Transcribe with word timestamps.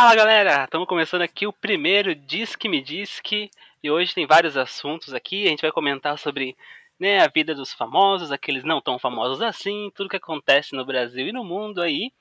Fala 0.00 0.14
galera, 0.14 0.62
estamos 0.62 0.86
começando 0.86 1.22
aqui 1.22 1.44
o 1.44 1.52
primeiro 1.52 2.14
Disque 2.14 2.68
Me 2.68 2.80
Disque 2.80 3.50
e 3.82 3.90
hoje 3.90 4.14
tem 4.14 4.28
vários 4.28 4.56
assuntos 4.56 5.12
aqui. 5.12 5.44
A 5.44 5.48
gente 5.48 5.60
vai 5.60 5.72
comentar 5.72 6.16
sobre 6.16 6.56
né, 7.00 7.18
a 7.18 7.26
vida 7.26 7.52
dos 7.52 7.72
famosos, 7.72 8.30
aqueles 8.30 8.62
não 8.62 8.80
tão 8.80 8.96
famosos 8.96 9.42
assim, 9.42 9.90
tudo 9.96 10.08
que 10.08 10.14
acontece 10.14 10.72
no 10.76 10.86
Brasil 10.86 11.26
e 11.26 11.32
no 11.32 11.42
mundo 11.42 11.82
aí. 11.82 12.12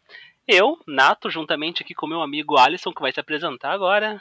Eu, 0.48 0.80
Nato, 0.88 1.30
juntamente 1.30 1.84
aqui 1.84 1.94
com 1.94 2.08
meu 2.08 2.24
amigo 2.24 2.58
Alisson, 2.58 2.92
que 2.92 3.00
vai 3.00 3.12
se 3.12 3.20
apresentar 3.20 3.74
agora. 3.74 4.20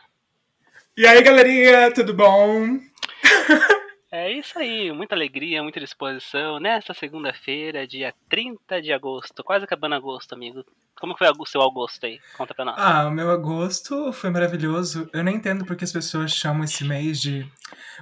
E 0.95 1.07
aí 1.07 1.23
galerinha, 1.23 1.91
tudo 1.95 2.13
bom? 2.13 2.79
É 4.11 4.31
isso 4.31 4.57
aí, 4.59 4.93
muita 4.93 5.15
alegria, 5.17 5.63
muita 5.63 5.81
disposição 5.81 6.61
nesta 6.61 6.95
segunda-feira, 6.95 7.87
dia 7.87 8.15
30 8.29 8.81
de 8.81 8.93
agosto, 8.93 9.43
quase 9.43 9.65
acabando 9.65 9.97
agosto, 9.97 10.33
amigo. 10.33 10.65
Como 10.99 11.15
foi 11.19 11.29
o 11.29 11.45
seu 11.45 11.61
agosto 11.61 12.07
aí? 12.07 12.19
Conta 12.39 12.55
pra 12.55 12.65
nós. 12.65 12.77
Ah, 12.79 13.07
o 13.07 13.11
meu 13.11 13.31
agosto 13.31 14.11
foi 14.15 14.31
maravilhoso. 14.31 15.11
Eu 15.13 15.23
nem 15.23 15.35
entendo 15.37 15.67
porque 15.67 15.85
as 15.85 15.93
pessoas 15.93 16.33
chamam 16.33 16.65
esse 16.65 16.85
mês 16.85 17.21
de 17.21 17.47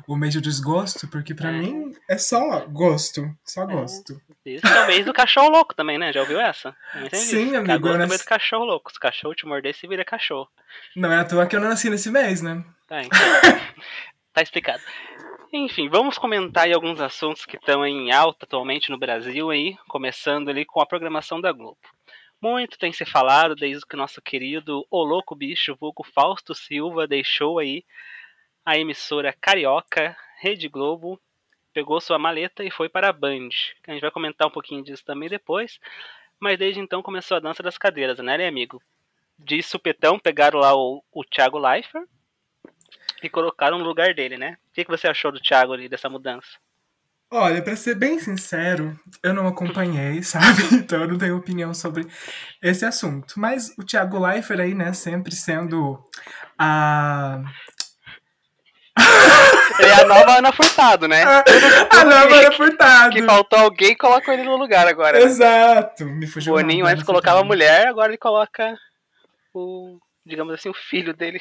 o 0.06 0.14
mês 0.14 0.34
do 0.34 0.40
desgosto, 0.40 1.08
porque 1.08 1.34
pra 1.34 1.48
É. 1.48 1.52
mim 1.52 1.92
é 2.08 2.16
só 2.18 2.64
gosto, 2.66 3.28
só 3.44 3.66
gosto. 3.66 4.20
Isso 4.46 4.64
é 4.66 4.84
o 4.84 4.86
mês 4.86 5.04
do 5.04 5.12
cachorro 5.12 5.48
louco 5.48 5.74
também, 5.74 5.98
né? 5.98 6.12
Já 6.12 6.20
ouviu 6.20 6.38
essa? 6.40 6.76
Sim, 7.12 7.56
amigo, 7.56 7.72
Agosto 7.72 8.00
é 8.02 8.04
o 8.04 8.08
mês 8.08 8.20
do 8.20 8.26
cachorro 8.26 8.64
louco. 8.64 8.92
Se 8.92 8.98
o 8.98 9.00
cachorro 9.00 9.34
te 9.34 9.44
morder, 9.46 9.74
você 9.74 9.88
vira 9.88 10.04
cachorro. 10.04 10.48
Não 10.94 11.10
é 11.10 11.18
à 11.18 11.24
toa 11.24 11.46
que 11.48 11.56
eu 11.56 11.60
não 11.60 11.70
nasci 11.70 11.90
nesse 11.90 12.10
mês, 12.10 12.42
né? 12.42 12.62
Tá, 12.86 13.02
então. 13.02 13.10
tá 14.32 14.40
explicado. 14.42 14.82
Enfim, 15.56 15.88
vamos 15.88 16.18
comentar 16.18 16.64
aí 16.64 16.72
alguns 16.72 17.00
assuntos 17.00 17.46
que 17.46 17.54
estão 17.54 17.86
em 17.86 18.10
alta 18.10 18.44
atualmente 18.44 18.90
no 18.90 18.98
Brasil 18.98 19.50
aí, 19.50 19.78
começando 19.86 20.48
ali 20.48 20.64
com 20.64 20.80
a 20.80 20.86
programação 20.86 21.40
da 21.40 21.52
Globo. 21.52 21.78
Muito 22.42 22.76
tem 22.76 22.92
se 22.92 23.04
falado 23.04 23.54
desde 23.54 23.86
que 23.86 23.94
nosso 23.94 24.20
querido 24.20 24.84
O 24.90 25.04
Louco 25.04 25.32
Bicho, 25.36 25.76
vulgo 25.76 26.02
Fausto 26.02 26.56
Silva, 26.56 27.06
deixou 27.06 27.60
aí 27.60 27.84
a 28.66 28.76
emissora 28.76 29.32
carioca 29.32 30.16
Rede 30.40 30.68
Globo, 30.68 31.20
pegou 31.72 32.00
sua 32.00 32.18
maleta 32.18 32.64
e 32.64 32.70
foi 32.72 32.88
para 32.88 33.10
a 33.10 33.12
Band. 33.12 33.50
A 33.86 33.92
gente 33.92 34.00
vai 34.00 34.10
comentar 34.10 34.48
um 34.48 34.50
pouquinho 34.50 34.82
disso 34.82 35.04
também 35.04 35.28
depois, 35.28 35.78
mas 36.40 36.58
desde 36.58 36.80
então 36.80 37.00
começou 37.00 37.36
a 37.36 37.40
dança 37.40 37.62
das 37.62 37.78
cadeiras, 37.78 38.18
né, 38.18 38.36
né 38.36 38.48
amigo? 38.48 38.82
De 39.38 39.62
supetão 39.62 40.18
pegaram 40.18 40.58
lá 40.58 40.74
o, 40.74 41.00
o 41.12 41.22
Thiago 41.22 41.60
Leifert, 41.60 42.08
e 43.26 43.30
colocaram 43.30 43.78
no 43.78 43.84
lugar 43.84 44.14
dele, 44.14 44.36
né? 44.36 44.56
O 44.70 44.74
que, 44.74 44.84
que 44.84 44.90
você 44.90 45.06
achou 45.08 45.32
do 45.32 45.40
Thiago 45.40 45.72
ali, 45.72 45.88
dessa 45.88 46.08
mudança? 46.08 46.48
Olha, 47.30 47.62
pra 47.62 47.74
ser 47.74 47.96
bem 47.96 48.18
sincero, 48.20 48.98
eu 49.22 49.34
não 49.34 49.46
acompanhei, 49.46 50.22
sabe? 50.22 50.62
Então 50.72 51.00
eu 51.00 51.08
não 51.08 51.18
tenho 51.18 51.36
opinião 51.36 51.74
sobre 51.74 52.06
esse 52.62 52.84
assunto. 52.84 53.34
Mas 53.38 53.74
o 53.78 53.84
Thiago 53.84 54.18
Leifert 54.24 54.60
aí, 54.60 54.74
né, 54.74 54.92
sempre 54.92 55.34
sendo 55.34 55.98
a. 56.58 57.42
Ele 59.80 59.88
é 59.88 60.02
a 60.02 60.06
nova 60.06 60.38
Ana 60.38 60.52
Furtado, 60.52 61.08
né? 61.08 61.24
a 61.90 62.04
nova 62.04 62.36
Ana 62.36 62.52
Furtado. 62.52 63.12
Que 63.12 63.22
faltou 63.24 63.58
alguém 63.58 63.90
e 63.90 63.96
colocou 63.96 64.32
ele 64.32 64.44
no 64.44 64.56
lugar 64.56 64.86
agora. 64.86 65.18
né? 65.18 65.24
Exato. 65.24 66.04
Me 66.04 66.26
O 66.26 66.28
fugiu 66.28 66.52
Boninho 66.54 66.84
nome, 66.84 66.92
antes 66.92 67.04
colocava 67.04 67.40
a 67.40 67.44
mulher, 67.44 67.88
agora 67.88 68.10
ele 68.12 68.18
coloca 68.18 68.78
o, 69.52 69.98
digamos 70.24 70.54
assim, 70.54 70.68
o 70.68 70.74
filho 70.74 71.12
dele 71.12 71.40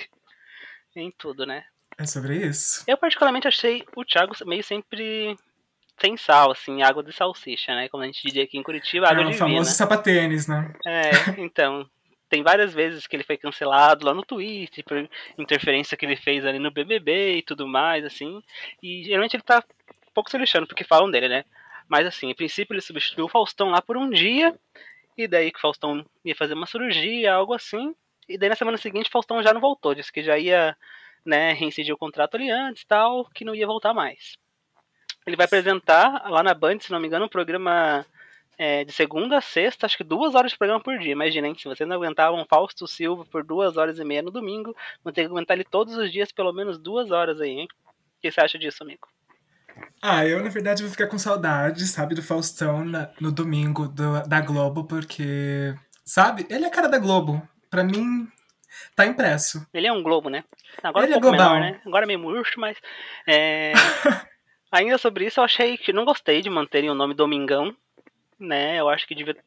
em 0.95 1.13
tudo, 1.15 1.45
né? 1.45 1.63
É 1.97 2.05
sobre 2.05 2.37
isso. 2.37 2.83
Eu 2.87 2.97
particularmente 2.97 3.47
achei 3.47 3.85
o 3.95 4.03
Thiago 4.03 4.33
meio 4.45 4.63
sempre 4.63 5.37
sem 5.99 6.17
sal, 6.17 6.51
assim, 6.51 6.81
água 6.81 7.03
de 7.03 7.13
salsicha, 7.13 7.75
né? 7.75 7.87
Como 7.87 8.03
a 8.03 8.05
gente 8.05 8.23
diria 8.23 8.43
aqui 8.43 8.57
em 8.57 8.63
Curitiba, 8.63 9.07
água 9.07 9.23
é 9.23 9.27
o 9.27 9.33
famoso 9.33 9.71
sapatênis, 9.71 10.47
né? 10.47 10.73
É, 10.85 11.11
então. 11.37 11.87
Tem 12.29 12.41
várias 12.41 12.73
vezes 12.73 13.05
que 13.05 13.15
ele 13.15 13.23
foi 13.23 13.37
cancelado 13.37 14.07
lá 14.07 14.11
no 14.11 14.25
Twitter, 14.25 14.83
por 14.83 15.07
interferência 15.37 15.95
que 15.95 16.03
ele 16.03 16.15
fez 16.15 16.43
ali 16.43 16.57
no 16.57 16.71
BBB 16.71 17.35
e 17.35 17.41
tudo 17.43 17.67
mais, 17.67 18.03
assim. 18.03 18.41
E 18.81 19.03
geralmente 19.03 19.35
ele 19.35 19.43
tá 19.43 19.63
um 20.09 20.13
pouco 20.15 20.31
se 20.31 20.37
lixando 20.39 20.65
porque 20.65 20.83
falam 20.83 21.11
dele, 21.11 21.29
né? 21.29 21.45
Mas 21.87 22.07
assim, 22.07 22.31
a 22.31 22.35
princípio 22.35 22.73
ele 22.73 22.81
substituiu 22.81 23.25
o 23.25 23.29
Faustão 23.29 23.69
lá 23.69 23.83
por 23.83 23.97
um 23.97 24.09
dia, 24.09 24.57
e 25.15 25.27
daí 25.27 25.51
que 25.51 25.59
o 25.59 25.61
Faustão 25.61 26.03
ia 26.25 26.35
fazer 26.35 26.55
uma 26.55 26.65
cirurgia, 26.65 27.35
algo 27.35 27.53
assim. 27.53 27.93
E 28.27 28.35
daí 28.35 28.49
na 28.49 28.55
semana 28.55 28.77
seguinte 28.77 29.09
o 29.09 29.11
Faustão 29.11 29.43
já 29.43 29.53
não 29.53 29.61
voltou, 29.61 29.93
disse 29.93 30.11
que 30.11 30.23
já 30.23 30.35
ia, 30.35 30.75
né, 31.25 31.53
reincidir 31.53 31.93
o 31.93 31.97
contrato 31.97 32.35
ali 32.35 32.49
antes 32.49 32.83
tal, 32.85 33.25
que 33.33 33.45
não 33.45 33.55
ia 33.55 33.67
voltar 33.67 33.93
mais. 33.93 34.37
Ele 35.25 35.35
vai 35.37 35.45
apresentar 35.45 36.29
lá 36.29 36.43
na 36.43 36.53
Band, 36.53 36.79
se 36.81 36.91
não 36.91 36.99
me 36.99 37.07
engano, 37.07 37.25
um 37.25 37.29
programa 37.29 38.05
é, 38.57 38.83
de 38.83 38.91
segunda 38.91 39.37
a 39.37 39.41
sexta, 39.41 39.85
acho 39.85 39.97
que 39.97 40.03
duas 40.03 40.35
horas 40.35 40.51
de 40.51 40.57
programa 40.57 40.83
por 40.83 40.97
dia. 40.99 41.13
Imagina, 41.13 41.47
hein? 41.47 41.55
Se 41.57 41.63
vocês 41.67 41.87
não 41.87 41.95
aguentavam 41.95 42.45
Fausto 42.49 42.85
Silva 42.87 43.25
por 43.25 43.43
duas 43.43 43.77
horas 43.77 43.97
e 43.99 44.03
meia 44.03 44.21
no 44.21 44.31
domingo, 44.31 44.75
vão 45.03 45.13
ter 45.13 45.21
que 45.21 45.27
aguentar 45.27 45.55
ele 45.55 45.63
todos 45.63 45.95
os 45.95 46.11
dias, 46.11 46.31
pelo 46.31 46.51
menos 46.51 46.77
duas 46.77 47.09
horas 47.09 47.39
aí, 47.39 47.51
hein? 47.51 47.67
O 48.17 48.21
que 48.21 48.31
você 48.31 48.41
acha 48.41 48.59
disso, 48.59 48.83
amigo? 48.83 49.07
Ah, 50.01 50.25
eu 50.25 50.43
na 50.43 50.49
verdade 50.49 50.83
vou 50.83 50.91
ficar 50.91 51.07
com 51.07 51.17
saudade, 51.17 51.87
sabe, 51.87 52.13
do 52.13 52.21
Faustão 52.21 52.85
na- 52.85 53.09
no 53.19 53.31
domingo 53.31 53.87
do- 53.87 54.21
da 54.27 54.39
Globo, 54.39 54.83
porque, 54.83 55.73
sabe, 56.05 56.45
ele 56.49 56.65
é 56.65 56.67
a 56.67 56.71
cara 56.71 56.87
da 56.87 56.99
Globo. 56.99 57.41
Pra 57.71 57.83
mim, 57.83 58.27
tá 58.95 59.05
impresso. 59.05 59.65
Ele 59.73 59.87
é 59.87 59.91
um 59.93 60.03
globo, 60.03 60.29
né? 60.29 60.43
Agora 60.81 61.05
Ele 61.05 61.13
um 61.13 61.17
é 61.17 61.21
pouco 61.21 61.35
global. 61.35 61.53
menor, 61.55 61.71
né? 61.71 61.81
Agora 61.85 62.05
é 62.05 62.07
meio 62.07 62.19
murcho, 62.19 62.59
mas. 62.59 62.77
é, 63.27 63.73
Ainda 64.71 64.97
sobre 64.97 65.25
isso, 65.25 65.39
eu 65.39 65.43
achei 65.43 65.77
que 65.77 65.93
não 65.93 66.03
gostei 66.03 66.41
de 66.41 66.49
manterem 66.49 66.89
o 66.89 66.95
nome 66.95 67.13
Domingão, 67.13 67.75
né? 68.39 68.79
Eu 68.79 68.89
acho 68.89 69.05
que 69.07 69.13
devia, 69.13 69.37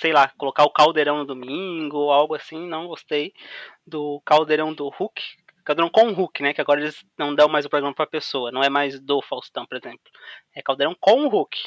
sei 0.00 0.14
lá, 0.14 0.32
colocar 0.38 0.64
o 0.64 0.70
Caldeirão 0.70 1.18
no 1.18 1.26
domingo 1.26 1.98
ou 1.98 2.10
algo 2.10 2.34
assim. 2.34 2.66
Não 2.66 2.86
gostei 2.86 3.34
do 3.86 4.22
Caldeirão 4.24 4.72
do 4.72 4.88
Hulk. 4.88 5.22
Caldeirão 5.62 5.90
com 5.90 6.08
o 6.08 6.14
Hulk, 6.14 6.42
né? 6.42 6.54
Que 6.54 6.60
agora 6.62 6.80
eles 6.80 7.04
não 7.18 7.34
dão 7.34 7.48
mais 7.50 7.66
o 7.66 7.68
programa 7.68 7.94
pra 7.94 8.06
pessoa. 8.06 8.50
Não 8.50 8.62
é 8.62 8.70
mais 8.70 8.98
do 8.98 9.20
Faustão, 9.20 9.66
por 9.66 9.76
exemplo. 9.76 10.00
É 10.54 10.62
Caldeirão 10.62 10.96
com 10.98 11.26
o 11.26 11.28
Hulk. 11.28 11.58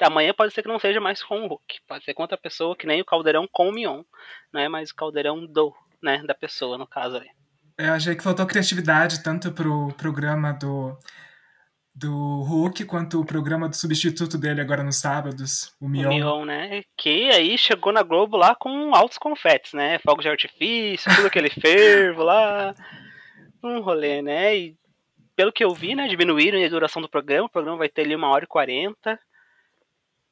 Amanhã 0.00 0.32
pode 0.32 0.52
ser 0.52 0.62
que 0.62 0.68
não 0.68 0.78
seja 0.78 1.00
mais 1.00 1.22
com 1.22 1.44
o 1.44 1.46
Hulk. 1.48 1.80
Pode 1.86 2.04
ser 2.04 2.14
com 2.14 2.22
outra 2.22 2.38
pessoa, 2.38 2.76
que 2.76 2.86
nem 2.86 3.00
o 3.00 3.04
Caldeirão 3.04 3.48
com 3.50 3.68
o 3.68 3.72
Mion. 3.72 4.02
Não 4.52 4.60
é 4.60 4.68
mais 4.68 4.90
o 4.90 4.94
Caldeirão 4.94 5.44
do, 5.44 5.74
né? 6.02 6.22
Da 6.26 6.34
pessoa, 6.34 6.78
no 6.78 6.86
caso 6.86 7.16
ali. 7.16 7.28
Eu 7.76 7.92
achei 7.92 8.14
que 8.16 8.22
faltou 8.22 8.46
criatividade 8.46 9.22
tanto 9.22 9.52
pro 9.52 9.92
programa 9.96 10.52
do, 10.52 10.98
do 11.94 12.42
Hulk 12.42 12.84
quanto 12.84 13.20
o 13.20 13.24
programa 13.24 13.68
do 13.68 13.76
substituto 13.76 14.38
dele 14.38 14.60
agora 14.60 14.82
nos 14.82 14.96
sábados, 14.96 15.74
o 15.80 15.86
O 15.86 15.88
Mion. 15.88 16.08
Mion, 16.08 16.44
né? 16.44 16.82
Que 16.96 17.30
aí 17.30 17.56
chegou 17.58 17.92
na 17.92 18.02
Globo 18.02 18.36
lá 18.36 18.54
com 18.54 18.94
altos 18.94 19.18
confetes, 19.18 19.72
né? 19.72 19.98
Fogos 20.00 20.22
de 20.22 20.28
artifício, 20.28 21.14
tudo 21.14 21.26
aquele 21.26 21.50
fervo 21.60 22.22
lá. 22.22 22.74
Um 23.62 23.80
rolê, 23.80 24.22
né? 24.22 24.56
E 24.56 24.76
pelo 25.34 25.52
que 25.52 25.64
eu 25.64 25.72
vi, 25.74 25.94
né? 25.94 26.06
Diminuíram 26.08 26.64
a 26.64 26.68
duração 26.68 27.02
do 27.02 27.08
programa. 27.08 27.46
O 27.46 27.50
programa 27.50 27.78
vai 27.78 27.88
ter 27.88 28.02
ali 28.02 28.14
uma 28.14 28.28
hora 28.28 28.44
e 28.44 28.48
quarenta. 28.48 29.18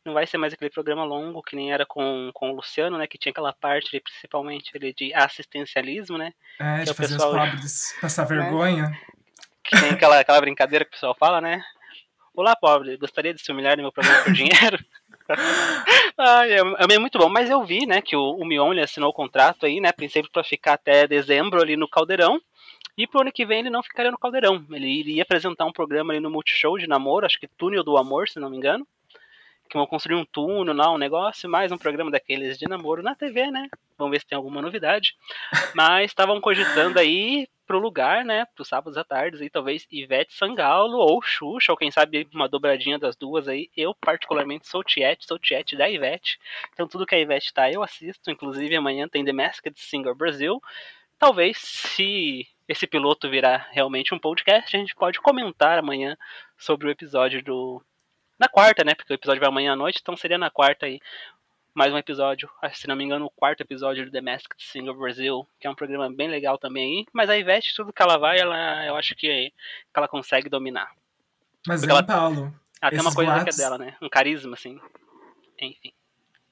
Não 0.06 0.15
vai 0.15 0.25
ser 0.25 0.39
mais 0.39 0.53
aquele 0.53 0.71
programa 0.71 1.05
longo 1.05 1.43
que 1.43 1.56
nem 1.56 1.72
era 1.72 1.84
com, 1.84 2.31
com 2.33 2.53
o 2.53 2.55
Luciano, 2.55 2.97
né? 2.97 3.09
Que 3.09 3.19
tinha 3.19 3.33
aquela 3.33 3.53
parte 3.53 3.89
ali, 3.93 4.00
principalmente 4.00 4.71
ali, 4.77 4.94
de 4.94 5.12
assistencialismo, 5.12 6.17
né? 6.17 6.33
É, 6.61 6.78
que 6.78 6.84
de 6.84 6.91
o 6.93 6.94
fazer 6.94 7.15
pessoal- 7.15 7.33
os 7.34 7.50
pobres 7.50 7.97
passar 8.00 8.25
vergonha. 8.25 8.93
Que 9.65 9.81
tem 9.81 9.91
aquela, 9.91 10.21
aquela 10.21 10.41
brincadeira 10.41 10.84
que 10.84 10.91
o 10.91 10.93
pessoal 10.93 11.17
fala, 11.19 11.41
né? 11.41 11.61
Olá, 12.32 12.55
pobre, 12.55 12.97
gostaria 12.99 13.35
de 13.35 13.43
se 13.43 13.50
humilhar 13.50 13.76
no 13.76 13.82
meu 13.82 13.91
programa 13.91 14.23
por 14.23 14.32
dinheiro? 14.32 14.79
Ai, 16.17 16.52
é, 16.52 16.61
é 16.94 16.99
muito 16.99 17.19
bom, 17.19 17.29
mas 17.29 17.50
eu 17.50 17.64
vi, 17.64 17.85
né, 17.87 18.00
que 18.00 18.14
o, 18.14 18.37
o 18.37 18.44
Mion 18.44 18.73
ele 18.73 18.82
assinou 18.82 19.11
o 19.11 19.12
contrato 19.14 19.67
aí, 19.67 19.81
né, 19.81 19.91
princípio 19.91 20.31
pra 20.31 20.44
ficar 20.44 20.75
até 20.75 21.06
dezembro 21.06 21.61
ali 21.61 21.76
no 21.76 21.88
Caldeirão, 21.88 22.41
e 22.97 23.06
pro 23.06 23.23
ano 23.23 23.32
que 23.32 23.44
vem 23.44 23.61
ele 23.61 23.70
não 23.70 23.82
ficaria 23.82 24.11
no 24.11 24.19
Caldeirão, 24.19 24.64
ele 24.70 24.87
iria 24.87 25.23
apresentar 25.23 25.64
um 25.64 25.73
programa 25.73 26.12
ali 26.12 26.20
no 26.20 26.31
Multishow 26.31 26.79
de 26.79 26.87
namoro, 26.87 27.26
acho 27.26 27.41
que 27.41 27.49
Túnel 27.49 27.82
do 27.82 27.97
Amor, 27.97 28.29
se 28.29 28.38
não 28.38 28.49
me 28.50 28.56
engano, 28.56 28.87
que 29.68 29.76
vão 29.76 29.86
construir 29.86 30.16
um 30.16 30.24
túnel 30.24 30.74
lá, 30.74 30.92
um 30.92 30.98
negócio, 30.98 31.48
mais 31.48 31.72
um 31.72 31.78
programa 31.78 32.10
daqueles 32.10 32.58
de 32.58 32.68
namoro 32.68 33.02
na 33.02 33.14
TV, 33.14 33.50
né, 33.50 33.68
vamos 33.98 34.12
ver 34.12 34.20
se 34.20 34.26
tem 34.26 34.36
alguma 34.36 34.62
novidade, 34.62 35.14
mas 35.74 36.10
estavam 36.10 36.40
cogitando 36.40 36.98
aí 36.98 37.48
pro 37.66 37.78
lugar, 37.78 38.24
né, 38.24 38.46
pros 38.54 38.68
sábados 38.68 38.96
à 38.96 39.02
tarde, 39.02 39.42
aí 39.42 39.50
talvez 39.50 39.86
Ivete 39.90 40.32
Sangalo 40.32 40.98
ou 40.98 41.20
Xuxa, 41.20 41.72
ou 41.72 41.76
quem 41.76 41.90
sabe 41.90 42.28
uma 42.32 42.48
dobradinha 42.48 42.98
das 42.98 43.16
duas 43.16 43.48
aí. 43.48 43.68
Eu, 43.76 43.94
particularmente, 43.94 44.68
sou 44.68 44.84
Tiete, 44.84 45.26
sou 45.26 45.38
Tiete 45.38 45.76
da 45.76 45.90
Ivete. 45.90 46.38
Então, 46.72 46.86
tudo 46.86 47.04
que 47.04 47.14
a 47.14 47.18
Ivete 47.18 47.52
tá, 47.52 47.70
eu 47.70 47.82
assisto. 47.82 48.30
Inclusive, 48.30 48.76
amanhã 48.76 49.08
tem 49.08 49.24
The 49.24 49.32
Masked 49.32 49.80
Singer 49.80 50.14
Brasil. 50.14 50.62
Talvez, 51.18 51.58
se 51.58 52.46
esse 52.68 52.86
piloto 52.86 53.30
virar 53.30 53.68
realmente 53.72 54.14
um 54.14 54.18
podcast, 54.18 54.76
a 54.76 54.80
gente 54.80 54.94
pode 54.94 55.20
comentar 55.20 55.78
amanhã 55.78 56.16
sobre 56.56 56.86
o 56.86 56.90
episódio 56.90 57.42
do. 57.42 57.82
Na 58.38 58.49
quarta, 58.49 58.85
né? 58.85 58.94
Porque 58.94 59.12
o 59.12 59.15
episódio 59.15 59.41
vai 59.41 59.49
amanhã 59.49 59.73
à 59.73 59.77
noite, 59.77 59.99
então 60.03 60.17
seria 60.17 60.38
na 60.38 60.50
quarta 60.50 60.87
aí 60.87 61.00
mais 61.75 61.93
um 61.93 61.99
episódio, 61.99 62.49
acho, 62.62 62.81
se 62.81 62.88
não 62.88 62.97
me 62.97 63.05
engano, 63.05 63.27
o 63.27 63.31
quarto 63.31 63.61
episódio 63.61 64.06
do 64.06 64.11
The 64.11 64.23
Masked 64.23 64.56
Singer 64.59 64.94
Brasil, 64.94 65.47
que 65.61 65.67
é 65.67 65.71
um 65.71 65.75
programa 65.75 66.11
bem 66.11 66.27
legal 66.27 66.56
também 66.56 67.00
aí. 67.00 67.06
Mas 67.12 67.29
a 67.29 67.37
Ivete, 67.37 67.75
tudo 67.77 67.93
que 67.93 68.00
ela 68.03 68.17
vai, 68.17 68.38
ela, 68.38 68.87
eu 68.87 68.97
acho 68.97 69.15
que, 69.15 69.27
que 69.50 69.53
ela 69.94 70.09
consegue 70.09 70.49
dominar. 70.49 70.91
Mas 71.67 71.81
Porque 71.83 71.93
é 71.93 71.97
ela- 71.99 72.03
Paulo. 72.06 72.55
Ela 72.81 72.91
tem 72.91 73.00
uma 73.00 73.15
coisa 73.15 73.31
que 73.31 73.37
é 73.37 73.41
boatos- 73.43 73.56
dela, 73.59 73.77
né? 73.77 73.94
Um 74.00 74.09
carisma, 74.09 74.55
assim. 74.55 74.81
Enfim. 75.61 75.93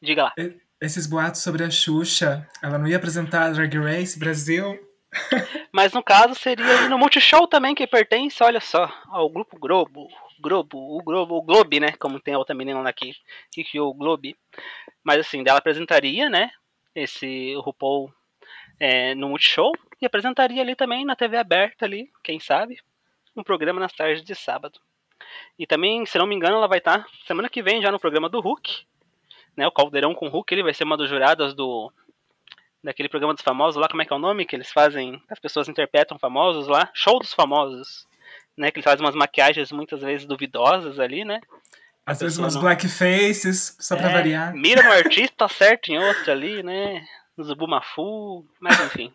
Diga 0.01 0.25
lá. 0.25 0.35
esses 0.79 1.07
boatos 1.07 1.41
sobre 1.41 1.65
a 1.65 1.71
Xuxa, 1.71 2.47
ela 2.63 2.77
não 2.77 2.87
ia 2.87 2.97
apresentar 2.99 3.45
a 3.45 3.51
Drag 3.51 3.75
Race 3.79 4.19
Brasil? 4.19 4.79
Mas 5.73 5.93
no 5.95 6.03
caso 6.03 6.35
seria 6.35 6.87
no 6.91 6.99
Multishow 6.99 7.47
também, 7.47 7.75
que 7.75 7.87
pertence, 7.87 8.43
olha 8.43 8.61
só, 8.61 8.93
ao 9.09 9.31
Grupo 9.31 9.59
Globo. 9.59 10.07
Globo, 10.41 10.79
o 10.79 11.03
Globo, 11.03 11.37
o 11.37 11.43
Globe, 11.43 11.81
né? 11.81 11.93
Como 11.99 12.21
tem 12.21 12.35
a 12.35 12.39
outra 12.39 12.55
menina 12.55 12.89
aqui, 12.89 13.15
que 13.53 13.65
criou 13.65 13.91
o 13.91 13.95
Globe. 13.95 14.37
Mas 15.03 15.19
assim, 15.21 15.43
dela 15.43 15.59
apresentaria, 15.59 16.29
né? 16.29 16.51
Esse 16.95 17.55
RuPaul 17.57 18.13
é, 18.79 19.15
no 19.15 19.29
Multishow 19.29 19.73
e 20.01 20.07
apresentaria 20.07 20.63
ali 20.63 20.75
também 20.75 21.05
na 21.05 21.17
TV 21.17 21.37
aberta 21.37 21.85
ali, 21.85 22.11
quem 22.23 22.39
sabe, 22.39 22.79
um 23.37 23.43
programa 23.43 23.81
nas 23.81 23.93
tardes 23.93 24.23
de 24.23 24.35
sábado. 24.35 24.79
E 25.59 25.67
também, 25.67 26.05
se 26.07 26.19
não 26.19 26.27
me 26.27 26.35
engano, 26.35 26.57
ela 26.57 26.69
vai 26.69 26.79
estar 26.79 27.07
semana 27.27 27.49
que 27.49 27.63
vem 27.63 27.81
já 27.81 27.91
no 27.91 27.99
programa 27.99 28.29
do 28.29 28.41
Hulk, 28.41 28.85
né? 29.57 29.67
O 29.67 29.73
Caldeirão 29.73 30.15
com 30.15 30.27
o 30.27 30.31
Hulk, 30.31 30.53
ele 30.53 30.63
vai 30.63 30.75
ser 30.75 30.85
uma 30.85 30.97
das 30.97 31.09
juradas 31.09 31.55
do 31.55 31.93
daquele 32.83 33.09
programa 33.09 33.33
dos 33.33 33.43
famosos 33.43 33.81
lá, 33.81 33.89
como 33.89 34.03
é 34.03 34.05
que 34.05 34.13
é 34.13 34.17
o 34.17 34.19
nome 34.19 34.45
que 34.45 34.55
eles 34.55 34.71
fazem? 34.71 35.21
As 35.31 35.41
pessoas 35.41 35.71
interpretam 35.71 36.19
famosos 36.19 36.69
lá, 36.69 36.91
show 36.93 37.19
dos 37.19 37.33
famosos, 37.33 38.07
né? 38.57 38.71
Que 38.71 38.79
eles 38.79 38.85
fazem 38.85 39.05
umas 39.05 39.15
maquiagens 39.15 39.73
muitas 39.73 40.01
vezes 40.01 40.27
duvidosas 40.27 40.99
ali, 40.99 41.25
né? 41.25 41.41
Às 42.07 42.21
vezes 42.21 42.39
umas 42.39 42.55
não... 42.55 42.63
blackfaces, 42.63 43.77
só 43.81 43.97
pra 43.97 44.11
é, 44.11 44.13
variar. 44.13 44.55
Mira 44.55 44.83
no 44.83 44.93
artista, 44.93 45.49
certo 45.49 45.91
em 45.91 45.99
outro 45.99 46.31
ali, 46.31 46.63
né? 46.63 47.07
Zubumafu, 47.43 48.47
mas 48.61 48.79
enfim. 48.81 49.13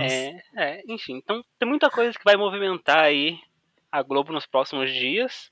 É, 0.00 0.42
é, 0.56 0.82
enfim, 0.88 1.16
então 1.16 1.44
tem 1.58 1.68
muita 1.68 1.90
coisa 1.90 2.16
que 2.16 2.24
vai 2.24 2.36
movimentar 2.36 3.04
aí 3.04 3.38
a 3.90 4.02
Globo 4.02 4.32
nos 4.32 4.46
próximos 4.46 4.90
dias. 4.90 5.50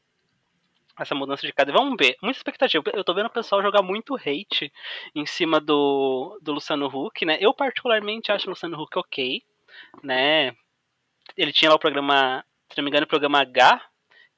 Essa 0.98 1.14
mudança 1.14 1.46
de 1.46 1.52
cada. 1.52 1.72
Vamos 1.72 1.96
ver. 1.98 2.16
Muita 2.22 2.38
expectativa. 2.38 2.82
Eu 2.92 3.04
tô 3.04 3.14
vendo 3.14 3.26
o 3.26 3.30
pessoal 3.30 3.62
jogar 3.62 3.82
muito 3.82 4.16
hate 4.16 4.70
em 5.14 5.24
cima 5.24 5.58
do, 5.58 6.38
do 6.42 6.52
Luciano 6.52 6.86
Huck, 6.86 7.24
né? 7.24 7.38
Eu 7.40 7.54
particularmente 7.54 8.30
acho 8.30 8.46
o 8.46 8.50
Luciano 8.50 8.80
Huck 8.80 8.98
ok, 8.98 9.42
né? 10.02 10.52
Ele 11.36 11.52
tinha 11.52 11.70
lá 11.70 11.76
o 11.76 11.78
programa, 11.78 12.44
se 12.70 12.78
não 12.78 12.84
me 12.84 12.90
engano, 12.90 13.04
o 13.04 13.08
programa 13.08 13.40
H, 13.40 13.80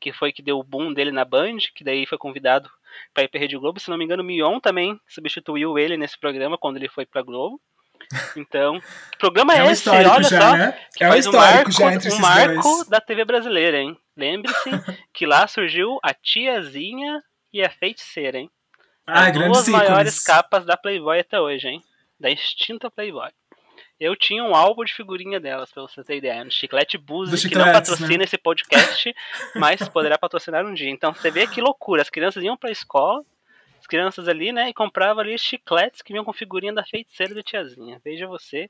que 0.01 0.13
foi 0.13 0.33
que 0.33 0.43
deu 0.43 0.59
o 0.59 0.65
boom 0.65 0.93
dele 0.93 1.13
na 1.13 1.25
Band, 1.25 1.59
que 1.75 1.85
daí 1.85 2.07
foi 2.07 2.19
convidado 2.19 2.69
para 3.15 3.25
ir 3.25 3.29
pra 3.29 3.41
Rede 3.41 3.57
Globo. 3.57 3.79
Se 3.81 3.89
não 3.91 3.97
me 3.97 4.05
engano, 4.05 4.23
o 4.23 4.27
Mion 4.27 4.59
também 4.61 4.99
substituiu 5.09 5.79
ele 5.79 5.97
nesse 5.97 6.19
programa 6.19 6.59
quando 6.59 6.77
ele 6.77 6.89
foi 6.89 7.07
pra 7.07 7.23
Globo. 7.23 7.61
Então, 8.37 8.77
o 8.79 9.19
programa 9.19 9.55
é, 9.57 9.63
um 9.63 9.71
esse, 9.71 9.89
olha 9.89 10.23
já, 10.25 10.41
só, 10.41 10.57
né? 10.57 10.79
que 10.95 11.05
é 11.05 11.09
faz 11.09 11.27
um 11.27 11.31
o 11.31 11.33
marco, 11.35 11.71
já 11.71 11.95
entre 11.95 12.13
um 12.13 12.19
marco 12.19 12.63
dois. 12.63 12.89
da 12.89 13.01
TV 13.01 13.25
brasileira, 13.25 13.79
hein? 13.81 13.97
Lembre-se 14.17 14.71
que 15.15 15.25
lá 15.25 15.47
surgiu 15.47 15.99
a 16.03 16.13
tiazinha 16.13 17.23
e 17.53 17.63
a 17.63 17.71
feiticeira, 17.71 18.39
hein? 18.39 18.51
Ah, 19.07 19.27
As 19.29 19.33
duas 19.33 19.69
ícones. 19.69 19.69
maiores 19.69 20.25
capas 20.25 20.65
da 20.65 20.77
Playboy 20.77 21.21
até 21.21 21.41
hoje, 21.41 21.69
hein? 21.69 21.83
Da 22.19 22.31
extinta 22.31 22.91
Playboy. 22.91 23.31
Eu 24.03 24.17
tinha 24.17 24.43
um 24.43 24.53
álbum 24.53 24.85
de 24.85 24.93
figurinha 24.93 25.39
delas, 25.39 25.71
pra 25.71 25.83
você 25.83 26.03
ter 26.03 26.17
ideia. 26.17 26.45
No 26.45 26.51
Chiclete 26.51 26.99
Buzzi, 26.99 27.49
que 27.49 27.55
não 27.55 27.71
patrocina 27.71 28.19
né? 28.19 28.25
esse 28.25 28.37
podcast, 28.37 29.15
mas 29.55 29.89
poderá 29.89 30.19
patrocinar 30.19 30.67
um 30.67 30.75
dia. 30.75 30.91
Então 30.91 31.15
você 31.15 31.31
vê 31.31 31.47
que 31.47 31.61
loucura. 31.61 32.03
As 32.03 32.11
crianças 32.11 32.43
iam 32.43 32.57
pra 32.57 32.73
escola, 32.73 33.23
as 33.79 33.87
crianças 33.87 34.27
ali, 34.27 34.51
né, 34.51 34.69
e 34.71 34.75
compravam 34.75 35.23
ali 35.23 35.39
chicletes 35.39 36.03
que 36.03 36.13
vinham 36.13 36.25
com 36.25 36.33
figurinha 36.33 36.73
da 36.73 36.85
feiticeira 36.85 37.33
da 37.33 37.45
tiazinha. 37.45 38.01
Veja 38.05 38.27
você 38.27 38.69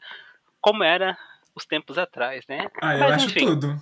como 0.61 0.85
era 0.85 1.17
os 1.55 1.65
tempos 1.65 1.97
atrás, 1.97 2.47
né? 2.47 2.69
Ah, 2.83 2.95
eu 2.95 3.01
mas, 3.01 3.13
acho 3.15 3.27
enfim, 3.27 3.47
tudo. 3.47 3.81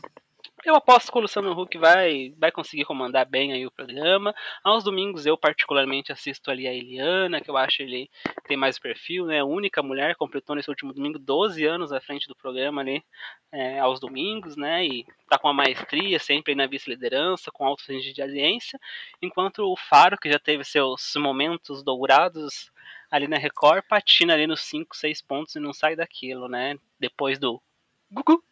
Eu 0.63 0.75
aposto 0.75 1.11
que 1.11 1.17
o 1.17 1.23
Luciano 1.23 1.59
Huck 1.59 1.79
vai, 1.79 2.35
vai 2.37 2.53
conseguir 2.53 2.85
comandar 2.85 3.25
bem 3.25 3.51
aí 3.51 3.67
o 3.67 3.71
programa. 3.71 4.35
Aos 4.63 4.85
domingos 4.85 5.25
eu 5.25 5.37
particularmente 5.37 6.13
assisto 6.13 6.51
ali 6.51 6.69
a 6.69 6.75
Eliana, 6.75 7.41
que 7.41 7.51
eu 7.51 7.57
acho 7.57 7.81
ele 7.81 8.11
tem 8.47 8.59
mais 8.59 8.79
perfil, 8.79 9.25
né? 9.25 9.41
A 9.41 9.45
única 9.45 9.83
mulher 9.83 10.17
completou 10.17 10.55
nesse 10.55 10.69
último 10.69 10.93
domingo 10.93 11.19
12 11.19 11.65
anos 11.65 11.93
à 11.93 12.01
frente 12.01 12.29
do 12.29 12.37
programa 12.37 12.83
ali 12.83 13.03
é, 13.51 13.79
aos 13.79 13.99
domingos, 13.99 14.55
né? 14.55 14.85
E 14.85 15.07
tá 15.31 15.39
com 15.39 15.49
a 15.49 15.55
maestria 15.55 16.19
sempre 16.19 16.55
na 16.55 16.67
vice-liderança, 16.67 17.51
com 17.51 17.65
alto 17.65 17.91
índice 17.91 18.13
de 18.13 18.21
audiência. 18.21 18.79
Enquanto 19.23 19.61
o 19.61 19.77
Faro, 19.77 20.19
que 20.19 20.31
já 20.31 20.39
teve 20.39 20.63
seus 20.63 21.15
momentos 21.17 21.83
dourados 21.83 22.71
ali 23.11 23.27
na 23.27 23.39
Record, 23.39 23.83
patina 23.89 24.35
ali 24.35 24.47
nos 24.47 24.61
5, 24.61 24.95
6 24.95 25.23
pontos 25.23 25.57
e 25.57 25.59
não 25.59 25.73
sai 25.73 25.97
daquilo, 25.97 26.49
né? 26.49 26.77
Depois 26.99 27.39
do 27.39 27.63
Gugu, 28.11 28.45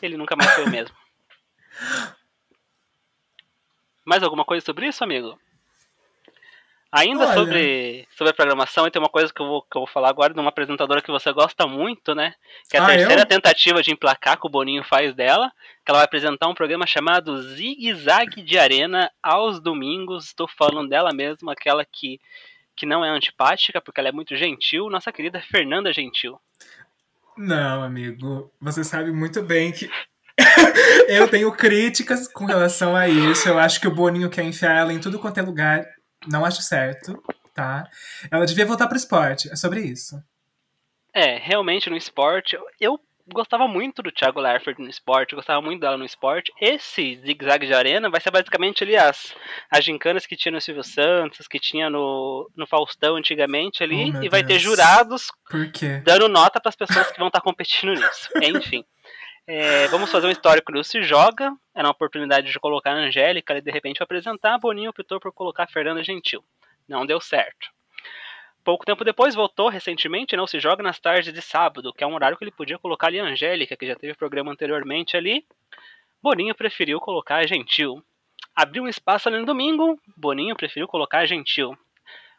ele 0.00 0.16
nunca 0.16 0.34
mais 0.34 0.50
foi 0.54 0.64
o 0.64 0.70
mesmo. 0.70 1.03
Mais 4.04 4.22
alguma 4.22 4.44
coisa 4.44 4.64
sobre 4.64 4.86
isso, 4.86 5.02
amigo? 5.02 5.38
Ainda 6.96 7.24
Olha. 7.26 7.34
sobre, 7.34 8.06
sobre 8.16 8.30
a 8.30 8.34
programação, 8.34 8.86
e 8.86 8.90
tem 8.90 9.02
uma 9.02 9.08
coisa 9.08 9.32
que 9.34 9.42
eu, 9.42 9.46
vou, 9.46 9.62
que 9.62 9.76
eu 9.76 9.80
vou 9.80 9.86
falar 9.88 10.08
agora 10.10 10.32
de 10.32 10.38
uma 10.38 10.50
apresentadora 10.50 11.02
que 11.02 11.10
você 11.10 11.32
gosta 11.32 11.66
muito, 11.66 12.14
né? 12.14 12.34
Que 12.70 12.76
é 12.76 12.80
a 12.80 12.84
Ah, 12.84 12.86
terceira 12.86 13.22
eu? 13.22 13.26
tentativa 13.26 13.82
de 13.82 13.90
emplacar 13.90 14.38
que 14.38 14.46
o 14.46 14.50
Boninho 14.50 14.84
faz 14.84 15.12
dela. 15.12 15.50
Que 15.84 15.90
ela 15.90 15.98
vai 15.98 16.04
apresentar 16.04 16.46
um 16.46 16.54
programa 16.54 16.86
chamado 16.86 17.42
Zig 17.42 17.92
Zag 17.94 18.40
de 18.42 18.56
Arena 18.58 19.10
aos 19.20 19.58
domingos. 19.58 20.26
Estou 20.26 20.46
falando 20.46 20.88
dela 20.88 21.10
mesma, 21.12 21.52
aquela 21.52 21.84
que, 21.84 22.20
que 22.76 22.86
não 22.86 23.04
é 23.04 23.08
antipática, 23.08 23.80
porque 23.80 23.98
ela 23.98 24.10
é 24.10 24.12
muito 24.12 24.36
gentil. 24.36 24.88
Nossa 24.88 25.10
querida 25.10 25.40
Fernanda 25.40 25.92
Gentil. 25.92 26.40
Não, 27.36 27.82
amigo, 27.82 28.52
você 28.60 28.84
sabe 28.84 29.10
muito 29.10 29.42
bem 29.42 29.72
que 29.72 29.90
eu 31.08 31.28
tenho 31.28 31.52
críticas 31.52 32.26
com 32.28 32.44
relação 32.44 32.96
a 32.96 33.08
isso. 33.08 33.48
Eu 33.48 33.58
acho 33.58 33.80
que 33.80 33.86
o 33.88 33.94
Boninho 33.94 34.30
quer 34.30 34.42
enfiar 34.44 34.74
ela 34.76 34.92
em 34.92 35.00
tudo 35.00 35.18
quanto 35.18 35.38
é 35.38 35.42
lugar. 35.42 35.84
Não 36.26 36.44
acho 36.44 36.62
certo, 36.62 37.22
tá? 37.54 37.84
Ela 38.30 38.46
devia 38.46 38.66
voltar 38.66 38.86
pro 38.88 38.96
esporte. 38.96 39.50
É 39.52 39.56
sobre 39.56 39.80
isso. 39.80 40.16
É, 41.14 41.36
realmente 41.38 41.88
no 41.88 41.96
esporte, 41.96 42.56
eu- 42.80 42.98
gostava 43.32 43.66
muito 43.66 44.02
do 44.02 44.12
Thiago 44.12 44.38
Leifert 44.38 44.78
no 44.78 44.86
esporte, 44.88 45.32
eu 45.32 45.36
gostava 45.36 45.62
muito 45.62 45.80
dela 45.80 45.96
no 45.96 46.04
esporte. 46.04 46.52
Esse 46.60 47.16
zigue-zague 47.24 47.66
de 47.66 47.72
arena 47.72 48.10
vai 48.10 48.20
ser 48.20 48.30
basicamente 48.30 48.84
ali 48.84 48.96
as, 48.96 49.34
as 49.70 49.82
gincanas 49.82 50.26
que 50.26 50.36
tinha 50.36 50.52
no 50.52 50.60
Silvio 50.60 50.84
Santos, 50.84 51.48
que 51.48 51.58
tinha 51.58 51.88
no, 51.88 52.50
no 52.54 52.66
Faustão 52.66 53.16
antigamente 53.16 53.82
ali, 53.82 54.12
Oh, 54.14 54.22
e 54.22 54.28
vai 54.28 54.42
ter 54.42 54.48
Deus. 54.58 54.62
jurados 54.62 55.28
Por 55.50 55.70
quê? 55.72 56.02
dando 56.04 56.28
nota 56.28 56.60
para 56.60 56.68
as 56.68 56.76
pessoas 56.76 57.10
que 57.12 57.18
vão 57.18 57.28
estar 57.28 57.40
competindo 57.40 57.92
nisso. 57.94 58.28
Enfim. 58.42 58.84
É, 59.46 59.86
vamos 59.88 60.10
fazer 60.10 60.26
um 60.26 60.30
histórico 60.30 60.72
do 60.72 60.82
Se 60.82 61.02
Joga. 61.02 61.54
Era 61.74 61.86
uma 61.86 61.92
oportunidade 61.92 62.50
de 62.50 62.58
colocar 62.58 62.92
a 62.92 62.98
Angélica 62.98 63.58
e 63.58 63.60
de 63.60 63.70
repente 63.70 64.02
apresentar. 64.02 64.58
Boninho 64.58 64.90
optou 64.90 65.20
por 65.20 65.32
colocar 65.32 65.64
a 65.64 65.66
Fernanda 65.66 66.02
Gentil. 66.02 66.42
Não 66.88 67.04
deu 67.04 67.20
certo. 67.20 67.68
Pouco 68.64 68.86
tempo 68.86 69.04
depois 69.04 69.34
voltou 69.34 69.68
recentemente, 69.68 70.34
não 70.34 70.46
se 70.46 70.58
joga 70.58 70.82
nas 70.82 70.98
tardes 70.98 71.30
de 71.30 71.42
sábado, 71.42 71.92
que 71.92 72.02
é 72.02 72.06
um 72.06 72.14
horário 72.14 72.38
que 72.38 72.44
ele 72.44 72.50
podia 72.50 72.78
colocar 72.78 73.08
ali 73.08 73.20
a 73.20 73.24
Angélica, 73.24 73.76
que 73.76 73.86
já 73.86 73.94
teve 73.94 74.14
programa 74.14 74.50
anteriormente 74.50 75.18
ali. 75.18 75.46
Boninho 76.22 76.54
preferiu 76.54 76.98
colocar 76.98 77.36
a 77.36 77.46
Gentil. 77.46 78.02
Abriu 78.56 78.84
um 78.84 78.88
espaço 78.88 79.28
ali 79.28 79.38
no 79.38 79.44
domingo, 79.44 80.00
Boninho 80.16 80.56
preferiu 80.56 80.88
colocar 80.88 81.18
a 81.18 81.26
Gentil. 81.26 81.76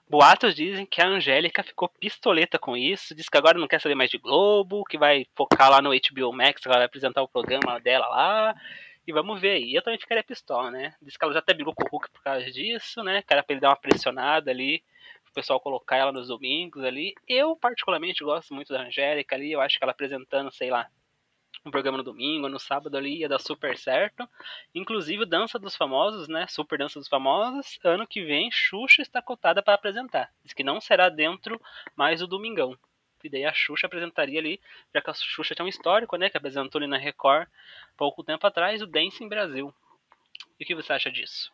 Boatos 0.08 0.54
dizem 0.54 0.86
que 0.86 1.02
a 1.02 1.08
Angélica 1.08 1.64
ficou 1.64 1.90
pistoleta 1.90 2.60
com 2.60 2.78
isso, 2.78 3.16
diz 3.16 3.28
que 3.28 3.38
agora 3.38 3.58
não 3.58 3.68
quer 3.68 3.82
saber 3.82 3.96
mais 3.96 4.12
de 4.12 4.20
Globo, 4.20 4.84
que 4.84 5.00
vai 5.00 5.26
focar 5.36 5.72
lá 5.72 5.82
no 5.82 5.90
HBO 5.90 6.32
Max, 6.32 6.62
ela 6.66 6.76
vai 6.76 6.86
apresentar 6.86 7.24
o 7.24 7.28
programa 7.28 7.80
dela 7.80 8.08
lá. 8.08 8.56
E 9.08 9.12
vamos 9.12 9.40
ver 9.40 9.52
aí. 9.52 9.74
Eu 9.74 9.84
também 9.84 10.00
ficaria 10.00 10.24
pistola, 10.24 10.72
né? 10.72 10.96
Diz 11.02 11.16
que 11.16 11.24
ela 11.24 11.34
já 11.34 11.40
até 11.40 11.54
brigou 11.54 11.74
com 11.74 11.84
o 11.84 11.88
Hulk 11.92 12.10
por 12.12 12.24
causa 12.24 12.50
disso, 12.52 13.04
né? 13.04 13.22
Que 13.22 13.34
era 13.34 13.44
pra 13.44 13.54
ele 13.54 13.62
dar 13.62 13.70
uma 13.70 13.76
pressionada 13.76 14.50
ali, 14.50 14.84
o 15.30 15.34
pessoal 15.34 15.60
colocar 15.60 15.98
ela 15.98 16.12
nos 16.12 16.28
domingos 16.28 16.84
ali. 16.84 17.14
Eu, 17.28 17.56
particularmente, 17.56 18.24
gosto 18.24 18.54
muito 18.54 18.74
da 18.74 18.82
Angélica 18.82 19.36
ali. 19.36 19.52
Eu 19.52 19.62
acho 19.62 19.78
que 19.78 19.84
ela 19.84 19.92
apresentando, 19.92 20.52
sei 20.52 20.72
lá, 20.72 20.88
um 21.66 21.72
programa 21.72 21.98
no 21.98 22.04
domingo, 22.04 22.48
no 22.48 22.60
sábado 22.60 22.96
ali, 22.96 23.20
ia 23.20 23.30
dar 23.30 23.40
super 23.40 23.78
certo. 23.78 24.28
Inclusive, 24.74 25.26
Dança 25.26 25.58
dos 25.58 25.76
Famosos, 25.76 26.28
né? 26.28 26.46
Super 26.48 26.78
Dança 26.78 27.00
dos 27.00 27.08
Famosos. 27.08 27.80
Ano 27.84 28.06
que 28.06 28.24
vem, 28.24 28.52
Xuxa 28.52 29.02
está 29.02 29.22
cotada 29.22 29.64
para 29.64 29.74
apresentar. 29.74 30.30
Diz 30.44 30.54
que 30.54 30.64
não 30.64 30.80
será 30.80 31.10
dentro 31.10 31.60
mais 31.96 32.20
do 32.20 32.28
Domingão. 32.28 32.78
E 33.24 33.30
daí 33.30 33.46
a 33.46 33.54
Xuxa 33.54 33.88
apresentaria 33.88 34.40
ali, 34.40 34.62
já 34.94 35.02
que 35.02 35.10
a 35.10 35.14
Xuxa 35.14 35.56
tem 35.56 35.66
um 35.66 35.70
histórico, 35.70 36.16
né? 36.16 36.30
Que 36.30 36.38
apresentou 36.38 36.80
ali 36.80 36.88
na 36.88 36.98
Record 36.98 37.48
pouco 37.98 38.24
tempo 38.24 38.46
atrás, 38.46 38.82
o 38.82 38.88
Dance 38.88 39.24
em 39.24 39.28
Brasil. 39.28 39.74
E 40.60 40.64
o 40.64 40.68
que 40.68 40.76
você 40.76 40.94
acha 40.94 41.12
disso? 41.12 41.52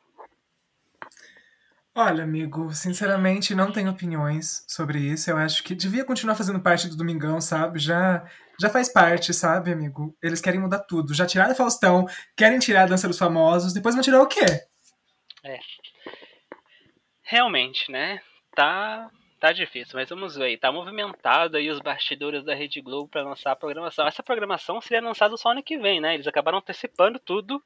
Olha, 1.94 2.24
amigo, 2.24 2.74
sinceramente 2.74 3.54
não 3.54 3.72
tenho 3.72 3.92
opiniões 3.92 4.64
sobre 4.66 5.00
isso. 5.00 5.30
Eu 5.30 5.38
acho 5.38 5.62
que 5.62 5.76
devia 5.76 6.06
continuar 6.06 6.36
fazendo 6.36 6.60
parte 6.60 6.88
do 6.88 6.96
Domingão, 6.96 7.42
sabe? 7.42 7.80
Já, 7.80 8.26
já 8.62 8.70
faz 8.70 8.92
parte, 8.92 9.34
sabe, 9.34 9.72
amigo? 9.72 10.16
Eles 10.22 10.40
querem 10.40 10.60
mudar 10.60 10.80
tudo. 10.80 11.14
Já 11.14 11.26
tiraram 11.26 11.52
a 11.52 11.56
Faustão, 11.56 12.06
querem 12.38 12.60
tirar 12.60 12.84
a 12.84 12.86
Dança 12.88 13.08
dos 13.08 13.18
Famosos, 13.18 13.74
depois 13.74 13.96
vão 13.96 14.04
tirar 14.04 14.22
o 14.22 14.28
quê? 14.28 14.46
Realmente, 17.24 17.92
né? 17.92 18.22
Tá, 18.56 19.10
tá 19.40 19.52
difícil, 19.52 19.96
mas 19.96 20.10
vamos 20.10 20.36
ver. 20.36 20.58
Tá 20.58 20.72
movimentado 20.72 21.58
aí 21.58 21.70
os 21.70 21.80
bastidores 21.80 22.44
da 22.44 22.54
Rede 22.54 22.82
Globo 22.82 23.10
para 23.10 23.24
lançar 23.24 23.52
a 23.52 23.56
programação. 23.56 24.08
Essa 24.08 24.22
programação 24.22 24.80
seria 24.80 25.02
lançada 25.02 25.36
só 25.38 25.52
ano 25.52 25.64
que 25.64 25.78
vem, 25.78 26.00
né? 26.00 26.14
Eles 26.14 26.28
acabaram 26.28 26.60
antecipando 26.60 27.20
tudo, 27.20 27.62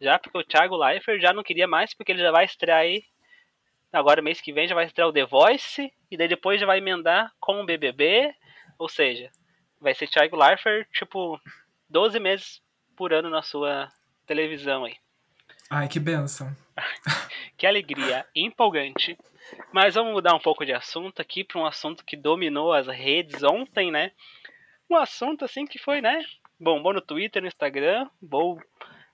já 0.00 0.18
porque 0.18 0.38
o 0.38 0.44
Thiago 0.44 0.76
Leifert 0.76 1.20
já 1.20 1.32
não 1.32 1.42
queria 1.42 1.68
mais, 1.68 1.94
porque 1.94 2.12
ele 2.12 2.22
já 2.22 2.30
vai 2.30 2.44
estrear 2.44 2.80
aí 2.80 3.04
Agora, 3.92 4.22
mês 4.22 4.40
que 4.40 4.54
vem, 4.54 4.66
já 4.66 4.74
vai 4.74 4.86
estrear 4.86 5.08
o 5.08 5.12
The 5.12 5.26
Voice. 5.26 5.92
E 6.10 6.16
daí 6.16 6.26
depois 6.26 6.58
já 6.58 6.66
vai 6.66 6.78
emendar 6.78 7.30
com 7.38 7.60
o 7.60 7.66
BBB. 7.66 8.34
Ou 8.78 8.88
seja, 8.88 9.30
vai 9.82 9.94
ser 9.94 10.08
Thiago 10.08 10.36
Leifert, 10.36 10.88
tipo, 10.92 11.40
12 11.90 12.18
meses 12.20 12.62
por 12.96 13.12
ano 13.12 13.28
na 13.28 13.42
sua 13.42 13.90
televisão 14.26 14.84
aí. 14.84 14.96
Ai, 15.68 15.88
que 15.88 15.98
benção. 15.98 16.54
que 17.58 17.66
alegria, 17.66 18.24
empolgante. 18.34 19.18
Mas 19.72 19.94
vamos 19.94 20.12
mudar 20.12 20.34
um 20.34 20.40
pouco 20.40 20.64
de 20.64 20.72
assunto 20.72 21.20
aqui 21.20 21.42
para 21.42 21.60
um 21.60 21.66
assunto 21.66 22.04
que 22.04 22.16
dominou 22.16 22.72
as 22.72 22.86
redes 22.86 23.42
ontem, 23.42 23.90
né? 23.90 24.12
Um 24.88 24.96
assunto 24.96 25.44
assim 25.44 25.66
que 25.66 25.78
foi, 25.78 26.00
né? 26.00 26.22
Bombou 26.60 26.92
no 26.92 27.00
Twitter, 27.00 27.42
no 27.42 27.48
Instagram. 27.48 28.08
Vou 28.20 28.62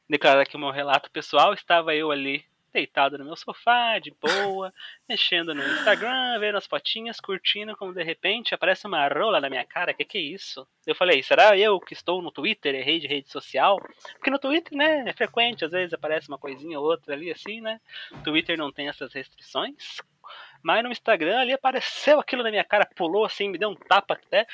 declarar 0.09 0.43
aqui 0.43 0.57
o 0.57 0.61
meu 0.61 0.71
relato 0.71 1.11
pessoal. 1.11 1.55
Estava 1.55 1.95
eu 1.95 2.11
ali 2.11 2.45
deitado 2.79 3.19
no 3.19 3.25
meu 3.25 3.37
sofá, 3.37 3.99
de 3.99 4.15
boa, 4.23 4.73
mexendo 5.09 5.53
no 5.53 5.63
Instagram, 5.63 6.39
vendo 6.39 6.59
as 6.59 6.67
fotinhas, 6.67 7.19
curtindo, 7.21 7.77
como 7.77 7.93
de 7.93 8.03
repente 8.05 8.55
aparece 8.55 8.87
uma 8.87 9.07
rola 9.09 9.41
na 9.41 9.51
minha 9.51 9.65
cara, 9.65 9.93
que 9.93 10.05
que 10.05 10.19
é 10.19 10.21
isso? 10.21 10.67
Eu 10.87 10.95
falei, 10.95 11.23
será 11.23 11.59
eu 11.59 11.81
que 11.81 11.93
estou 11.93 12.23
no 12.23 12.31
Twitter, 12.31 12.75
errei 12.75 13.01
de 13.01 13.09
rede 13.09 13.29
social? 13.31 13.79
Porque 14.13 14.31
no 14.31 14.39
Twitter, 14.39 14.77
né, 14.77 15.05
é 15.07 15.13
frequente, 15.13 15.65
às 15.65 15.73
vezes 15.73 15.93
aparece 15.93 16.29
uma 16.29 16.39
coisinha 16.39 16.79
ou 16.79 16.87
outra 16.87 17.15
ali, 17.15 17.33
assim, 17.33 17.61
né? 17.61 17.81
Twitter 18.23 18.57
não 18.57 18.71
tem 18.71 18.89
essas 18.89 19.13
restrições, 19.13 19.99
mas 20.63 20.83
no 20.85 20.93
Instagram 20.93 21.41
ali 21.41 21.53
apareceu 21.53 22.21
aquilo 22.21 22.45
na 22.45 22.51
minha 22.51 22.65
cara, 22.65 22.89
pulou 22.97 23.25
assim, 23.25 23.49
me 23.49 23.59
deu 23.59 23.71
um 23.71 23.75
tapa 23.75 24.15
até. 24.15 24.47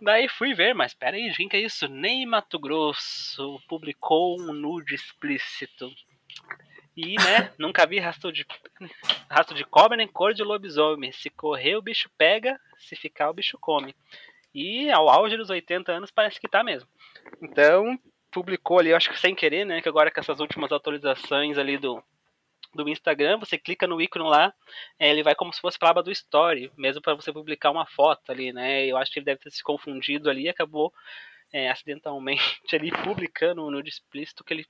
Daí 0.00 0.28
fui 0.28 0.54
ver, 0.54 0.74
mas 0.74 0.92
peraí, 0.92 1.30
gente, 1.30 1.50
que 1.50 1.56
é 1.56 1.60
isso? 1.60 1.88
Nem 1.88 2.26
Mato 2.26 2.58
Grosso 2.58 3.60
publicou 3.66 4.38
um 4.38 4.52
nude 4.52 4.94
explícito. 4.94 5.90
E, 6.96 7.14
né, 7.16 7.52
nunca 7.58 7.86
vi 7.86 7.98
rastro 7.98 8.32
de, 8.32 8.46
rastro 9.28 9.54
de 9.54 9.64
cobra 9.64 9.96
nem 9.96 10.08
cor 10.08 10.32
de 10.32 10.42
lobisomem. 10.42 11.12
Se 11.12 11.28
correr, 11.28 11.76
o 11.76 11.82
bicho 11.82 12.08
pega, 12.16 12.58
se 12.78 12.96
ficar, 12.96 13.28
o 13.28 13.34
bicho 13.34 13.58
come. 13.60 13.94
E 14.54 14.90
ao 14.90 15.08
auge 15.10 15.36
dos 15.36 15.50
80 15.50 15.92
anos 15.92 16.10
parece 16.10 16.40
que 16.40 16.48
tá 16.48 16.64
mesmo. 16.64 16.88
Então, 17.42 17.98
publicou 18.30 18.78
ali, 18.78 18.90
eu 18.90 18.96
acho 18.96 19.10
que 19.10 19.18
sem 19.18 19.34
querer, 19.34 19.66
né, 19.66 19.82
que 19.82 19.88
agora 19.88 20.10
com 20.10 20.20
essas 20.20 20.40
últimas 20.40 20.72
atualizações 20.72 21.58
ali 21.58 21.76
do, 21.76 22.02
do 22.74 22.88
Instagram, 22.88 23.38
você 23.38 23.58
clica 23.58 23.86
no 23.86 24.00
ícone 24.00 24.24
lá, 24.26 24.54
é, 24.98 25.10
ele 25.10 25.22
vai 25.22 25.34
como 25.34 25.52
se 25.52 25.60
fosse 25.60 25.78
para 25.78 25.90
aba 25.90 26.02
do 26.02 26.10
Story, 26.10 26.72
mesmo 26.78 27.02
para 27.02 27.14
você 27.14 27.30
publicar 27.30 27.70
uma 27.70 27.84
foto 27.84 28.32
ali, 28.32 28.52
né? 28.52 28.86
Eu 28.86 28.96
acho 28.96 29.12
que 29.12 29.18
ele 29.18 29.26
deve 29.26 29.40
ter 29.40 29.50
se 29.50 29.62
confundido 29.62 30.30
ali 30.30 30.44
e 30.44 30.48
acabou 30.48 30.90
é, 31.52 31.68
acidentalmente 31.70 32.40
ali 32.74 32.90
publicando 32.90 33.70
no 33.70 33.80
explícito 33.80 34.42
que 34.42 34.54
ele 34.54 34.66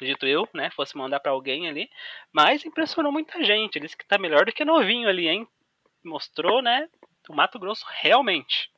acredito 0.00 0.26
eu, 0.26 0.48
né, 0.54 0.70
fosse 0.70 0.96
mandar 0.96 1.20
para 1.20 1.32
alguém 1.32 1.68
ali, 1.68 1.90
mas 2.32 2.64
impressionou 2.64 3.12
muita 3.12 3.44
gente, 3.44 3.76
ele 3.76 3.84
disse 3.84 3.96
que 3.96 4.06
tá 4.06 4.18
melhor 4.18 4.46
do 4.46 4.52
que 4.52 4.64
novinho 4.64 5.08
ali, 5.08 5.28
hein? 5.28 5.46
Mostrou, 6.02 6.62
né, 6.62 6.88
o 7.28 7.34
Mato 7.34 7.58
Grosso 7.58 7.84
realmente. 8.00 8.70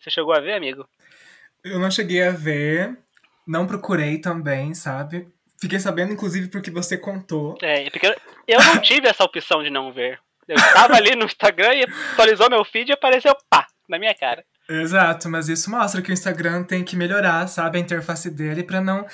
Você 0.00 0.10
chegou 0.10 0.34
a 0.34 0.40
ver, 0.40 0.54
amigo? 0.54 0.86
Eu 1.62 1.78
não 1.78 1.90
cheguei 1.90 2.22
a 2.22 2.30
ver, 2.30 2.98
não 3.46 3.66
procurei 3.66 4.18
também, 4.18 4.74
sabe? 4.74 5.28
Fiquei 5.60 5.78
sabendo, 5.78 6.12
inclusive, 6.12 6.48
porque 6.48 6.70
você 6.70 6.98
contou. 6.98 7.56
É, 7.62 7.88
porque 7.88 8.14
eu 8.46 8.58
não 8.58 8.78
tive 8.82 9.08
essa 9.08 9.24
opção 9.24 9.62
de 9.62 9.70
não 9.70 9.92
ver. 9.92 10.20
Eu 10.46 10.56
estava 10.56 10.94
ali 10.96 11.16
no 11.16 11.24
Instagram 11.24 11.72
e 11.74 11.84
atualizou 11.84 12.50
meu 12.50 12.64
feed 12.64 12.90
e 12.90 12.92
apareceu 12.92 13.34
pá, 13.48 13.66
na 13.88 13.98
minha 13.98 14.14
cara. 14.14 14.44
Exato, 14.68 15.28
mas 15.28 15.48
isso 15.48 15.70
mostra 15.70 16.02
que 16.02 16.10
o 16.10 16.12
Instagram 16.12 16.64
tem 16.64 16.84
que 16.84 16.96
melhorar, 16.96 17.46
sabe, 17.46 17.78
a 17.78 17.80
interface 17.80 18.30
dele 18.30 18.62
para 18.62 18.80
não 18.80 19.06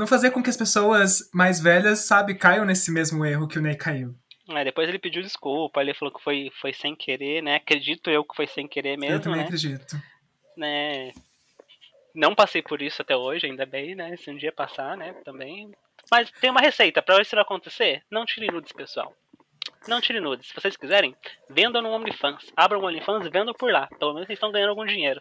não 0.00 0.06
fazer 0.06 0.30
com 0.30 0.42
que 0.42 0.48
as 0.48 0.56
pessoas 0.56 1.30
mais 1.32 1.60
velhas, 1.60 2.00
sabe, 2.00 2.34
caiam 2.34 2.64
nesse 2.64 2.90
mesmo 2.90 3.24
erro 3.24 3.46
que 3.46 3.58
o 3.58 3.62
Ney 3.62 3.76
caiu. 3.76 4.14
É, 4.48 4.64
depois 4.64 4.88
ele 4.88 4.98
pediu 4.98 5.22
desculpa, 5.22 5.80
ele 5.80 5.94
falou 5.94 6.12
que 6.12 6.24
foi, 6.24 6.50
foi 6.60 6.72
sem 6.72 6.96
querer, 6.96 7.42
né? 7.42 7.56
Acredito 7.56 8.10
eu 8.10 8.24
que 8.24 8.34
foi 8.34 8.46
sem 8.46 8.66
querer 8.66 8.96
mesmo. 8.96 9.16
Eu 9.16 9.20
também 9.20 9.40
né? 9.40 9.44
acredito. 9.44 9.96
Né? 10.56 11.12
Não 12.14 12.34
passei 12.34 12.62
por 12.62 12.82
isso 12.82 13.02
até 13.02 13.14
hoje, 13.14 13.46
ainda 13.46 13.64
bem, 13.64 13.94
né? 13.94 14.16
Se 14.16 14.30
um 14.30 14.36
dia 14.36 14.50
passar, 14.50 14.96
né? 14.96 15.14
Também. 15.24 15.70
Mas 16.10 16.30
tem 16.40 16.50
uma 16.50 16.60
receita 16.60 17.00
para 17.00 17.20
isso 17.20 17.36
não 17.36 17.42
acontecer. 17.42 18.02
Não 18.10 18.24
tire 18.24 18.50
nudes, 18.50 18.72
pessoal. 18.72 19.14
Não 19.86 20.00
tire 20.00 20.18
nudes. 20.18 20.48
Se 20.48 20.54
vocês 20.54 20.76
quiserem, 20.76 21.14
vendam 21.48 21.82
no 21.82 21.90
OnlyFans. 21.90 22.50
Abram 22.56 22.80
o 22.80 22.86
OnlyFans 22.86 23.26
e 23.26 23.30
vendam 23.30 23.54
por 23.54 23.70
lá. 23.70 23.86
Pelo 23.98 24.14
menos 24.14 24.26
vocês 24.26 24.38
estão 24.38 24.50
ganhando 24.50 24.70
algum 24.70 24.84
dinheiro. 24.84 25.20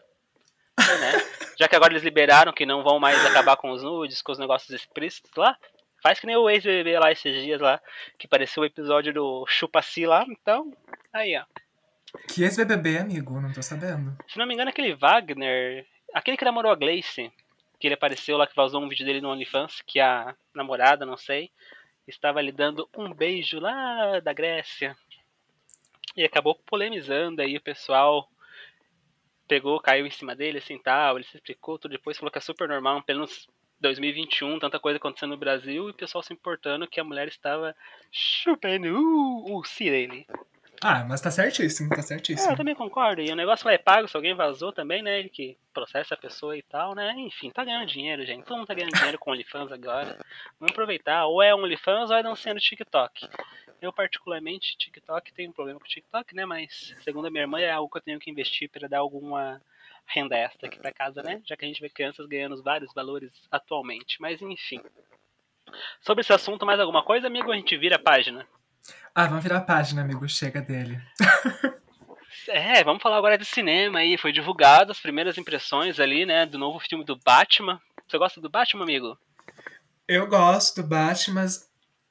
Né? 1.00 1.40
Já 1.58 1.68
que 1.68 1.76
agora 1.76 1.94
eles 1.94 2.04
liberaram 2.04 2.54
que 2.54 2.66
não 2.66 2.84
vão 2.84 3.00
mais 3.00 3.24
acabar 3.26 3.58
com 3.58 3.72
os 3.72 3.84
nudes, 3.84 4.22
com 4.22 4.32
os 4.32 4.40
negócios 4.40 4.70
explícitos 4.70 5.32
lá, 5.36 5.58
faz 6.02 6.20
que 6.20 6.28
nem 6.28 6.36
o 6.36 6.50
ex-BBB 6.50 7.00
lá 7.00 7.12
esses 7.12 7.44
dias 7.44 7.60
lá, 7.60 7.82
que 8.18 8.28
pareceu 8.28 8.64
o 8.64 8.66
episódio 8.66 9.14
do 9.14 9.46
Chupaci 9.48 10.06
lá, 10.06 10.26
então, 10.30 10.72
aí 11.14 11.38
ó. 11.38 11.44
Que 12.34 12.44
ex-BBB, 12.44 12.98
amigo? 12.98 13.40
Não 13.40 13.52
tô 13.54 13.62
sabendo. 13.62 14.18
Se 14.28 14.38
não 14.38 14.46
me 14.46 14.54
engano, 14.54 14.70
aquele 14.70 14.96
Wagner, 14.96 15.86
aquele 16.14 16.38
que 16.38 16.46
namorou 16.46 16.72
a 16.72 16.76
Gleice, 16.76 17.32
que 17.80 17.88
ele 17.88 17.94
apareceu 17.94 18.38
lá, 18.38 18.48
que 18.48 18.56
vazou 18.56 18.82
um 18.82 18.90
vídeo 18.90 19.06
dele 19.06 19.22
no 19.22 19.30
OnlyFans, 19.30 19.82
que 19.86 20.00
a 20.00 20.36
namorada, 20.54 21.06
não 21.06 21.18
sei, 21.18 21.52
estava 22.08 22.42
lhe 22.42 22.52
dando 22.52 22.90
um 22.98 23.14
beijo 23.14 23.60
lá 23.60 24.20
da 24.20 24.34
Grécia. 24.34 24.96
E 26.16 26.24
acabou 26.24 26.56
polemizando 26.56 27.42
aí 27.42 27.56
o 27.56 27.62
pessoal 27.62 28.28
pegou, 29.50 29.82
caiu 29.82 30.06
em 30.06 30.12
cima 30.12 30.36
dele, 30.36 30.60
assim, 30.60 30.78
tal, 30.78 31.18
ele 31.18 31.26
se 31.26 31.36
explicou 31.36 31.80
tudo 31.80 31.92
depois, 31.92 32.18
falou 32.18 32.32
que 32.32 32.38
é 32.38 32.42
super 32.42 32.70
normal, 32.70 33.02
pelo 33.02 33.22
menos 33.22 33.50
2021, 33.82 34.60
tanta 34.60 34.80
coisa 34.80 34.98
acontecendo 34.98 35.32
no 35.32 35.38
Brasil, 35.38 35.88
e 35.88 35.92
o 35.92 35.94
pessoal 35.94 36.24
se 36.24 36.32
importando 36.32 36.88
que 36.88 37.00
a 37.00 37.04
mulher 37.04 37.28
estava 37.28 37.76
chupando 38.12 38.96
uh, 38.96 39.58
o 39.58 39.64
si 39.64 39.90
dele. 39.90 40.28
Ah, 40.82 41.04
mas 41.04 41.20
tá 41.20 41.30
certíssimo, 41.30 41.90
tá 41.90 42.02
certíssimo. 42.02 42.50
É, 42.50 42.54
eu 42.54 42.58
também 42.58 42.74
concordo. 42.74 43.22
E 43.22 43.30
o 43.30 43.36
negócio 43.36 43.66
vai 43.66 43.78
pago 43.78 44.08
se 44.08 44.16
alguém 44.16 44.34
vazou 44.34 44.72
também, 44.72 45.02
né? 45.02 45.20
Ele 45.20 45.28
que 45.28 45.58
processa 45.74 46.14
a 46.14 46.18
pessoa 46.18 46.58
e 46.58 46.62
tal, 46.62 46.96
né? 46.96 47.14
Enfim, 47.18 47.50
tá 47.50 47.66
ganhando 47.66 47.86
dinheiro, 47.86 48.26
gente. 48.26 48.46
Todo 48.46 48.58
mundo 48.60 48.68
tá 48.68 48.74
ganhando 48.74 48.94
dinheiro 48.94 49.20
com 49.20 49.32
OnlyFans 49.32 49.74
agora. 49.74 50.18
Vamos 50.58 50.72
aproveitar. 50.72 51.26
Ou 51.26 51.44
é 51.44 51.54
OnlyFans 51.54 52.10
ou 52.10 52.16
é 52.16 52.24
dançando 52.24 52.62
TikTok. 52.62 53.28
Eu, 53.82 53.94
particularmente, 53.94 54.78
TikTok, 54.78 55.34
tenho 55.34 55.52
um 55.52 55.54
problema 55.54 55.80
com 55.80 55.86
TikTok, 55.86 56.36
né? 56.36 56.46
Mas, 56.46 56.94
segundo 57.04 57.28
a 57.28 57.32
minha 57.32 57.44
irmã, 57.44 57.60
é 57.60 57.72
algo 57.72 57.90
que 57.90 57.98
eu 57.98 58.02
tenho 58.02 58.20
que 58.20 58.30
investir 58.30 58.70
para 58.70 58.90
dar 58.90 59.00
alguma 59.00 59.62
renda 60.06 60.36
extra 60.36 60.68
aqui 60.68 60.78
para 60.78 60.92
casa, 60.92 61.24
né? 61.24 61.42
Já 61.46 61.56
que 61.56 61.64
a 61.64 61.68
gente 61.68 61.80
vê 61.80 61.90
crianças 61.90 62.26
ganhando 62.28 62.62
vários 62.62 62.94
valores 62.94 63.32
atualmente. 63.50 64.22
Mas, 64.22 64.42
enfim. 64.42 64.82
Sobre 66.02 66.22
esse 66.22 66.34
assunto, 66.34 66.66
mais 66.66 66.80
alguma 66.80 67.04
coisa, 67.04 67.28
amigo? 67.28 67.52
A 67.52 67.56
gente 67.56 67.78
vira 67.78 67.96
a 67.96 68.00
página. 68.00 68.46
Ah, 69.16 69.28
vamos 69.28 69.44
virar 69.44 69.58
a 69.58 69.62
página, 69.62 70.02
amigo. 70.02 70.28
Chega 70.28 70.62
dele. 70.62 71.00
é, 72.50 72.84
vamos 72.84 73.02
falar 73.02 73.18
agora 73.18 73.38
de 73.38 73.46
cinema 73.46 74.00
aí. 74.00 74.18
Foi 74.18 74.34
divulgado 74.34 74.92
as 74.92 75.00
primeiras 75.00 75.38
impressões 75.38 76.00
ali, 76.02 76.26
né? 76.26 76.46
Do 76.46 76.58
novo 76.58 76.80
filme 76.80 77.06
do 77.06 77.18
Batman. 77.18 77.80
Você 78.08 78.18
gosta 78.18 78.42
do 78.42 78.50
Batman, 78.50 78.84
amigo? 78.84 79.18
Eu 80.08 80.28
gosto 80.28 80.82
do 80.82 80.88
Batman, 80.88 81.46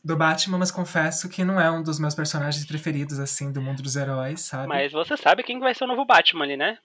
do 0.04 0.16
Batman, 0.16 0.58
mas 0.58 0.70
confesso 0.70 1.28
que 1.28 1.44
não 1.44 1.60
é 1.60 1.70
um 1.70 1.82
dos 1.82 1.98
meus 1.98 2.14
personagens 2.14 2.64
preferidos, 2.64 3.18
assim, 3.18 3.52
do 3.52 3.60
mundo 3.60 3.82
dos 3.82 3.96
heróis, 3.96 4.42
sabe? 4.42 4.68
Mas 4.68 4.92
você 4.92 5.16
sabe 5.16 5.42
quem 5.42 5.58
vai 5.58 5.74
ser 5.74 5.84
o 5.84 5.88
novo 5.88 6.04
Batman 6.04 6.44
ali, 6.44 6.56
né? 6.56 6.78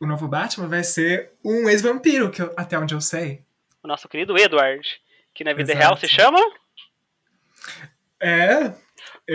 O 0.00 0.06
novo 0.06 0.28
Batman 0.28 0.68
vai 0.68 0.82
ser 0.82 1.32
um 1.44 1.68
ex-vampiro, 1.68 2.30
que 2.30 2.42
eu, 2.42 2.52
até 2.56 2.78
onde 2.78 2.94
eu 2.94 3.00
sei. 3.00 3.42
O 3.82 3.88
nosso 3.88 4.08
querido 4.08 4.36
Edward, 4.36 5.00
que 5.32 5.44
na 5.44 5.52
vida 5.52 5.72
Exato. 5.72 5.78
real 5.78 5.96
se 5.96 6.08
chama. 6.08 6.40
É. 8.20 8.74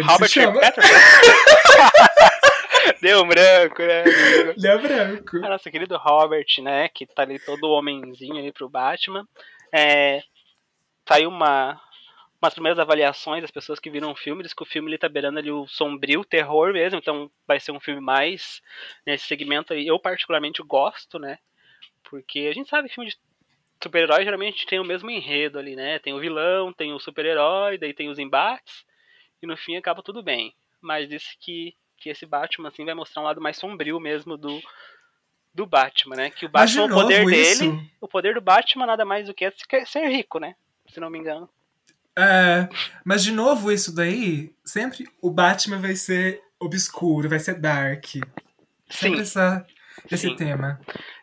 Robert 0.03 0.33
Patterson. 0.59 0.89
Deu 3.01 3.25
branco, 3.25 3.81
né? 3.81 4.03
Deu 4.57 4.81
branco. 4.81 5.37
O 5.37 5.49
nosso 5.49 5.71
querido 5.71 5.97
Robert, 5.97 6.45
né? 6.61 6.89
Que 6.89 7.05
tá 7.05 7.21
ali 7.21 7.39
todo 7.39 7.69
homenzinho 7.69 8.37
ali 8.37 8.51
pro 8.51 8.69
Batman. 8.69 9.25
É, 9.73 10.21
saiu 11.07 11.29
uma, 11.29 11.79
umas 12.41 12.53
primeiras 12.53 12.79
avaliações 12.79 13.41
das 13.41 13.51
pessoas 13.51 13.79
que 13.79 13.89
viram 13.89 14.11
o 14.11 14.15
filme, 14.15 14.43
diz 14.43 14.53
que 14.53 14.63
o 14.63 14.65
filme 14.65 14.89
ele 14.89 14.97
tá 14.97 15.09
beirando 15.09 15.39
ali 15.39 15.51
o 15.51 15.67
sombrio, 15.67 16.21
o 16.21 16.25
terror 16.25 16.71
mesmo, 16.71 16.97
então 16.97 17.29
vai 17.45 17.59
ser 17.59 17.71
um 17.71 17.79
filme 17.79 17.99
mais 17.99 18.61
nesse 19.05 19.27
segmento 19.27 19.73
aí. 19.73 19.85
Eu 19.85 19.99
particularmente 19.99 20.61
gosto, 20.63 21.19
né? 21.19 21.37
Porque 22.03 22.47
a 22.49 22.53
gente 22.53 22.69
sabe 22.69 22.87
que 22.87 22.95
filme 22.95 23.09
de 23.09 23.17
super-herói 23.81 24.23
geralmente 24.23 24.65
tem 24.65 24.79
o 24.79 24.85
mesmo 24.85 25.09
enredo 25.09 25.59
ali, 25.59 25.75
né? 25.75 25.99
Tem 25.99 26.13
o 26.13 26.19
vilão, 26.19 26.71
tem 26.71 26.93
o 26.93 26.99
super-herói, 26.99 27.77
daí 27.77 27.93
tem 27.93 28.09
os 28.09 28.19
embates, 28.19 28.85
e 29.41 29.47
no 29.47 29.57
fim 29.57 29.75
acaba 29.75 30.01
tudo 30.01 30.23
bem. 30.23 30.55
Mas 30.81 31.09
disse 31.09 31.37
que, 31.39 31.75
que 31.97 32.09
esse 32.09 32.25
Batman 32.25 32.69
assim 32.69 32.85
vai 32.85 32.93
mostrar 32.93 33.21
um 33.21 33.25
lado 33.25 33.41
mais 33.41 33.57
sombrio 33.57 33.99
mesmo 33.99 34.37
do, 34.37 34.61
do 35.53 35.65
Batman, 35.65 36.15
né? 36.15 36.29
Que 36.29 36.45
o 36.45 36.49
Batman, 36.49 36.85
o 36.85 36.89
poder 36.89 37.19
novo, 37.19 37.31
dele, 37.31 37.65
isso? 37.65 37.91
o 37.99 38.07
poder 38.07 38.33
do 38.33 38.41
Batman 38.41 38.85
nada 38.85 39.03
mais 39.03 39.27
do 39.27 39.33
que 39.33 39.45
é 39.45 39.51
ser 39.85 40.07
rico, 40.07 40.39
né? 40.39 40.55
Se 40.87 41.01
não 41.01 41.09
me 41.09 41.19
engano. 41.19 41.49
É, 42.19 42.67
mas 43.05 43.23
de 43.23 43.31
novo 43.31 43.71
isso 43.71 43.95
daí, 43.95 44.53
sempre 44.65 45.07
o 45.21 45.31
Batman 45.31 45.79
vai 45.79 45.95
ser 45.95 46.41
obscuro, 46.59 47.29
vai 47.29 47.39
ser 47.39 47.55
dark. 47.55 48.05
Sempre 48.89 49.17
Sim. 49.17 49.21
essa, 49.21 49.65
esse 50.11 50.27
Sim. 50.27 50.35
tema. 50.35 50.81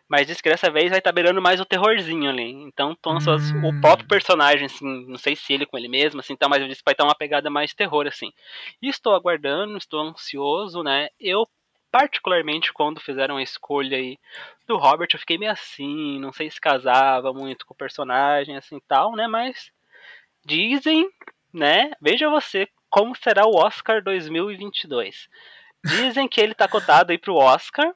Mas 0.09 0.25
diz 0.25 0.41
que 0.41 0.49
dessa 0.49 0.71
vez 0.71 0.89
vai 0.89 0.99
estar 0.99 1.11
tá 1.11 1.13
beirando 1.13 1.41
mais 1.41 1.59
o 1.59 1.65
terrorzinho 1.65 2.29
ali. 2.29 2.49
Então, 2.49 2.97
hum. 3.05 3.67
o 3.67 3.81
pop 3.81 4.03
personagem, 4.05 4.65
assim, 4.65 5.05
não 5.05 5.17
sei 5.17 5.35
se 5.35 5.53
ele 5.53 5.65
com 5.65 5.77
ele 5.77 5.89
mesmo, 5.89 6.19
assim, 6.19 6.33
então, 6.33 6.49
mas 6.49 6.61
eu 6.61 6.67
disse 6.67 6.79
que 6.79 6.85
vai 6.85 6.93
estar 6.93 7.03
tá 7.03 7.09
uma 7.09 7.15
pegada 7.15 7.49
mais 7.49 7.73
terror, 7.73 8.07
assim. 8.07 8.31
E 8.81 8.87
estou 8.87 9.13
aguardando, 9.13 9.77
estou 9.77 9.99
ansioso, 9.99 10.81
né? 10.81 11.09
Eu, 11.19 11.45
particularmente, 11.91 12.71
quando 12.73 13.01
fizeram 13.01 13.37
a 13.37 13.43
escolha 13.43 13.97
aí 13.97 14.17
do 14.65 14.77
Robert, 14.77 15.09
eu 15.13 15.19
fiquei 15.19 15.37
meio 15.37 15.51
assim, 15.51 16.19
não 16.19 16.31
sei 16.31 16.49
se 16.49 16.59
casava 16.59 17.33
muito 17.33 17.65
com 17.65 17.73
o 17.73 17.77
personagem, 17.77 18.55
assim, 18.55 18.79
tal, 18.87 19.11
né? 19.11 19.27
Mas 19.27 19.71
dizem, 20.47 21.09
né? 21.53 21.91
Veja 22.01 22.29
você 22.29 22.67
como 22.89 23.15
será 23.15 23.45
o 23.45 23.55
Oscar 23.55 24.01
2022. 24.01 25.27
Dizem 25.85 26.27
que 26.27 26.41
ele 26.41 26.55
tá 26.55 26.67
cotado 26.67 27.11
aí 27.11 27.17
pro 27.17 27.35
Oscar, 27.35 27.93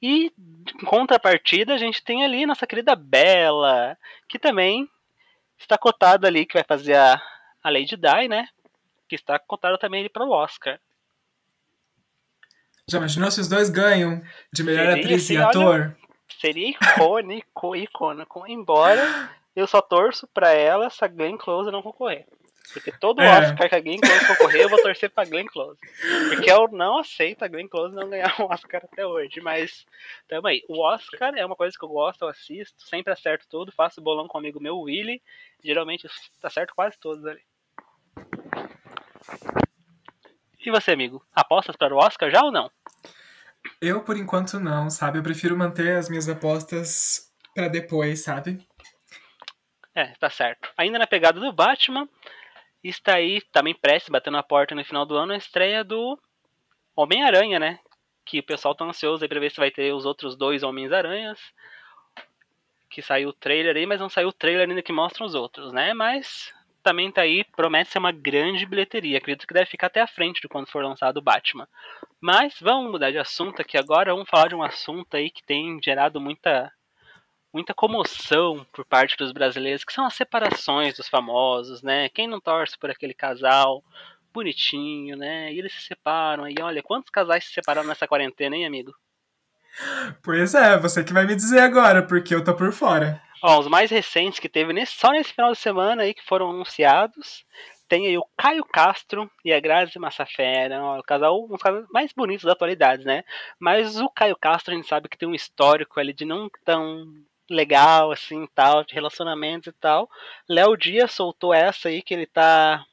e 0.00 0.32
em 0.80 0.84
contrapartida, 0.84 1.74
a 1.74 1.78
gente 1.78 2.02
tem 2.04 2.24
ali 2.24 2.46
nossa 2.46 2.66
querida 2.66 2.94
Bela, 2.94 3.98
que 4.28 4.38
também 4.38 4.88
está 5.58 5.76
cotada 5.76 6.28
ali, 6.28 6.46
que 6.46 6.54
vai 6.54 6.64
fazer 6.64 6.94
a, 6.94 7.20
a 7.62 7.70
Lady 7.70 7.96
Di, 7.96 8.28
né? 8.28 8.48
Que 9.08 9.16
está 9.16 9.38
cotada 9.38 9.76
também 9.76 10.00
ali 10.00 10.08
para 10.08 10.24
o 10.24 10.30
Oscar. 10.30 10.78
Já 12.86 12.98
imaginou 12.98 13.30
se 13.30 13.40
os 13.40 13.48
dois 13.48 13.68
ganham 13.68 14.22
de 14.52 14.62
melhor 14.62 14.86
seria, 14.86 15.04
atriz 15.04 15.30
e 15.30 15.36
ator? 15.36 15.80
Olha, 15.80 15.96
seria 16.40 16.70
icônico, 16.70 17.76
icônico. 17.76 18.44
Embora 18.46 19.30
eu 19.58 19.66
só 19.66 19.80
torço 19.80 20.26
para 20.28 20.52
ela 20.52 20.90
se 20.90 21.04
a 21.04 21.08
Glenn 21.08 21.36
Close 21.36 21.70
não 21.70 21.82
concorrer. 21.82 22.26
Porque 22.72 22.92
todo 22.92 23.22
é. 23.22 23.38
Oscar 23.38 23.68
que 23.68 23.74
a 23.74 23.80
Glenn 23.80 23.98
Close 23.98 24.26
concorrer, 24.26 24.62
eu 24.62 24.68
vou 24.68 24.80
torcer 24.82 25.10
pra 25.10 25.24
Glenn 25.24 25.46
Close. 25.46 25.80
Porque 26.28 26.50
eu 26.50 26.68
não 26.68 26.98
aceito 26.98 27.42
a 27.42 27.48
Glenn 27.48 27.66
Close 27.66 27.96
não 27.96 28.10
ganhar 28.10 28.34
um 28.38 28.44
Oscar 28.44 28.82
até 28.84 29.06
hoje. 29.06 29.40
Mas, 29.40 29.86
tamo 30.28 30.46
aí. 30.46 30.62
O 30.68 30.80
Oscar 30.80 31.34
é 31.34 31.44
uma 31.44 31.56
coisa 31.56 31.76
que 31.78 31.84
eu 31.84 31.88
gosto, 31.88 32.22
eu 32.22 32.28
assisto, 32.28 32.82
sempre 32.82 33.12
acerto 33.12 33.46
tudo, 33.48 33.72
faço 33.72 34.02
bolão 34.02 34.28
com 34.28 34.36
um 34.36 34.40
amigo 34.40 34.60
meu, 34.60 34.78
Willy. 34.80 35.22
Geralmente 35.64 36.06
acerto 36.42 36.74
quase 36.74 36.98
todos 36.98 37.24
ali. 37.24 37.40
E 40.64 40.70
você, 40.70 40.90
amigo? 40.90 41.24
Apostas 41.34 41.76
para 41.76 41.94
o 41.94 41.98
Oscar 41.98 42.30
já 42.30 42.42
ou 42.42 42.52
não? 42.52 42.70
Eu, 43.80 44.02
por 44.02 44.16
enquanto, 44.16 44.60
não, 44.60 44.90
sabe? 44.90 45.18
Eu 45.18 45.22
prefiro 45.22 45.56
manter 45.56 45.96
as 45.96 46.08
minhas 46.08 46.28
apostas 46.28 47.32
para 47.54 47.68
depois, 47.68 48.22
sabe? 48.22 48.67
É, 49.98 50.14
tá 50.20 50.30
certo. 50.30 50.70
Ainda 50.76 50.96
na 50.96 51.08
pegada 51.08 51.40
do 51.40 51.52
Batman, 51.52 52.08
está 52.84 53.16
aí 53.16 53.40
também 53.50 53.74
prestes, 53.74 54.08
batendo 54.08 54.36
a 54.36 54.44
porta 54.44 54.72
no 54.72 54.84
final 54.84 55.04
do 55.04 55.16
ano, 55.16 55.32
a 55.32 55.36
estreia 55.36 55.82
do 55.82 56.16
Homem-Aranha, 56.94 57.58
né? 57.58 57.80
Que 58.24 58.38
o 58.38 58.44
pessoal 58.44 58.76
tá 58.76 58.84
ansioso 58.84 59.24
aí 59.24 59.28
pra 59.28 59.40
ver 59.40 59.50
se 59.50 59.56
vai 59.56 59.72
ter 59.72 59.92
os 59.92 60.06
outros 60.06 60.36
dois 60.36 60.62
Homens-Aranhas. 60.62 61.40
Que 62.88 63.02
saiu 63.02 63.30
o 63.30 63.32
trailer 63.32 63.74
aí, 63.74 63.86
mas 63.86 63.98
não 63.98 64.08
saiu 64.08 64.28
o 64.28 64.32
trailer 64.32 64.68
ainda 64.68 64.82
que 64.82 64.92
mostra 64.92 65.24
os 65.24 65.34
outros, 65.34 65.72
né? 65.72 65.92
Mas 65.92 66.54
também 66.80 67.10
tá 67.10 67.22
aí, 67.22 67.42
promete 67.56 67.90
ser 67.90 67.98
uma 67.98 68.12
grande 68.12 68.64
bilheteria. 68.66 69.18
Acredito 69.18 69.48
que 69.48 69.54
deve 69.54 69.68
ficar 69.68 69.88
até 69.88 70.00
a 70.00 70.06
frente 70.06 70.40
de 70.40 70.46
quando 70.46 70.70
for 70.70 70.84
lançado 70.84 71.16
o 71.16 71.22
Batman. 71.22 71.66
Mas 72.20 72.54
vamos 72.60 72.92
mudar 72.92 73.10
de 73.10 73.18
assunto 73.18 73.60
aqui 73.60 73.76
agora. 73.76 74.12
Vamos 74.14 74.30
falar 74.30 74.46
de 74.46 74.54
um 74.54 74.62
assunto 74.62 75.16
aí 75.16 75.28
que 75.28 75.42
tem 75.42 75.82
gerado 75.82 76.20
muita 76.20 76.72
muita 77.52 77.74
comoção 77.74 78.66
por 78.72 78.84
parte 78.84 79.16
dos 79.16 79.32
brasileiros, 79.32 79.84
que 79.84 79.92
são 79.92 80.04
as 80.04 80.14
separações 80.14 80.96
dos 80.96 81.08
famosos, 81.08 81.82
né? 81.82 82.08
Quem 82.10 82.26
não 82.26 82.40
torce 82.40 82.78
por 82.78 82.90
aquele 82.90 83.14
casal 83.14 83.82
bonitinho, 84.32 85.16
né? 85.16 85.52
E 85.52 85.58
eles 85.58 85.72
se 85.72 85.82
separam. 85.82 86.48
E 86.48 86.54
olha, 86.60 86.82
quantos 86.82 87.10
casais 87.10 87.44
se 87.44 87.52
separaram 87.52 87.88
nessa 87.88 88.06
quarentena, 88.06 88.56
hein, 88.56 88.66
amigo? 88.66 88.94
Pois 90.22 90.54
é, 90.54 90.76
você 90.76 91.04
que 91.04 91.12
vai 91.12 91.24
me 91.24 91.36
dizer 91.36 91.60
agora, 91.60 92.02
porque 92.02 92.34
eu 92.34 92.42
tô 92.42 92.54
por 92.54 92.72
fora. 92.72 93.22
Ó, 93.42 93.60
os 93.60 93.68
mais 93.68 93.90
recentes 93.90 94.40
que 94.40 94.48
teve 94.48 94.72
nesse, 94.72 94.92
só 94.92 95.10
nesse 95.10 95.32
final 95.32 95.52
de 95.52 95.58
semana 95.58 96.02
aí 96.02 96.12
que 96.12 96.24
foram 96.24 96.50
anunciados. 96.50 97.44
Tem 97.88 98.06
aí 98.06 98.18
o 98.18 98.26
Caio 98.36 98.64
Castro 98.64 99.30
e 99.44 99.52
a 99.52 99.60
Grazi 99.60 99.98
Massafera, 99.98 100.82
ó, 100.82 100.98
o 100.98 101.02
casal, 101.02 101.42
um 101.42 101.48
dos 101.48 101.62
casais 101.62 101.86
mais 101.90 102.12
bonitos 102.12 102.44
da 102.44 102.52
atualidade, 102.52 103.04
né? 103.04 103.24
Mas 103.58 103.98
o 103.98 104.10
Caio 104.10 104.36
Castro 104.36 104.74
a 104.74 104.76
gente 104.76 104.88
sabe 104.88 105.08
que 105.08 105.16
tem 105.16 105.28
um 105.28 105.34
histórico 105.34 105.98
ali 105.98 106.12
de 106.12 106.24
não 106.24 106.50
tão 106.64 107.06
legal, 107.50 108.12
assim, 108.12 108.46
tal, 108.54 108.84
de 108.84 108.94
relacionamentos 108.94 109.68
e 109.68 109.72
tal. 109.72 110.08
Léo 110.48 110.76
Dias 110.76 111.12
soltou 111.12 111.54
essa 111.54 111.88
aí 111.88 112.02
que 112.02 112.14
ele 112.14 112.26
tá, 112.26 112.84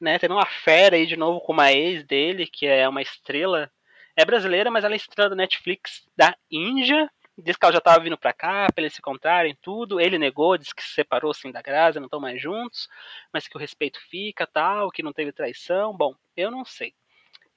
né, 0.00 0.18
tendo 0.18 0.34
uma 0.34 0.46
fera 0.46 0.96
aí 0.96 1.06
de 1.06 1.16
novo 1.16 1.40
com 1.40 1.52
uma 1.52 1.72
ex 1.72 2.04
dele, 2.04 2.46
que 2.46 2.66
é 2.66 2.88
uma 2.88 3.02
estrela, 3.02 3.70
é 4.16 4.24
brasileira, 4.24 4.70
mas 4.70 4.84
ela 4.84 4.94
é 4.94 4.96
estrela 4.96 5.30
da 5.30 5.36
Netflix 5.36 6.06
da 6.16 6.36
Índia. 6.50 7.10
Diz 7.38 7.56
que 7.56 7.64
ela 7.64 7.72
já 7.72 7.80
tava 7.80 8.04
vindo 8.04 8.18
pra 8.18 8.34
cá, 8.34 8.66
pra 8.72 8.82
eles 8.82 8.92
se 8.92 9.00
encontrarem, 9.00 9.56
tudo. 9.62 9.98
Ele 9.98 10.18
negou, 10.18 10.58
disse 10.58 10.74
que 10.74 10.82
se 10.82 10.90
separou 10.90 11.30
assim 11.30 11.50
da 11.50 11.62
Grazi, 11.62 11.98
não 11.98 12.06
estão 12.06 12.20
mais 12.20 12.40
juntos, 12.40 12.86
mas 13.32 13.48
que 13.48 13.56
o 13.56 13.60
respeito 13.60 13.98
fica, 14.10 14.46
tal, 14.46 14.90
que 14.90 15.02
não 15.02 15.12
teve 15.12 15.32
traição. 15.32 15.96
Bom, 15.96 16.14
eu 16.36 16.50
não 16.50 16.66
sei. 16.66 16.92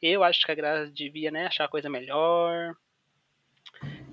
Eu 0.02 0.24
acho 0.24 0.46
que 0.46 0.52
a 0.52 0.56
Grazi 0.56 0.92
devia, 0.94 1.32
né, 1.32 1.48
achar 1.48 1.66
a 1.66 1.70
coisa 1.70 1.90
melhor, 1.90 2.76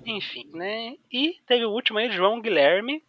enfim, 0.05 0.49
né? 0.53 0.95
E 1.11 1.39
teve 1.45 1.65
o 1.65 1.71
último 1.71 1.99
aí, 1.99 2.11
João 2.11 2.41
Guilherme, 2.41 3.03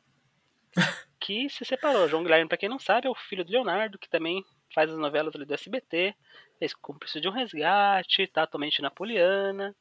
que 1.21 1.49
se 1.49 1.65
separou. 1.65 2.09
João 2.09 2.23
Guilherme, 2.23 2.49
para 2.49 2.59
quem 2.59 2.69
não 2.69 2.79
sabe, 2.79 3.07
é 3.07 3.11
o 3.11 3.15
filho 3.15 3.45
do 3.45 3.53
Leonardo, 3.53 3.99
que 3.99 4.09
também 4.09 4.45
faz 4.75 4.91
as 4.91 4.99
novelas 4.99 5.35
ali 5.35 5.45
do 5.45 5.55
SBT, 5.55 6.15
fez 6.59 6.75
Cúmplice 6.75 7.21
de 7.21 7.29
um 7.29 7.33
Resgate, 7.33 8.27
tá 8.27 8.43
atualmente 8.43 8.83
na 8.83 8.91
Poliana, 8.91 9.75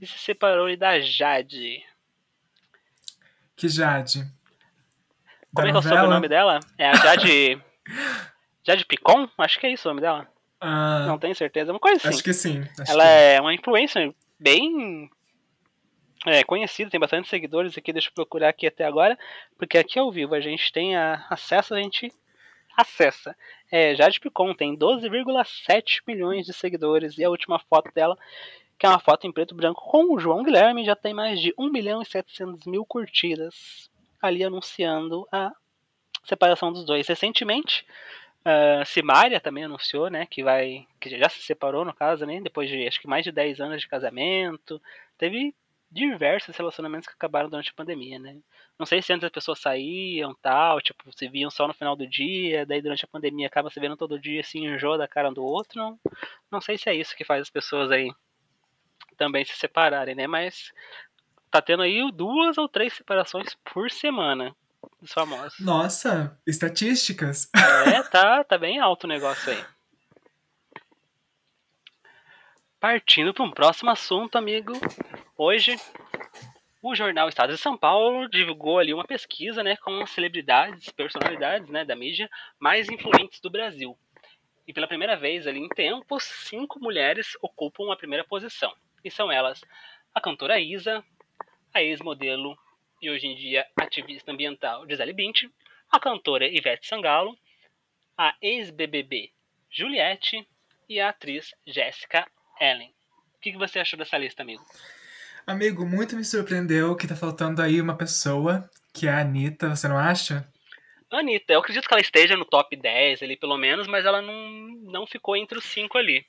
e 0.00 0.06
se 0.06 0.18
separou 0.18 0.66
ali 0.66 0.76
da 0.76 1.00
Jade. 1.00 1.84
Que 3.56 3.68
Jade? 3.68 4.24
Como 5.54 5.66
é 5.66 5.70
que 5.70 5.76
é 5.76 5.80
o 5.80 5.82
sobrenome 5.82 6.28
dela? 6.28 6.60
É 6.78 6.88
a 6.88 6.94
Jade. 6.94 7.62
Jade 8.64 8.84
Picon? 8.84 9.28
Acho 9.38 9.58
que 9.58 9.66
é 9.66 9.72
isso 9.72 9.88
o 9.88 9.90
nome 9.90 10.00
dela. 10.00 10.28
Uh, 10.62 11.06
não 11.06 11.18
tenho 11.18 11.34
certeza, 11.34 11.72
uma 11.72 11.80
coisa 11.80 11.96
assim. 11.96 12.08
Acho 12.08 12.22
que 12.22 12.32
sim. 12.34 12.62
Acho 12.78 12.92
ela 12.92 13.04
que... 13.04 13.10
é 13.10 13.40
uma 13.40 13.54
influencer 13.54 14.14
bem 14.38 15.10
é, 16.26 16.44
conhecido, 16.44 16.90
tem 16.90 17.00
bastante 17.00 17.28
seguidores 17.28 17.76
aqui, 17.76 17.92
deixa 17.92 18.08
eu 18.08 18.14
procurar 18.14 18.50
aqui 18.50 18.66
até 18.66 18.84
agora, 18.84 19.18
porque 19.56 19.78
aqui 19.78 19.98
ao 19.98 20.12
vivo 20.12 20.34
a 20.34 20.40
gente 20.40 20.70
tem 20.72 20.96
a, 20.96 21.26
acesso, 21.30 21.74
a 21.74 21.80
gente 21.80 22.12
acessa. 22.76 23.36
É, 23.70 23.94
Jade 23.94 24.20
Picon 24.20 24.54
tem 24.54 24.76
12,7 24.76 26.02
milhões 26.06 26.46
de 26.46 26.52
seguidores 26.52 27.16
e 27.16 27.24
a 27.24 27.30
última 27.30 27.58
foto 27.58 27.90
dela, 27.94 28.18
que 28.78 28.86
é 28.86 28.88
uma 28.88 28.98
foto 28.98 29.26
em 29.26 29.32
preto 29.32 29.54
e 29.54 29.56
branco 29.56 29.82
com 29.82 30.14
o 30.14 30.18
João 30.18 30.42
Guilherme, 30.42 30.84
já 30.84 30.96
tem 30.96 31.14
mais 31.14 31.40
de 31.40 31.54
1 31.58 31.70
milhão 31.70 32.02
e 32.02 32.06
700 32.06 32.66
mil 32.66 32.84
curtidas, 32.84 33.90
ali 34.20 34.44
anunciando 34.44 35.26
a 35.32 35.52
separação 36.24 36.72
dos 36.72 36.84
dois. 36.84 37.06
Recentemente, 37.06 37.86
Uh, 38.40 38.82
Simária 38.86 39.38
também 39.38 39.64
anunciou, 39.64 40.08
né, 40.08 40.24
que 40.24 40.42
vai, 40.42 40.86
que 40.98 41.10
já 41.18 41.28
se 41.28 41.42
separou 41.42 41.84
no 41.84 41.92
caso, 41.92 42.24
né, 42.24 42.40
depois 42.40 42.70
de 42.70 42.88
acho 42.88 42.98
que 42.98 43.06
mais 43.06 43.22
de 43.22 43.30
10 43.30 43.60
anos 43.60 43.82
de 43.82 43.88
casamento. 43.88 44.80
Teve 45.18 45.54
diversos 45.90 46.56
relacionamentos 46.56 47.08
que 47.08 47.14
acabaram 47.14 47.48
durante 47.48 47.70
a 47.70 47.74
pandemia, 47.74 48.18
né? 48.18 48.36
Não 48.78 48.86
sei 48.86 49.02
se 49.02 49.12
antes 49.12 49.24
as 49.24 49.32
pessoas 49.32 49.58
saíam, 49.58 50.34
tal, 50.40 50.80
tipo, 50.80 51.12
se 51.12 51.28
viam 51.28 51.50
só 51.50 51.66
no 51.66 51.74
final 51.74 51.96
do 51.96 52.06
dia, 52.06 52.64
daí 52.64 52.80
durante 52.80 53.04
a 53.04 53.08
pandemia 53.08 53.48
acaba 53.48 53.70
se 53.70 53.80
vendo 53.80 53.96
todo 53.96 54.18
dia, 54.18 54.40
assim, 54.40 54.66
enjoa 54.66 54.96
da 54.96 55.08
cara 55.08 55.28
um 55.28 55.32
do 55.32 55.42
outro. 55.42 55.78
Não, 55.78 55.98
não 56.50 56.60
sei 56.60 56.78
se 56.78 56.88
é 56.88 56.94
isso 56.94 57.16
que 57.16 57.24
faz 57.24 57.42
as 57.42 57.50
pessoas 57.50 57.90
aí 57.90 58.12
também 59.16 59.44
se 59.44 59.56
separarem, 59.56 60.14
né? 60.14 60.26
Mas 60.26 60.72
tá 61.50 61.60
tendo 61.60 61.82
aí 61.82 62.00
duas 62.12 62.56
ou 62.56 62.68
três 62.68 62.94
separações 62.94 63.56
por 63.72 63.90
semana 63.90 64.54
dos 65.00 65.12
famosos. 65.12 65.58
Nossa, 65.58 66.38
estatísticas. 66.46 67.50
É, 67.54 68.02
tá, 68.04 68.44
tá 68.44 68.56
bem 68.56 68.78
alto 68.78 69.04
o 69.04 69.08
negócio 69.08 69.52
aí. 69.52 69.64
Partindo 72.80 73.34
para 73.34 73.44
um 73.44 73.50
próximo 73.50 73.90
assunto, 73.90 74.38
amigo. 74.38 74.72
Hoje, 75.36 75.76
o 76.82 76.94
jornal 76.94 77.28
Estado 77.28 77.52
de 77.52 77.58
São 77.58 77.76
Paulo 77.76 78.26
divulgou 78.26 78.78
ali 78.78 78.94
uma 78.94 79.04
pesquisa, 79.04 79.62
né, 79.62 79.76
com 79.76 80.06
celebridades, 80.06 80.88
personalidades, 80.88 81.68
né, 81.68 81.84
da 81.84 81.94
mídia 81.94 82.30
mais 82.58 82.88
influentes 82.88 83.38
do 83.38 83.50
Brasil. 83.50 83.94
E 84.66 84.72
pela 84.72 84.88
primeira 84.88 85.14
vez 85.14 85.46
ali 85.46 85.58
em 85.58 85.68
tempos, 85.68 86.24
cinco 86.24 86.80
mulheres 86.80 87.36
ocupam 87.42 87.92
a 87.92 87.96
primeira 87.96 88.24
posição. 88.24 88.74
E 89.04 89.10
são 89.10 89.30
elas 89.30 89.62
a 90.14 90.20
cantora 90.20 90.58
Isa, 90.58 91.04
a 91.74 91.82
ex-modelo 91.82 92.56
e 93.02 93.10
hoje 93.10 93.26
em 93.26 93.34
dia 93.34 93.66
ativista 93.78 94.32
ambiental 94.32 94.88
Gisele 94.88 95.12
Bündchen, 95.12 95.52
a 95.92 96.00
cantora 96.00 96.48
Ivete 96.48 96.86
Sangalo, 96.86 97.36
a 98.16 98.34
ex-BBB 98.40 99.30
Juliette 99.70 100.48
e 100.88 100.98
a 100.98 101.10
atriz 101.10 101.54
Jéssica 101.66 102.26
Ellen. 102.60 102.92
O 103.36 103.40
que, 103.40 103.56
você 103.56 103.78
achou 103.78 103.98
dessa 103.98 104.18
lista, 104.18 104.42
amigo? 104.42 104.62
Amigo, 105.46 105.86
muito 105.86 106.14
me 106.14 106.24
surpreendeu 106.24 106.94
que 106.94 107.08
tá 107.08 107.16
faltando 107.16 107.62
aí 107.62 107.80
uma 107.80 107.96
pessoa, 107.96 108.68
que 108.92 109.06
é 109.08 109.10
a 109.10 109.20
Anitta, 109.20 109.70
você 109.70 109.88
não 109.88 109.96
acha? 109.96 110.46
Anitta, 111.10 111.54
eu 111.54 111.60
acredito 111.60 111.88
que 111.88 111.94
ela 111.94 112.00
esteja 112.00 112.36
no 112.36 112.44
top 112.44 112.76
10 112.76 113.22
ali, 113.22 113.36
pelo 113.36 113.56
menos, 113.56 113.88
mas 113.88 114.04
ela 114.04 114.22
não, 114.22 114.50
não 114.84 115.06
ficou 115.06 115.34
entre 115.36 115.58
os 115.58 115.64
cinco 115.64 115.98
ali. 115.98 116.24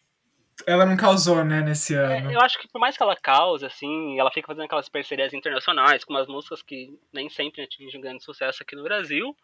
ela 0.66 0.86
não 0.86 0.98
causou, 0.98 1.44
né, 1.44 1.62
nesse 1.62 1.94
É, 1.94 2.20
ano. 2.20 2.32
eu 2.32 2.40
acho 2.40 2.58
que 2.60 2.68
por 2.68 2.80
mais 2.80 2.98
que 2.98 3.04
ela 3.04 3.16
cause, 3.16 3.66
assim, 3.66 4.20
ela 4.20 4.32
fica 4.32 4.48
fazendo 4.48 4.64
aquelas 4.64 4.90
parcerias 4.90 5.34
internacionais 5.34 6.04
com 6.04 6.14
umas 6.14 6.28
músicas 6.28 6.64
que 6.64 6.98
nem 7.14 7.30
sempre 7.30 7.62
atingem 7.62 8.00
um 8.00 8.02
grande 8.02 8.24
sucesso 8.24 8.64
aqui 8.64 8.76
no 8.76 8.84
Brasil, 8.84 9.36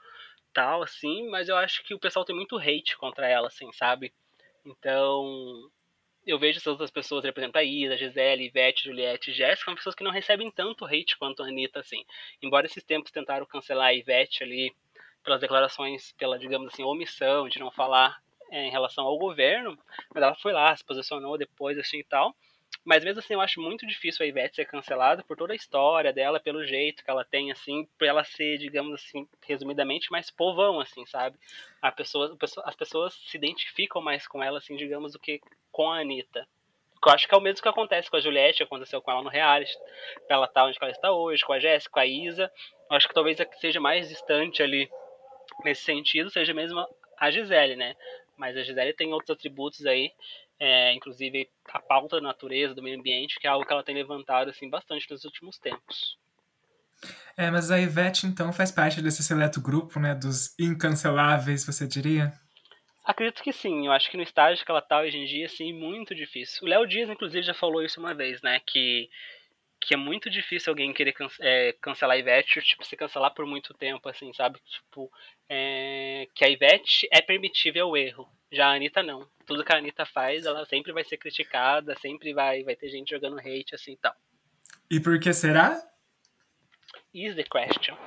tal, 0.53 0.81
assim, 0.81 1.29
mas 1.29 1.49
eu 1.49 1.57
acho 1.57 1.83
que 1.83 1.93
o 1.93 1.99
pessoal 1.99 2.25
tem 2.25 2.35
muito 2.35 2.57
hate 2.57 2.97
contra 2.97 3.27
ela, 3.27 3.47
assim, 3.47 3.71
sabe? 3.73 4.11
Então, 4.65 5.69
eu 6.27 6.37
vejo 6.37 6.57
essas 6.57 6.67
outras 6.67 6.91
pessoas, 6.91 7.23
por 7.23 7.39
exemplo, 7.39 7.57
a 7.57 7.63
Isa, 7.63 7.93
a 7.93 7.97
Gisele, 7.97 8.45
Ivete, 8.45 8.83
Juliette, 8.83 9.31
Jéssica, 9.31 9.65
são 9.65 9.75
pessoas 9.75 9.95
que 9.95 10.03
não 10.03 10.11
recebem 10.11 10.51
tanto 10.51 10.85
hate 10.85 11.17
quanto 11.17 11.41
a 11.41 11.47
Anitta, 11.47 11.79
assim. 11.79 12.03
Embora 12.41 12.65
esses 12.65 12.83
tempos 12.83 13.11
tentaram 13.11 13.45
cancelar 13.45 13.87
a 13.87 13.93
Ivete 13.93 14.43
ali 14.43 14.75
pelas 15.23 15.39
declarações, 15.39 16.11
pela, 16.13 16.37
digamos 16.37 16.73
assim, 16.73 16.83
omissão 16.83 17.47
de 17.47 17.59
não 17.59 17.71
falar 17.71 18.21
é, 18.51 18.65
em 18.65 18.71
relação 18.71 19.05
ao 19.05 19.17
governo, 19.17 19.77
mas 20.13 20.21
ela 20.21 20.35
foi 20.35 20.51
lá, 20.51 20.75
se 20.75 20.83
posicionou 20.83 21.37
depois, 21.37 21.77
assim, 21.77 21.99
e 21.99 22.03
tal. 22.03 22.35
Mas 22.85 23.03
mesmo 23.03 23.19
assim, 23.19 23.33
eu 23.33 23.41
acho 23.41 23.61
muito 23.61 23.85
difícil 23.85 24.23
a 24.23 24.27
Ivete 24.27 24.55
ser 24.55 24.65
cancelada 24.65 25.23
por 25.23 25.35
toda 25.35 25.53
a 25.53 25.55
história 25.55 26.13
dela, 26.13 26.39
pelo 26.39 26.65
jeito 26.65 27.03
que 27.03 27.09
ela 27.09 27.25
tem, 27.25 27.51
assim, 27.51 27.87
por 27.97 28.07
ela 28.07 28.23
ser, 28.23 28.57
digamos 28.57 28.93
assim, 28.93 29.27
resumidamente, 29.45 30.11
mais 30.11 30.31
povão, 30.31 30.79
assim, 30.79 31.05
sabe? 31.05 31.37
A 31.81 31.91
pessoa, 31.91 32.37
as 32.63 32.75
pessoas 32.75 33.13
se 33.13 33.37
identificam 33.37 34.01
mais 34.01 34.27
com 34.27 34.41
ela, 34.41 34.57
assim, 34.57 34.75
digamos, 34.75 35.13
do 35.13 35.19
que 35.19 35.41
com 35.71 35.91
a 35.91 35.99
Anitta. 35.99 36.47
Eu 37.05 37.11
acho 37.13 37.27
que 37.27 37.33
é 37.33 37.37
o 37.37 37.41
mesmo 37.41 37.61
que 37.61 37.69
acontece 37.69 38.09
com 38.09 38.17
a 38.17 38.19
Juliette, 38.19 38.63
aconteceu 38.63 39.01
com 39.01 39.11
ela 39.11 39.21
no 39.21 39.29
reality, 39.29 39.71
ela 40.27 40.47
tá 40.47 40.65
onde 40.65 40.77
ela 40.81 40.91
está 40.91 41.11
hoje, 41.11 41.45
com 41.45 41.53
a 41.53 41.59
Jéssica, 41.59 41.93
com 41.93 41.99
a 41.99 42.05
Isa. 42.05 42.51
Eu 42.89 42.97
acho 42.97 43.07
que 43.07 43.13
talvez 43.13 43.39
a 43.39 43.45
que 43.45 43.57
seja 43.59 43.79
mais 43.79 44.09
distante 44.09 44.63
ali 44.63 44.89
nesse 45.63 45.83
sentido 45.83 46.29
seja 46.29 46.53
mesmo 46.53 46.85
a 47.17 47.31
Gisele, 47.31 47.75
né? 47.75 47.95
Mas 48.35 48.57
a 48.57 48.63
Gisele 48.63 48.93
tem 48.93 49.13
outros 49.13 49.31
atributos 49.31 49.85
aí, 49.85 50.11
é, 50.59 50.93
inclusive 50.93 51.49
a 51.71 51.79
pauta 51.79 52.17
da 52.17 52.21
natureza, 52.21 52.73
do 52.73 52.83
meio 52.83 52.99
ambiente, 52.99 53.39
que 53.39 53.47
é 53.47 53.49
algo 53.49 53.65
que 53.65 53.71
ela 53.71 53.83
tem 53.83 53.95
levantado 53.95 54.49
assim 54.49 54.69
bastante 54.69 55.09
nos 55.09 55.23
últimos 55.25 55.57
tempos. 55.57 56.17
É, 57.35 57.51
mas 57.51 57.69
a 57.69 57.79
Ivete 57.79 58.25
então 58.25 58.51
faz 58.51 58.71
parte 58.71 59.01
desse 59.01 59.23
seleto 59.23 59.61
grupo, 59.61 59.99
né, 59.99 60.15
dos 60.15 60.57
incanceláveis, 60.59 61.65
você 61.65 61.87
diria? 61.87 62.33
Acredito 63.05 63.43
que 63.43 63.53
sim, 63.53 63.85
eu 63.85 63.91
acho 63.91 64.09
que 64.09 64.17
no 64.17 64.23
estágio 64.23 64.65
que 64.65 64.71
ela 64.71 64.81
tá 64.81 64.99
hoje 64.99 65.17
em 65.17 65.25
dia, 65.25 65.45
assim, 65.45 65.71
muito 65.71 66.13
difícil. 66.13 66.59
O 66.63 66.67
Léo 66.67 66.85
Dias, 66.85 67.09
inclusive, 67.09 67.45
já 67.45 67.53
falou 67.53 67.83
isso 67.83 67.99
uma 67.99 68.13
vez, 68.13 68.41
né, 68.41 68.59
que 68.65 69.09
que 69.79 69.93
é 69.93 69.97
muito 69.97 70.29
difícil 70.29 70.71
alguém 70.71 70.93
querer 70.93 71.13
can 71.13 71.27
é, 71.39 71.73
cancelar 71.81 72.15
a 72.15 72.19
Ivete, 72.19 72.61
tipo, 72.61 72.83
se 72.83 72.97
cancelar 72.97 73.33
por 73.33 73.45
muito 73.45 73.73
tempo, 73.73 74.09
assim, 74.09 74.33
sabe? 74.33 74.59
Tipo, 74.65 75.09
é, 75.47 76.27
que 76.33 76.43
a 76.43 76.49
Ivete 76.49 77.07
é 77.11 77.21
permitível 77.21 77.89
o 77.89 77.97
erro. 77.97 78.27
Já 78.51 78.67
a 78.67 78.75
Anitta 78.75 79.03
não. 79.03 79.27
Tudo 79.45 79.63
que 79.63 79.73
a 79.73 79.77
Anitta 79.77 80.05
faz, 80.05 80.45
ela 80.45 80.65
sempre 80.65 80.93
vai 80.93 81.03
ser 81.03 81.17
criticada, 81.17 81.95
sempre 81.99 82.33
vai, 82.33 82.63
vai 82.63 82.75
ter 82.75 82.89
gente 82.89 83.09
jogando 83.09 83.39
hate, 83.39 83.75
assim 83.75 83.93
e 83.93 83.97
tal. 83.97 84.13
E 84.89 84.99
por 84.99 85.19
que 85.19 85.33
será? 85.33 85.81
Is 87.13 87.35
the 87.35 87.43
question. 87.43 87.97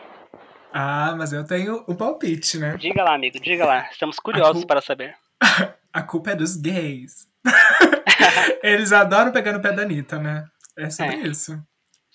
Ah, 0.72 1.14
mas 1.16 1.32
eu 1.32 1.44
tenho 1.44 1.84
o 1.86 1.94
palpite, 1.94 2.58
né? 2.58 2.76
Diga 2.76 3.02
lá, 3.02 3.14
amigo, 3.14 3.38
diga 3.40 3.66
lá. 3.66 3.88
Estamos 3.90 4.18
curiosos 4.18 4.64
para 4.64 4.80
saber. 4.80 5.16
a 5.92 6.02
culpa 6.02 6.30
é 6.30 6.36
dos 6.36 6.56
gays. 6.56 7.28
Eles 8.62 8.92
adoram 8.92 9.32
pegar 9.32 9.52
no 9.52 9.60
pé 9.60 9.72
da 9.72 9.82
Anitta, 9.82 10.18
né? 10.18 10.46
É 10.76 10.88
sobre 10.88 11.16
é. 11.16 11.26
isso. 11.26 11.60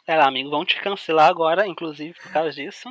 É 0.07 0.15
lá, 0.15 0.27
amigo, 0.27 0.49
vão 0.49 0.63
te 0.63 0.79
cancelar 0.81 1.29
agora, 1.29 1.67
inclusive, 1.67 2.13
por 2.13 2.31
causa 2.31 2.51
disso. 2.51 2.89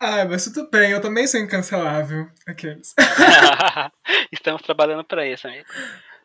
Ah, 0.00 0.24
mas 0.24 0.44
tudo 0.44 0.70
bem, 0.70 0.92
eu 0.92 1.00
também 1.00 1.26
sou 1.26 1.40
incancelável. 1.40 2.30
Aqueles. 2.46 2.94
Estamos 4.30 4.62
trabalhando 4.62 5.02
para 5.02 5.26
isso, 5.26 5.48
amigo. 5.48 5.66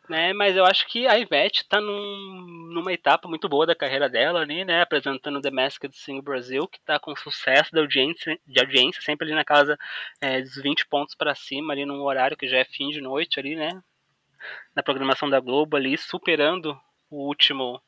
Né, 0.08 0.34
mas 0.34 0.54
eu 0.54 0.66
acho 0.66 0.86
que 0.86 1.06
a 1.06 1.18
Ivete 1.18 1.66
tá 1.66 1.80
num, 1.80 2.68
numa 2.74 2.92
etapa 2.92 3.26
muito 3.26 3.48
boa 3.48 3.66
da 3.66 3.74
carreira 3.74 4.06
dela 4.06 4.42
ali, 4.42 4.62
né? 4.62 4.82
Apresentando 4.82 5.40
The 5.40 5.50
Masked 5.50 5.96
Singer 5.96 6.22
Brasil, 6.22 6.68
que 6.68 6.78
tá 6.84 7.00
com 7.00 7.16
sucesso 7.16 7.70
de 7.72 7.80
audiência, 7.80 8.38
de 8.46 8.60
audiência 8.60 9.00
sempre 9.00 9.26
ali 9.26 9.34
na 9.34 9.44
casa 9.44 9.78
é, 10.20 10.42
dos 10.42 10.56
20 10.56 10.86
pontos 10.88 11.14
para 11.14 11.34
cima, 11.34 11.72
ali 11.72 11.86
num 11.86 12.02
horário 12.02 12.36
que 12.36 12.46
já 12.46 12.58
é 12.58 12.64
fim 12.66 12.90
de 12.90 13.00
noite 13.00 13.40
ali, 13.40 13.56
né? 13.56 13.82
Na 14.76 14.82
programação 14.82 15.28
da 15.28 15.40
Globo 15.40 15.76
ali, 15.76 15.96
superando 15.96 16.78
o 17.10 17.26
último 17.26 17.80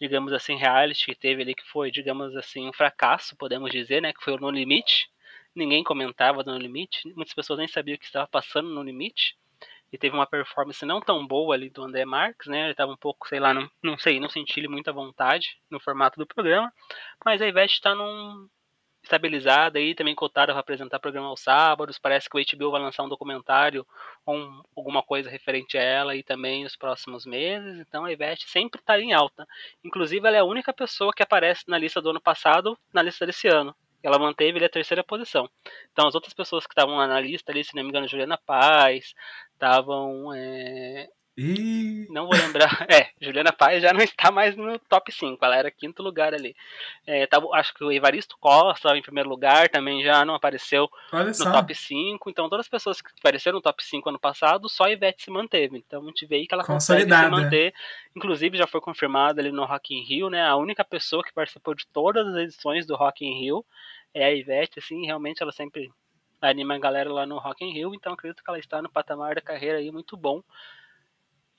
digamos 0.00 0.32
assim, 0.32 0.56
reality 0.56 1.06
que 1.06 1.14
teve 1.14 1.42
ali, 1.42 1.54
que 1.54 1.64
foi, 1.70 1.90
digamos 1.90 2.36
assim, 2.36 2.68
um 2.68 2.72
fracasso, 2.72 3.36
podemos 3.36 3.70
dizer, 3.70 4.02
né? 4.02 4.12
Que 4.12 4.22
foi 4.22 4.34
o 4.34 4.38
No 4.38 4.50
Limite. 4.50 5.08
Ninguém 5.54 5.84
comentava 5.84 6.42
No 6.42 6.58
Limite, 6.58 7.12
muitas 7.14 7.34
pessoas 7.34 7.58
nem 7.58 7.68
sabiam 7.68 7.96
o 7.96 7.98
que 7.98 8.06
estava 8.06 8.26
passando 8.26 8.68
no 8.68 8.82
Limite. 8.82 9.36
E 9.92 9.98
teve 9.98 10.14
uma 10.14 10.26
performance 10.26 10.84
não 10.84 11.00
tão 11.00 11.24
boa 11.24 11.54
ali 11.54 11.70
do 11.70 11.84
André 11.84 12.04
Marques, 12.04 12.48
né? 12.48 12.62
Ele 12.62 12.72
estava 12.72 12.90
um 12.90 12.96
pouco, 12.96 13.28
sei 13.28 13.38
lá, 13.38 13.54
não, 13.54 13.70
não 13.80 13.96
sei, 13.96 14.18
não 14.18 14.28
senti 14.28 14.58
ele 14.58 14.66
muita 14.66 14.92
vontade 14.92 15.56
no 15.70 15.78
formato 15.78 16.18
do 16.18 16.26
programa. 16.26 16.72
Mas 17.24 17.40
a 17.40 17.46
Ivete 17.46 17.74
está 17.74 17.94
num, 17.94 18.48
estabilizada 19.04 19.78
aí, 19.78 19.94
também 19.94 20.14
cotada 20.14 20.52
para 20.52 20.60
apresentar 20.60 20.98
programa 20.98 21.28
aos 21.28 21.40
sábados. 21.40 21.98
Parece 21.98 22.28
que 22.28 22.36
o 22.36 22.58
HBO 22.58 22.72
vai 22.72 22.80
lançar 22.80 23.02
um 23.04 23.08
documentário 23.08 23.86
ou 24.24 24.36
um, 24.36 24.62
alguma 24.76 25.02
coisa 25.02 25.30
referente 25.30 25.78
a 25.78 25.82
ela 25.82 26.12
aí 26.12 26.22
também 26.22 26.64
nos 26.64 26.76
próximos 26.76 27.24
meses. 27.24 27.78
Então 27.78 28.04
a 28.04 28.12
Ivete 28.12 28.48
sempre 28.48 28.80
está 28.80 28.98
em 28.98 29.12
alta. 29.12 29.46
Inclusive, 29.84 30.26
ela 30.26 30.36
é 30.36 30.40
a 30.40 30.44
única 30.44 30.72
pessoa 30.72 31.12
que 31.12 31.22
aparece 31.22 31.64
na 31.68 31.78
lista 31.78 32.00
do 32.00 32.10
ano 32.10 32.20
passado, 32.20 32.76
na 32.92 33.02
lista 33.02 33.26
desse 33.26 33.46
ano. 33.46 33.74
Ela 34.04 34.18
manteve 34.18 34.58
ele 34.58 34.66
a 34.66 34.68
terceira 34.68 35.02
posição. 35.02 35.48
Então 35.92 36.06
as 36.06 36.14
outras 36.14 36.34
pessoas 36.34 36.66
que 36.66 36.72
estavam 36.72 36.96
na 36.96 37.20
lista 37.20 37.50
ali, 37.50 37.64
se 37.64 37.74
não 37.74 37.82
me 37.82 37.88
engano, 37.88 38.06
Juliana 38.06 38.38
Paz, 38.46 39.14
estavam. 39.54 40.32
É... 40.34 41.08
E... 41.36 42.06
Não 42.10 42.26
vou 42.26 42.34
lembrar. 42.34 42.64
É, 42.94 43.10
Juliana 43.20 43.52
Paz 43.52 43.82
já 43.82 43.92
não 43.92 44.00
está 44.00 44.30
mais 44.30 44.56
no 44.56 44.78
top 44.78 45.10
5. 45.10 45.44
Ela 45.44 45.56
era 45.56 45.70
quinto 45.70 46.02
lugar 46.02 46.32
ali. 46.32 46.54
É, 47.06 47.26
tava, 47.26 47.48
acho 47.54 47.74
que 47.74 47.82
o 47.82 47.90
Evaristo 47.90 48.36
Costa 48.38 48.96
em 48.96 49.02
primeiro 49.02 49.28
lugar, 49.28 49.68
também 49.68 50.02
já 50.02 50.24
não 50.24 50.34
apareceu 50.34 50.88
no 51.12 51.52
top 51.52 51.74
5. 51.74 52.30
Então, 52.30 52.48
todas 52.48 52.66
as 52.66 52.70
pessoas 52.70 53.00
que 53.00 53.10
apareceram 53.18 53.56
no 53.56 53.62
top 53.62 53.82
5 53.82 54.08
ano 54.08 54.18
passado, 54.18 54.68
só 54.68 54.84
a 54.84 54.90
Ivete 54.90 55.24
se 55.24 55.30
manteve. 55.30 55.78
Então, 55.78 56.02
a 56.02 56.06
gente 56.06 56.26
vê 56.26 56.36
aí 56.36 56.46
que 56.46 56.54
ela 56.54 56.64
consegue 56.64 57.02
se 57.02 57.28
manter. 57.28 57.74
Inclusive, 58.14 58.56
já 58.56 58.66
foi 58.66 58.80
confirmado 58.80 59.40
ali 59.40 59.50
no 59.50 59.64
Rock 59.64 59.94
in 59.94 60.04
Rio, 60.04 60.30
né? 60.30 60.46
A 60.46 60.56
única 60.56 60.84
pessoa 60.84 61.24
que 61.24 61.32
participou 61.32 61.74
de 61.74 61.86
todas 61.88 62.26
as 62.28 62.36
edições 62.36 62.86
do 62.86 62.94
Rock 62.94 63.24
in 63.24 63.40
Rio 63.40 63.64
é 64.12 64.26
a 64.26 64.32
Ivete, 64.32 64.78
assim, 64.78 65.04
realmente 65.04 65.42
ela 65.42 65.50
sempre 65.50 65.90
anima 66.40 66.76
a 66.76 66.78
galera 66.78 67.12
lá 67.12 67.26
no 67.26 67.38
Rock 67.38 67.64
in 67.64 67.72
Rio. 67.72 67.94
Então, 67.94 68.12
acredito 68.12 68.44
que 68.44 68.48
ela 68.48 68.58
está 68.58 68.80
no 68.80 68.88
patamar 68.88 69.34
da 69.34 69.40
carreira 69.40 69.78
aí 69.78 69.90
muito 69.90 70.16
bom. 70.16 70.42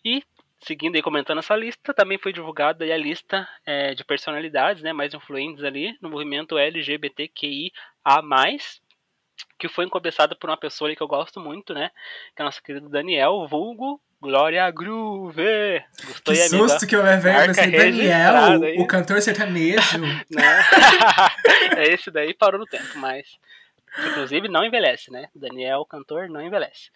E 0.05 0.23
seguindo 0.61 0.95
e 0.95 1.01
comentando 1.01 1.39
essa 1.39 1.55
lista, 1.55 1.93
também 1.93 2.17
foi 2.17 2.31
divulgada 2.31 2.85
a 2.85 2.97
lista 2.97 3.47
é, 3.65 3.93
de 3.93 4.03
personalidades 4.03 4.81
né, 4.81 4.93
mais 4.93 5.13
influentes 5.13 5.63
ali 5.63 5.97
no 6.01 6.09
movimento 6.09 6.57
LGBTQIA+, 6.57 7.71
que 9.59 9.67
foi 9.67 9.85
encabeçada 9.85 10.35
por 10.35 10.49
uma 10.49 10.57
pessoa 10.57 10.87
ali 10.87 10.95
que 10.95 11.03
eu 11.03 11.07
gosto 11.07 11.39
muito, 11.39 11.73
né, 11.73 11.91
que 12.35 12.41
é 12.41 12.45
nosso 12.45 12.63
querido 12.63 12.89
Daniel, 12.89 13.47
vulgo 13.47 13.99
Glória 14.21 14.69
Groove. 14.71 15.83
Gostou 16.07 16.33
Que 16.33 16.41
aí, 16.41 16.47
amigo? 16.47 16.69
susto 16.69 16.87
que 16.87 16.95
eu 16.95 17.03
levei, 17.03 17.33
registrada 17.33 17.71
Daniel, 17.71 18.63
aí. 18.63 18.79
o 18.79 18.87
cantor 18.87 19.21
sertanejo. 19.21 19.99
Né? 20.31 20.41
é 21.77 21.93
esse 21.93 22.09
daí 22.09 22.33
parou 22.33 22.59
no 22.59 22.65
tempo, 22.65 22.97
mas 22.97 23.37
inclusive 24.09 24.47
não 24.47 24.65
envelhece, 24.65 25.11
né? 25.11 25.29
Daniel, 25.35 25.85
cantor, 25.85 26.27
não 26.27 26.41
envelhece. 26.41 26.89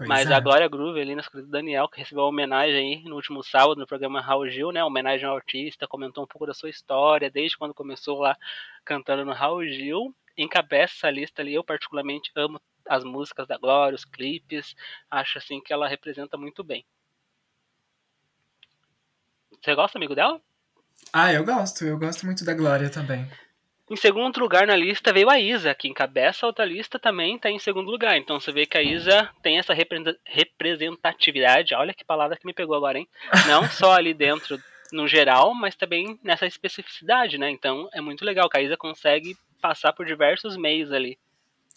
Pois 0.00 0.08
Mas 0.08 0.30
é. 0.30 0.32
a 0.32 0.40
Glória 0.40 0.66
Groove 0.66 0.98
ali, 0.98 1.14
nosso 1.14 1.30
querido 1.30 1.50
Daniel, 1.50 1.86
que 1.86 1.98
recebeu 1.98 2.24
a 2.24 2.28
homenagem 2.28 2.74
aí 2.74 3.04
no 3.04 3.16
último 3.16 3.44
sábado 3.44 3.78
no 3.78 3.86
programa 3.86 4.18
Raul 4.18 4.48
Gil, 4.48 4.72
né? 4.72 4.82
Homenagem 4.82 5.26
ao 5.26 5.36
artista, 5.36 5.86
comentou 5.86 6.24
um 6.24 6.26
pouco 6.26 6.46
da 6.46 6.54
sua 6.54 6.70
história, 6.70 7.30
desde 7.30 7.58
quando 7.58 7.74
começou 7.74 8.18
lá 8.18 8.34
cantando 8.82 9.26
no 9.26 9.34
Raul 9.34 9.62
Gil. 9.66 10.16
Encabeça 10.38 10.94
essa 10.94 11.10
lista 11.10 11.42
ali, 11.42 11.52
eu 11.52 11.62
particularmente 11.62 12.32
amo 12.34 12.58
as 12.88 13.04
músicas 13.04 13.46
da 13.46 13.58
Glória, 13.58 13.94
os 13.94 14.06
clipes, 14.06 14.74
acho 15.10 15.36
assim 15.36 15.60
que 15.60 15.70
ela 15.70 15.86
representa 15.86 16.38
muito 16.38 16.64
bem. 16.64 16.82
Você 19.60 19.74
gosta, 19.74 19.98
amigo 19.98 20.14
dela? 20.14 20.40
Ah, 21.12 21.30
eu 21.30 21.44
gosto, 21.44 21.84
eu 21.84 21.98
gosto 21.98 22.24
muito 22.24 22.42
da 22.42 22.54
Glória 22.54 22.88
também. 22.88 23.30
Em 23.90 23.96
segundo 23.96 24.38
lugar 24.38 24.66
na 24.68 24.76
lista 24.76 25.12
veio 25.12 25.28
a 25.28 25.38
Isa, 25.40 25.74
que 25.74 25.88
encabeça 25.88 26.46
a 26.46 26.48
outra 26.48 26.64
lista 26.64 26.96
também 26.98 27.34
está 27.34 27.50
em 27.50 27.58
segundo 27.58 27.90
lugar. 27.90 28.16
Então 28.16 28.38
você 28.38 28.52
vê 28.52 28.64
que 28.64 28.78
a 28.78 28.82
Isa 28.82 29.28
tem 29.42 29.58
essa 29.58 29.74
repre- 29.74 30.16
representatividade. 30.24 31.74
Olha 31.74 31.92
que 31.92 32.04
palavra 32.04 32.36
que 32.36 32.46
me 32.46 32.52
pegou 32.54 32.76
agora, 32.76 32.98
hein? 32.98 33.08
Não 33.48 33.68
só 33.68 33.92
ali 33.92 34.14
dentro 34.14 34.58
no 34.92 35.08
geral, 35.08 35.54
mas 35.54 35.74
também 35.74 36.18
nessa 36.22 36.46
especificidade, 36.46 37.36
né? 37.36 37.50
Então 37.50 37.88
é 37.92 38.00
muito 38.00 38.24
legal 38.24 38.48
que 38.48 38.58
a 38.58 38.62
Isa 38.62 38.76
consegue 38.76 39.36
passar 39.60 39.92
por 39.92 40.06
diversos 40.06 40.56
meios 40.56 40.92
ali. 40.92 41.18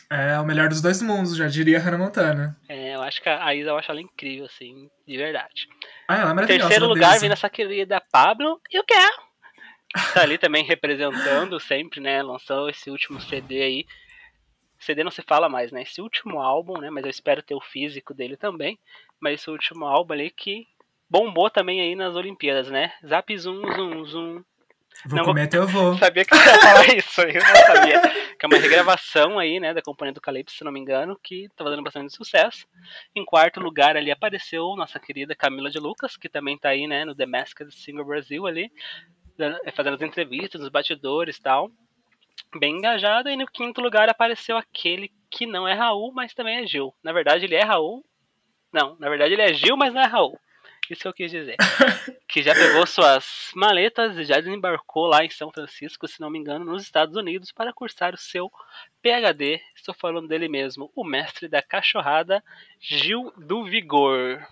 É 0.10 0.38
o 0.40 0.46
melhor 0.46 0.70
dos 0.70 0.82
dois 0.82 1.02
mundos, 1.02 1.36
já 1.36 1.48
diria 1.48 1.80
Hannah 1.80 1.98
Montana. 1.98 2.56
É, 2.70 2.94
eu 2.96 3.02
acho 3.02 3.20
que 3.22 3.30
a 3.30 3.56
Isa 3.56 3.70
eu 3.72 3.78
acho 3.78 3.90
ela 3.90 4.02
incrível, 4.02 4.46
assim, 4.46 4.88
de 5.08 5.18
verdade. 5.18 5.68
Ah, 6.08 6.16
ela 6.18 6.30
é 6.30 6.32
Em 6.32 6.36
maravilhosa. 6.36 6.60
terceiro 6.70 6.86
ela 6.86 6.94
lugar 6.94 7.20
vem 7.20 7.30
nossa 7.30 7.50
querida 7.50 8.00
Pablo 8.12 8.62
e 8.70 8.80
o 8.80 8.84
Kel. 8.84 9.10
Tá 10.14 10.22
ali 10.22 10.38
também 10.38 10.64
representando 10.64 11.60
sempre, 11.60 12.00
né? 12.00 12.22
Lançou 12.24 12.70
esse 12.70 12.90
último 12.90 13.22
CD 13.22 13.62
aí. 13.62 13.86
CD 14.80 15.04
não 15.04 15.12
se 15.12 15.22
fala 15.22 15.48
mais, 15.48 15.72
né? 15.72 15.84
Esse 15.84 16.02
último 16.02 16.40
álbum, 16.40 16.80
né? 16.80 16.90
Mas 16.90 17.04
eu 17.04 17.10
espero 17.10 17.44
ter 17.44 17.56
o 17.56 17.62
físico 17.62 18.14
dele 18.14 18.36
também. 18.36 18.78
Mas 19.20 19.42
esse 19.42 19.50
último 19.50 19.86
álbum 19.86 20.14
ali 20.14 20.30
que 20.30 20.68
bombou 21.10 21.50
também 21.50 21.80
aí 21.80 21.96
nas 21.96 22.16
Olimpíadas, 22.16 22.70
né? 22.70 22.92
Zap 23.06 23.38
Zoom, 23.38 23.62
Zoom, 23.62 24.06
Zoom. 24.06 24.44
Vou 25.06 25.18
Não, 25.18 25.26
comer 25.26 25.48
teu 25.48 25.64
avô. 25.64 25.98
Sabia 25.98 26.24
que 26.24 26.34
eu 26.34 26.38
ia 26.38 26.60
falar 26.60 26.88
isso, 26.96 27.22
eu 27.22 27.42
não 27.42 27.56
sabia. 27.56 28.02
Que 28.38 28.46
é 28.46 28.48
uma 28.48 28.58
regravação 28.58 29.40
aí, 29.40 29.60
né, 29.60 29.74
da 29.74 29.82
Companhia 29.82 30.14
do 30.14 30.22
Calypso, 30.22 30.56
se 30.56 30.64
não 30.64 30.72
me 30.72 30.80
engano, 30.80 31.20
que 31.22 31.50
tá 31.56 31.64
dando 31.64 31.84
bastante 31.84 32.16
sucesso. 32.16 32.68
Em 33.16 33.26
quarto 33.26 33.60
lugar 33.60 33.98
ali 33.98 34.12
apareceu 34.12 34.76
nossa 34.76 35.00
querida 35.00 35.36
Camila 35.36 35.70
de 35.70 35.80
Lucas, 35.80 36.16
que 36.16 36.30
também 36.30 36.58
tá 36.58 36.70
aí, 36.70 36.88
né, 36.88 37.06
no 37.06 37.16
The 37.16 37.26
Masked 37.26 37.72
Singer 37.74 38.06
Brasil 38.06 38.46
ali, 38.46 38.72
fazendo 39.76 39.96
as 39.96 40.02
entrevistas, 40.02 40.62
os 40.62 40.70
batidores 40.70 41.38
e 41.38 41.42
tal. 41.42 41.72
Bem 42.60 42.78
engajada. 42.78 43.32
E 43.32 43.38
no 43.38 43.48
quinto 43.48 43.82
lugar 43.82 44.10
apareceu 44.10 44.58
aquele 44.58 45.12
que 45.30 45.46
não 45.46 45.68
é 45.68 45.74
Raul, 45.74 46.12
mas 46.14 46.34
também 46.34 46.58
é 46.58 46.68
Gil. 46.68 46.94
Na 47.04 47.12
verdade, 47.12 47.46
ele 47.46 47.56
é 47.56 47.64
Raul. 47.64 48.04
Não, 48.72 48.98
na 49.00 49.10
verdade 49.10 49.34
ele 49.34 49.42
é 49.42 49.54
Gil, 49.54 49.78
mas 49.78 49.94
não 49.94 50.02
é 50.02 50.06
Raul. 50.06 50.40
Isso 50.90 51.02
que 51.02 51.08
eu 51.08 51.14
quis 51.14 51.32
dizer. 51.32 51.56
que 52.28 52.44
já 52.44 52.54
pegou 52.54 52.86
suas 52.86 53.52
maletas 53.56 54.18
e 54.18 54.26
já 54.26 54.40
desembarcou 54.40 55.06
lá 55.06 55.24
em 55.24 55.30
São 55.30 55.52
Francisco, 55.52 56.08
se 56.08 56.20
não 56.20 56.30
me 56.30 56.40
engano, 56.40 56.66
nos 56.66 56.84
Estados 56.84 57.16
Unidos, 57.16 57.52
para 57.52 57.72
cursar 57.72 58.14
o 58.14 58.18
seu 58.18 58.52
PhD. 59.02 59.62
Estou 59.76 59.94
falando 59.94 60.28
dele 60.28 60.50
mesmo, 60.50 60.92
o 60.96 61.04
mestre 61.06 61.48
da 61.48 61.62
cachorrada, 61.62 62.44
Gil 62.80 63.32
do 63.38 63.64
Vigor. 63.64 64.46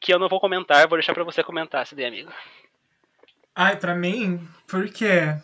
Que 0.00 0.12
eu 0.14 0.18
não 0.18 0.28
vou 0.28 0.40
comentar, 0.40 0.88
vou 0.88 0.96
deixar 0.98 1.12
para 1.14 1.24
você 1.24 1.42
comentar, 1.44 1.86
se 1.86 1.94
der, 1.94 2.06
amigo. 2.06 2.32
Ai, 3.54 3.76
pra 3.76 3.94
mim, 3.94 4.48
por 4.66 4.88
quê? 4.90 5.36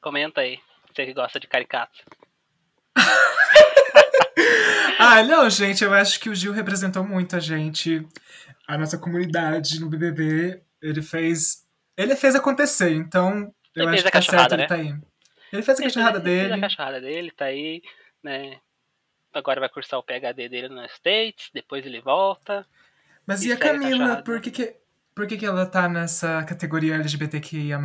Comenta 0.00 0.42
aí, 0.42 0.60
você 0.94 1.06
que 1.06 1.14
gosta 1.14 1.40
de 1.40 1.46
caricato. 1.46 1.98
Ah, 5.00 5.22
não, 5.22 5.48
gente, 5.48 5.84
eu 5.84 5.94
acho 5.94 6.18
que 6.18 6.28
o 6.28 6.34
Gil 6.34 6.52
representou 6.52 7.04
muito 7.04 7.36
a 7.36 7.38
gente, 7.40 8.04
a 8.66 8.76
nossa 8.76 8.98
comunidade 8.98 9.78
no 9.80 9.88
BBB. 9.88 10.60
Ele 10.82 11.02
fez. 11.02 11.64
Ele 11.96 12.16
fez 12.16 12.34
acontecer, 12.34 12.90
então 12.94 13.52
eu 13.76 13.84
Ele 13.88 13.94
acho 13.96 14.04
que 14.04 14.10
tá 14.10 14.20
certo 14.22 14.52
ele 14.54 14.62
né? 14.62 14.66
tá 14.66 14.74
aí. 14.74 14.94
Ele 15.52 15.62
fez 15.62 15.78
a 15.78 15.82
Ele 15.82 15.92
cachorrada 15.92 16.20
fez- 16.20 16.26
ele 16.26 16.38
fez 16.38 16.48
dele. 16.50 16.52
a 16.54 16.60
cachorrada 16.60 17.00
dele, 17.00 17.30
tá 17.30 17.44
aí, 17.44 17.82
né? 18.22 18.58
Agora 19.32 19.60
vai 19.60 19.68
cursar 19.68 20.00
o 20.00 20.02
PhD 20.02 20.48
dele 20.48 20.68
nos 20.68 20.90
States, 20.92 21.48
depois 21.54 21.86
ele 21.86 22.00
volta. 22.00 22.66
Mas 23.28 23.42
E 23.44 23.48
e 23.48 23.52
a 23.52 23.58
Camila? 23.58 24.22
Por 24.22 24.40
que, 24.40 24.50
que, 24.50 24.74
por 25.14 25.26
que, 25.26 25.36
que 25.36 25.44
ela 25.44 25.66
tá 25.66 25.86
nessa 25.86 26.42
categoria 26.44 26.94
LGBTQIA? 26.94 27.78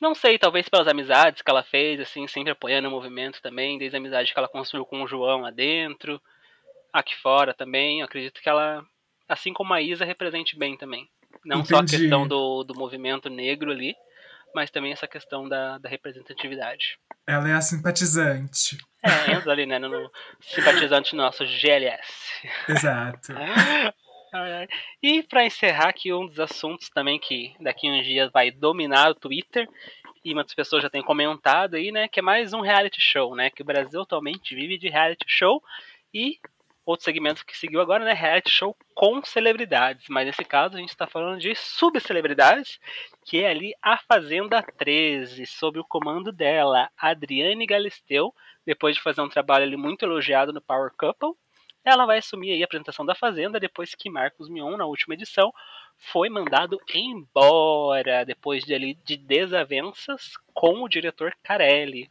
Não 0.00 0.14
sei, 0.14 0.38
talvez 0.38 0.66
pelas 0.66 0.88
amizades 0.88 1.42
que 1.42 1.50
ela 1.50 1.62
fez, 1.62 2.00
assim, 2.00 2.26
sempre 2.26 2.50
apoiando 2.50 2.88
o 2.88 2.90
movimento 2.90 3.42
também, 3.42 3.76
desde 3.76 3.94
a 3.96 4.00
amizade 4.00 4.32
que 4.32 4.38
ela 4.38 4.48
construiu 4.48 4.86
com 4.86 5.02
o 5.02 5.06
João 5.06 5.42
lá 5.42 5.50
dentro, 5.50 6.18
aqui 6.90 7.14
fora 7.20 7.52
também. 7.52 8.00
Eu 8.00 8.06
acredito 8.06 8.40
que 8.40 8.48
ela, 8.48 8.82
assim 9.28 9.52
como 9.52 9.74
a 9.74 9.82
Isa, 9.82 10.06
represente 10.06 10.58
bem 10.58 10.74
também. 10.74 11.06
Não 11.44 11.62
só 11.62 11.76
a 11.76 11.82
Entendi. 11.82 11.98
questão 11.98 12.26
do, 12.26 12.64
do 12.64 12.74
movimento 12.74 13.28
negro 13.28 13.70
ali, 13.70 13.94
mas 14.54 14.70
também 14.70 14.92
essa 14.92 15.06
questão 15.06 15.46
da, 15.46 15.76
da 15.76 15.88
representatividade. 15.90 16.98
Ela 17.26 17.50
é 17.50 17.52
a 17.52 17.60
simpatizante. 17.60 18.78
É, 19.02 19.32
entra 19.32 19.52
ali, 19.52 19.66
né, 19.66 19.78
no 19.78 20.10
simpatizante 20.40 21.14
nosso 21.14 21.44
GLS. 21.44 22.48
Exato. 22.70 23.34
E 25.02 25.22
para 25.22 25.44
encerrar 25.44 25.88
aqui 25.88 26.12
um 26.12 26.26
dos 26.26 26.40
assuntos 26.40 26.90
também 26.90 27.18
que 27.18 27.54
daqui 27.60 27.88
uns 27.88 28.04
dias 28.04 28.30
vai 28.32 28.50
dominar 28.50 29.10
o 29.10 29.14
Twitter 29.14 29.68
e 30.24 30.34
muitas 30.34 30.54
pessoas 30.54 30.82
já 30.82 30.90
têm 30.90 31.02
comentado 31.02 31.74
aí, 31.74 31.92
né, 31.92 32.08
que 32.08 32.18
é 32.18 32.22
mais 32.22 32.52
um 32.52 32.60
reality 32.60 33.00
show, 33.00 33.36
né, 33.36 33.50
que 33.50 33.62
o 33.62 33.64
Brasil 33.64 34.00
atualmente 34.00 34.54
vive 34.54 34.78
de 34.78 34.88
reality 34.88 35.26
show 35.28 35.62
e 36.12 36.38
outro 36.84 37.04
segmento 37.04 37.46
que 37.46 37.56
seguiu 37.56 37.80
agora, 37.80 38.04
né, 38.04 38.12
reality 38.12 38.50
show 38.50 38.76
com 38.94 39.22
celebridades, 39.22 40.06
mas 40.08 40.26
nesse 40.26 40.44
caso 40.44 40.76
a 40.76 40.80
gente 40.80 40.90
está 40.90 41.06
falando 41.06 41.38
de 41.38 41.54
subcelebridades, 41.54 42.78
que 43.24 43.42
é 43.42 43.50
ali 43.50 43.72
a 43.82 43.98
Fazenda 43.98 44.62
13, 44.62 45.46
sob 45.46 45.78
o 45.78 45.84
comando 45.84 46.32
dela, 46.32 46.90
Adriane 46.96 47.66
Galisteu, 47.66 48.34
depois 48.66 48.96
de 48.96 49.02
fazer 49.02 49.20
um 49.20 49.28
trabalho 49.28 49.64
ali 49.64 49.76
muito 49.76 50.04
elogiado 50.04 50.52
no 50.52 50.60
Power 50.60 50.90
Couple, 50.98 51.34
ela 51.84 52.06
vai 52.06 52.18
assumir 52.18 52.52
aí 52.52 52.62
a 52.62 52.64
apresentação 52.64 53.04
da 53.04 53.14
Fazenda 53.14 53.60
depois 53.60 53.94
que 53.94 54.08
Marcos 54.08 54.48
Mion, 54.48 54.76
na 54.76 54.86
última 54.86 55.14
edição, 55.14 55.52
foi 55.96 56.28
mandado 56.28 56.80
embora 56.94 58.24
depois 58.24 58.64
de, 58.64 58.74
ali, 58.74 58.94
de 59.04 59.16
desavenças 59.16 60.32
com 60.52 60.82
o 60.82 60.88
diretor 60.88 61.32
Carelli. 61.42 62.10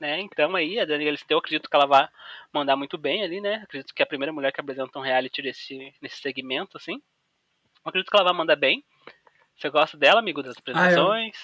Né? 0.00 0.20
Então 0.20 0.56
aí 0.56 0.80
a 0.80 0.86
Dani 0.86 1.04
Galisteu, 1.04 1.38
acredito 1.38 1.68
que 1.68 1.76
ela 1.76 1.86
vai 1.86 2.08
mandar 2.52 2.74
muito 2.74 2.96
bem 2.96 3.22
ali, 3.22 3.38
né? 3.38 3.56
Acredito 3.56 3.94
que 3.94 4.00
é 4.00 4.04
a 4.04 4.08
primeira 4.08 4.32
mulher 4.32 4.50
que 4.50 4.60
apresenta 4.60 4.98
um 4.98 5.02
reality 5.02 5.42
desse, 5.42 5.94
nesse 6.00 6.22
segmento, 6.22 6.78
assim. 6.78 7.02
Acredito 7.84 8.10
que 8.10 8.16
ela 8.16 8.24
vai 8.24 8.32
mandar 8.32 8.56
bem. 8.56 8.82
Você 9.54 9.68
gosta 9.68 9.98
dela, 9.98 10.20
amigo, 10.20 10.42
das 10.42 10.56
apresentações? 10.56 11.36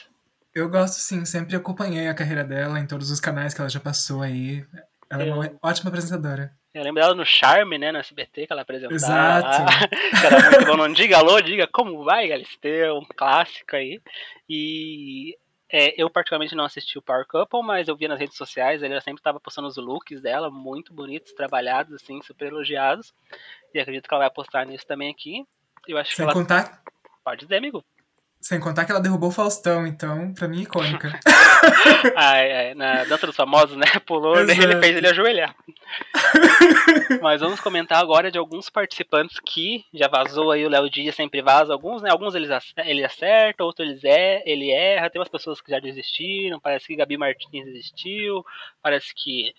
Eu 0.54 0.70
gosto 0.70 0.94
sim, 0.94 1.22
sempre 1.26 1.54
acompanhei 1.54 2.08
a 2.08 2.14
carreira 2.14 2.42
dela 2.42 2.80
em 2.80 2.86
todos 2.86 3.10
os 3.10 3.20
canais 3.20 3.52
que 3.52 3.60
ela 3.60 3.68
já 3.68 3.78
passou 3.78 4.22
aí. 4.22 4.66
Ela 5.10 5.22
é 5.22 5.34
uma 5.34 5.58
ótima 5.62 5.90
apresentadora. 5.90 6.56
Eu 6.76 6.82
lembro 6.82 7.00
dela 7.00 7.14
no 7.14 7.24
Charme, 7.24 7.78
né, 7.78 7.90
no 7.90 7.96
SBT, 7.96 8.46
que 8.46 8.52
ela 8.52 8.60
apresentava. 8.60 8.94
Exato. 8.94 9.62
lá, 9.62 9.88
que 10.20 10.26
era 10.26 10.50
muito 10.50 10.66
bom. 10.66 10.76
Não 10.76 10.92
diga 10.92 11.16
alô, 11.16 11.40
diga 11.40 11.66
como 11.66 12.04
vai, 12.04 12.28
Galisteu. 12.28 12.98
Um 12.98 13.06
clássico 13.16 13.76
aí. 13.76 13.98
E 14.46 15.34
é, 15.72 15.94
eu 15.96 16.10
particularmente 16.10 16.54
não 16.54 16.64
assisti 16.64 16.98
o 16.98 17.02
Power 17.02 17.26
Couple, 17.26 17.62
mas 17.62 17.88
eu 17.88 17.96
via 17.96 18.08
nas 18.08 18.20
redes 18.20 18.36
sociais, 18.36 18.82
ela 18.82 19.00
sempre 19.00 19.20
estava 19.20 19.40
postando 19.40 19.68
os 19.68 19.78
looks 19.78 20.20
dela, 20.20 20.50
muito 20.50 20.92
bonitos, 20.92 21.32
trabalhados, 21.32 21.94
assim, 21.94 22.20
super 22.20 22.48
elogiados. 22.48 23.14
E 23.72 23.80
acredito 23.80 24.06
que 24.06 24.14
ela 24.14 24.24
vai 24.24 24.30
postar 24.30 24.66
nisso 24.66 24.86
também 24.86 25.10
aqui. 25.10 25.46
Eu 25.88 25.96
acho 25.96 26.10
Sem 26.10 26.16
que 26.16 26.22
ela... 26.24 26.34
contar, 26.34 26.82
Pode 27.24 27.40
dizer, 27.40 27.56
amigo. 27.56 27.82
Sem 28.46 28.60
contar 28.60 28.84
que 28.84 28.92
ela 28.92 29.00
derrubou 29.00 29.30
o 29.30 29.32
Faustão, 29.32 29.84
então, 29.84 30.32
pra 30.32 30.46
mim, 30.46 30.60
icônica. 30.62 31.18
Ai, 32.14 32.52
ai, 32.52 32.74
na 32.74 33.02
dança 33.02 33.26
dos 33.26 33.34
famosos, 33.34 33.76
né? 33.76 33.86
Pulou, 34.06 34.38
Exato. 34.38 34.62
ele 34.62 34.78
fez 34.78 34.96
ele 34.96 35.08
ajoelhar. 35.08 35.56
Mas 37.20 37.40
vamos 37.40 37.58
comentar 37.58 38.00
agora 38.00 38.30
de 38.30 38.38
alguns 38.38 38.70
participantes 38.70 39.40
que 39.40 39.84
já 39.92 40.06
vazou 40.06 40.52
aí, 40.52 40.64
o 40.64 40.68
Léo 40.68 40.88
Dias 40.88 41.16
sempre 41.16 41.42
vaza 41.42 41.72
alguns, 41.72 42.02
né? 42.02 42.10
Alguns 42.10 42.36
eles 42.36 42.50
ele 42.84 43.04
acerta, 43.04 43.64
outros 43.64 43.88
eles 43.88 44.04
é, 44.04 44.44
ele 44.46 44.70
erra. 44.70 45.10
Tem 45.10 45.20
umas 45.20 45.28
pessoas 45.28 45.60
que 45.60 45.72
já 45.72 45.80
desistiram, 45.80 46.60
parece 46.60 46.86
que 46.86 46.96
Gabi 46.96 47.16
Martins 47.16 47.64
desistiu, 47.64 48.44
parece 48.80 49.12
que 49.12 49.52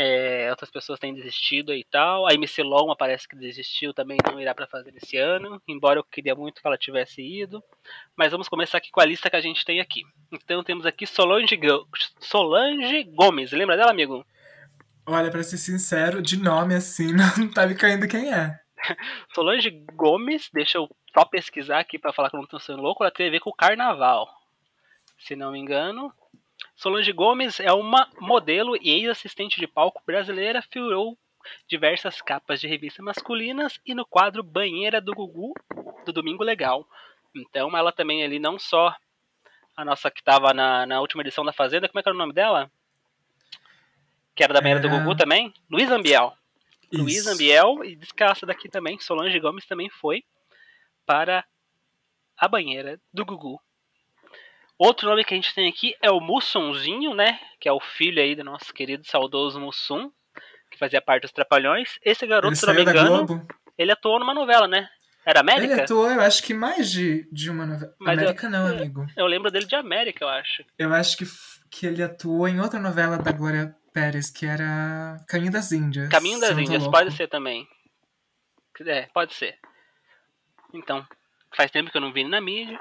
é, 0.00 0.48
outras 0.50 0.70
pessoas 0.70 0.98
têm 1.00 1.12
desistido 1.14 1.74
e 1.74 1.82
tal. 1.84 2.26
A 2.26 2.32
MC 2.34 2.62
Loma 2.62 2.94
parece 2.96 3.26
que 3.26 3.34
desistiu 3.36 3.92
também, 3.92 4.16
não 4.30 4.40
irá 4.40 4.54
pra 4.54 4.66
fazer 4.66 4.92
esse 4.96 5.16
ano, 5.16 5.60
embora 5.66 5.98
eu 5.98 6.04
queria 6.04 6.34
muito 6.34 6.60
que 6.60 6.66
ela 6.66 6.78
tivesse 6.78 7.20
ido. 7.20 7.62
Mas 8.16 8.30
vamos 8.30 8.48
começar 8.48 8.78
aqui 8.78 8.90
com 8.90 9.00
a 9.00 9.04
lista 9.04 9.28
que 9.28 9.36
a 9.36 9.40
gente 9.40 9.64
tem 9.64 9.80
aqui. 9.80 10.02
Então 10.32 10.62
temos 10.62 10.86
aqui 10.86 11.06
Solange, 11.06 11.56
Go- 11.56 11.86
Solange 12.20 13.02
Gomes. 13.04 13.50
Lembra 13.52 13.76
dela, 13.76 13.90
amigo? 13.90 14.24
Olha, 15.06 15.30
pra 15.30 15.42
ser 15.42 15.58
sincero, 15.58 16.20
de 16.22 16.36
nome 16.36 16.74
assim, 16.74 17.12
não 17.38 17.50
tá 17.50 17.66
me 17.66 17.74
caindo 17.74 18.06
quem 18.06 18.32
é. 18.32 18.58
Solange 19.34 19.70
Gomes, 19.94 20.48
deixa 20.52 20.78
eu 20.78 20.88
só 21.12 21.24
pesquisar 21.24 21.80
aqui 21.80 21.98
pra 21.98 22.12
falar 22.12 22.30
que 22.30 22.36
eu 22.36 22.40
não 22.40 22.46
tô 22.46 22.60
sendo 22.60 22.80
louco, 22.82 23.02
ela 23.02 23.10
tem 23.10 23.26
a 23.28 23.30
ver 23.30 23.40
com 23.40 23.50
o 23.50 23.54
carnaval. 23.54 24.28
Se 25.18 25.34
não 25.34 25.50
me 25.50 25.58
engano. 25.58 26.12
Solange 26.78 27.10
Gomes 27.10 27.58
é 27.58 27.72
uma 27.72 28.08
modelo 28.20 28.76
e 28.80 28.88
ex-assistente 28.90 29.58
de 29.60 29.66
palco 29.66 30.00
brasileira, 30.06 30.62
figurou 30.62 31.18
diversas 31.66 32.22
capas 32.22 32.60
de 32.60 32.68
revistas 32.68 33.04
masculinas 33.04 33.80
e 33.84 33.96
no 33.96 34.06
quadro 34.06 34.44
Banheira 34.44 35.00
do 35.00 35.12
Gugu 35.12 35.52
do 36.06 36.12
Domingo 36.12 36.44
Legal. 36.44 36.88
Então 37.34 37.76
ela 37.76 37.90
também 37.90 38.22
ali 38.22 38.38
não 38.38 38.60
só 38.60 38.94
a 39.76 39.84
nossa 39.84 40.08
que 40.08 40.22
tava 40.22 40.54
na, 40.54 40.86
na 40.86 41.00
última 41.00 41.22
edição 41.22 41.44
da 41.44 41.52
Fazenda, 41.52 41.88
como 41.88 41.98
é 41.98 42.02
que 42.02 42.08
era 42.08 42.14
o 42.14 42.18
nome 42.18 42.32
dela? 42.32 42.70
Que 44.36 44.44
era 44.44 44.54
da 44.54 44.60
Banheira 44.60 44.80
do 44.80 44.86
Era- 44.86 44.98
Gugu 44.98 45.16
também? 45.16 45.52
Luiz 45.68 45.90
Ambiel. 45.90 46.32
Luiz 46.92 47.16
Isso. 47.16 47.30
Ambiel 47.30 47.84
e 47.84 47.98
essa 48.20 48.46
daqui 48.46 48.68
também, 48.68 49.00
Solange 49.00 49.40
Gomes 49.40 49.66
também 49.66 49.90
foi 49.90 50.22
para 51.04 51.44
a 52.36 52.46
banheira 52.46 53.00
do 53.12 53.24
Gugu. 53.24 53.60
Outro 54.78 55.08
nome 55.08 55.24
que 55.24 55.34
a 55.34 55.36
gente 55.36 55.52
tem 55.54 55.68
aqui 55.68 55.94
é 56.00 56.10
o 56.10 56.20
Mussumzinho, 56.20 57.12
né? 57.14 57.38
Que 57.60 57.68
é 57.68 57.72
o 57.72 57.80
filho 57.80 58.22
aí 58.22 58.34
do 58.36 58.44
nosso 58.44 58.72
querido 58.72 59.04
saudoso 59.06 59.58
Mussum, 59.60 60.10
que 60.70 60.78
fazia 60.78 61.02
parte 61.02 61.22
dos 61.22 61.32
Trapalhões. 61.32 61.98
Esse 62.04 62.26
garoto, 62.26 62.48
Ele 62.48 62.56
se 62.56 62.66
não 62.66 62.74
me 62.74 62.82
engano, 62.82 63.26
Globo. 63.26 63.48
ele 63.76 63.90
atuou 63.90 64.20
numa 64.20 64.32
novela, 64.32 64.68
né? 64.68 64.88
Era 65.26 65.40
América? 65.40 65.72
Ele 65.72 65.80
atuou, 65.82 66.10
eu 66.10 66.20
acho 66.20 66.42
que 66.42 66.54
mais 66.54 66.90
de, 66.90 67.28
de 67.32 67.50
uma 67.50 67.66
novela. 67.66 67.92
Mas 67.98 68.18
América 68.18 68.46
eu- 68.46 68.50
não, 68.50 68.66
amigo. 68.66 69.06
Eu 69.16 69.26
lembro 69.26 69.50
dele 69.50 69.66
de 69.66 69.74
América, 69.74 70.24
eu 70.24 70.28
acho. 70.28 70.64
Eu 70.78 70.94
acho 70.94 71.16
que, 71.18 71.24
que 71.70 71.86
ele 71.86 72.02
atuou 72.02 72.46
em 72.48 72.60
outra 72.60 72.78
novela 72.78 73.18
da 73.18 73.32
Glória 73.32 73.74
Pérez, 73.92 74.30
que 74.30 74.46
era 74.46 75.16
Caminho 75.28 75.50
das 75.52 75.72
Índias. 75.72 76.08
Caminho 76.08 76.38
das 76.40 76.50
tô 76.54 76.60
Índias, 76.60 76.82
louco. 76.84 76.96
pode 76.96 77.10
ser 77.12 77.26
também. 77.28 77.68
É, 78.86 79.02
pode 79.12 79.34
ser. 79.34 79.58
Então, 80.72 81.04
faz 81.54 81.68
tempo 81.70 81.90
que 81.90 81.96
eu 81.96 82.00
não 82.00 82.12
vi 82.12 82.20
ele 82.20 82.28
na 82.30 82.40
mídia. 82.40 82.80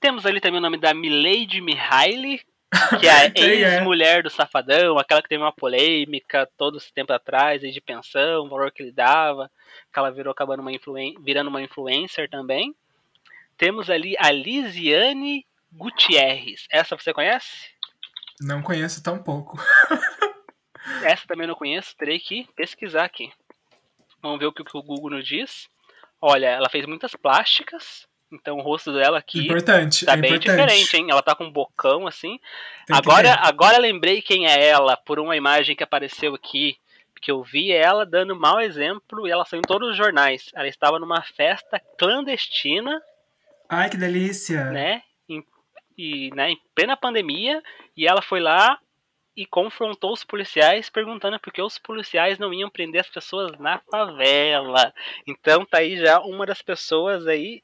Temos 0.00 0.24
ali 0.24 0.40
também 0.40 0.58
o 0.58 0.62
nome 0.62 0.78
da 0.78 0.94
Milady 0.94 1.60
Mihaly, 1.60 2.40
Que 2.98 3.06
é 3.06 3.12
a 3.12 3.24
é? 3.28 3.32
ex-mulher 3.36 4.22
do 4.22 4.30
Safadão, 4.30 4.98
aquela 4.98 5.20
que 5.20 5.28
teve 5.28 5.42
uma 5.42 5.52
polêmica 5.52 6.48
todo 6.56 6.78
esse 6.78 6.92
tempo 6.92 7.12
atrás, 7.12 7.62
aí 7.62 7.70
de 7.70 7.80
pensão, 7.80 8.44
o 8.44 8.48
valor 8.48 8.72
que 8.72 8.82
ele 8.82 8.92
dava, 8.92 9.50
que 9.92 9.98
ela 9.98 10.10
virou 10.10 10.32
acabando 10.32 10.60
uma 10.60 10.72
influen 10.72 11.14
virando 11.20 11.48
uma 11.48 11.60
influencer 11.60 12.30
também. 12.30 12.74
Temos 13.58 13.90
ali 13.90 14.16
a 14.18 14.30
Lisiane 14.30 15.44
Gutierrez. 15.70 16.66
Essa 16.70 16.96
você 16.96 17.12
conhece? 17.12 17.68
Não 18.40 18.62
conheço 18.62 19.02
tão 19.02 19.22
pouco. 19.22 19.58
Essa 21.04 21.26
também 21.26 21.46
não 21.46 21.54
conheço, 21.54 21.94
terei 21.94 22.18
que 22.18 22.48
pesquisar 22.56 23.04
aqui. 23.04 23.30
Vamos 24.22 24.38
ver 24.38 24.46
o 24.46 24.52
que 24.52 24.62
o 24.62 24.82
Google 24.82 25.10
nos 25.10 25.26
diz. 25.26 25.68
Olha, 26.20 26.48
ela 26.48 26.70
fez 26.70 26.86
muitas 26.86 27.14
plásticas, 27.14 28.06
então 28.32 28.58
o 28.58 28.62
rosto 28.62 28.92
dela 28.92 29.18
aqui 29.18 29.40
Importante. 29.40 30.04
tá 30.06 30.12
é 30.12 30.16
bem 30.16 30.34
importante. 30.34 30.56
diferente, 30.56 30.96
hein? 30.96 31.06
Ela 31.10 31.22
tá 31.22 31.34
com 31.34 31.44
um 31.44 31.50
bocão 31.52 32.06
assim. 32.06 32.38
Tem 32.86 32.96
Agora, 32.96 33.34
agora 33.42 33.78
lembrei 33.78 34.22
quem 34.22 34.46
é 34.46 34.68
ela 34.68 34.96
por 34.96 35.18
uma 35.18 35.36
imagem 35.36 35.74
que 35.76 35.82
apareceu 35.84 36.34
aqui. 36.34 36.76
Que 37.22 37.30
eu 37.30 37.42
vi 37.42 37.70
ela 37.70 38.06
dando 38.06 38.34
mau 38.34 38.58
exemplo 38.60 39.28
e 39.28 39.30
ela 39.30 39.44
saiu 39.44 39.58
em 39.60 39.62
todos 39.68 39.90
os 39.90 39.96
jornais. 39.96 40.50
Ela 40.54 40.68
estava 40.68 40.98
numa 40.98 41.20
festa 41.20 41.78
clandestina, 41.98 42.98
Ai, 43.68 43.90
que 43.90 43.96
delícia. 43.98 44.64
né? 44.70 45.02
Em, 45.28 45.44
e, 45.98 46.30
né, 46.34 46.50
em 46.52 46.58
plena 46.74 46.96
pandemia. 46.96 47.62
E 47.94 48.06
ela 48.06 48.22
foi 48.22 48.40
lá 48.40 48.78
e 49.36 49.44
confrontou 49.44 50.12
os 50.12 50.24
policiais 50.24 50.88
perguntando 50.88 51.38
por 51.38 51.52
que 51.52 51.60
os 51.60 51.78
policiais 51.78 52.38
não 52.38 52.54
iam 52.54 52.70
prender 52.70 53.02
as 53.02 53.08
pessoas 53.10 53.52
na 53.58 53.78
favela. 53.90 54.92
Então 55.26 55.64
tá 55.66 55.78
aí 55.78 55.98
já 55.98 56.20
uma 56.20 56.46
das 56.46 56.62
pessoas 56.62 57.26
aí 57.26 57.62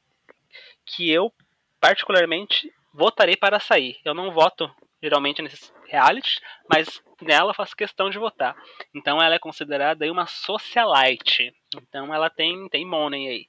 que 0.87 1.11
eu 1.11 1.33
particularmente 1.81 2.72
votarei 2.94 3.37
para 3.37 3.61
sair. 3.61 3.99
Eu 4.05 4.14
não 4.14 4.33
voto 4.33 4.72
geralmente 5.03 5.42
nesses 5.42 5.72
realities, 5.87 6.40
mas 6.68 7.03
nela 7.20 7.55
faço 7.55 7.77
questão 7.77 8.09
de 8.09 8.18
votar. 8.18 8.57
Então 8.94 9.20
ela 9.22 9.35
é 9.35 9.38
considerada 9.38 10.05
aí 10.05 10.11
uma 10.11 10.27
socialite. 10.27 11.55
Então 11.75 12.14
ela 12.14 12.31
tem 12.31 12.68
tem 12.68 12.85
money 12.85 13.29
aí. 13.29 13.46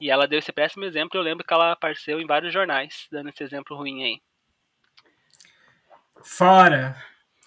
E 0.00 0.10
ela 0.10 0.26
deu 0.26 0.38
esse 0.38 0.52
péssimo 0.52 0.84
exemplo, 0.84 1.18
eu 1.18 1.22
lembro 1.22 1.44
que 1.44 1.52
ela 1.52 1.72
apareceu 1.72 2.20
em 2.20 2.26
vários 2.26 2.52
jornais, 2.52 3.06
dando 3.12 3.28
esse 3.28 3.42
exemplo 3.42 3.76
ruim 3.76 4.02
aí. 4.02 4.22
Fora. 6.22 6.96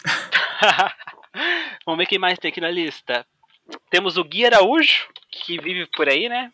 Vamos 1.85 1.97
ver 1.97 2.05
quem 2.05 2.19
mais 2.19 2.37
tem 2.37 2.49
aqui 2.49 2.61
na 2.61 2.69
lista. 2.69 3.25
Temos 3.89 4.17
o 4.17 4.23
Gui 4.23 4.45
Araújo, 4.45 5.07
que 5.31 5.59
vive 5.59 5.87
por 5.87 6.07
aí, 6.07 6.29
né? 6.29 6.51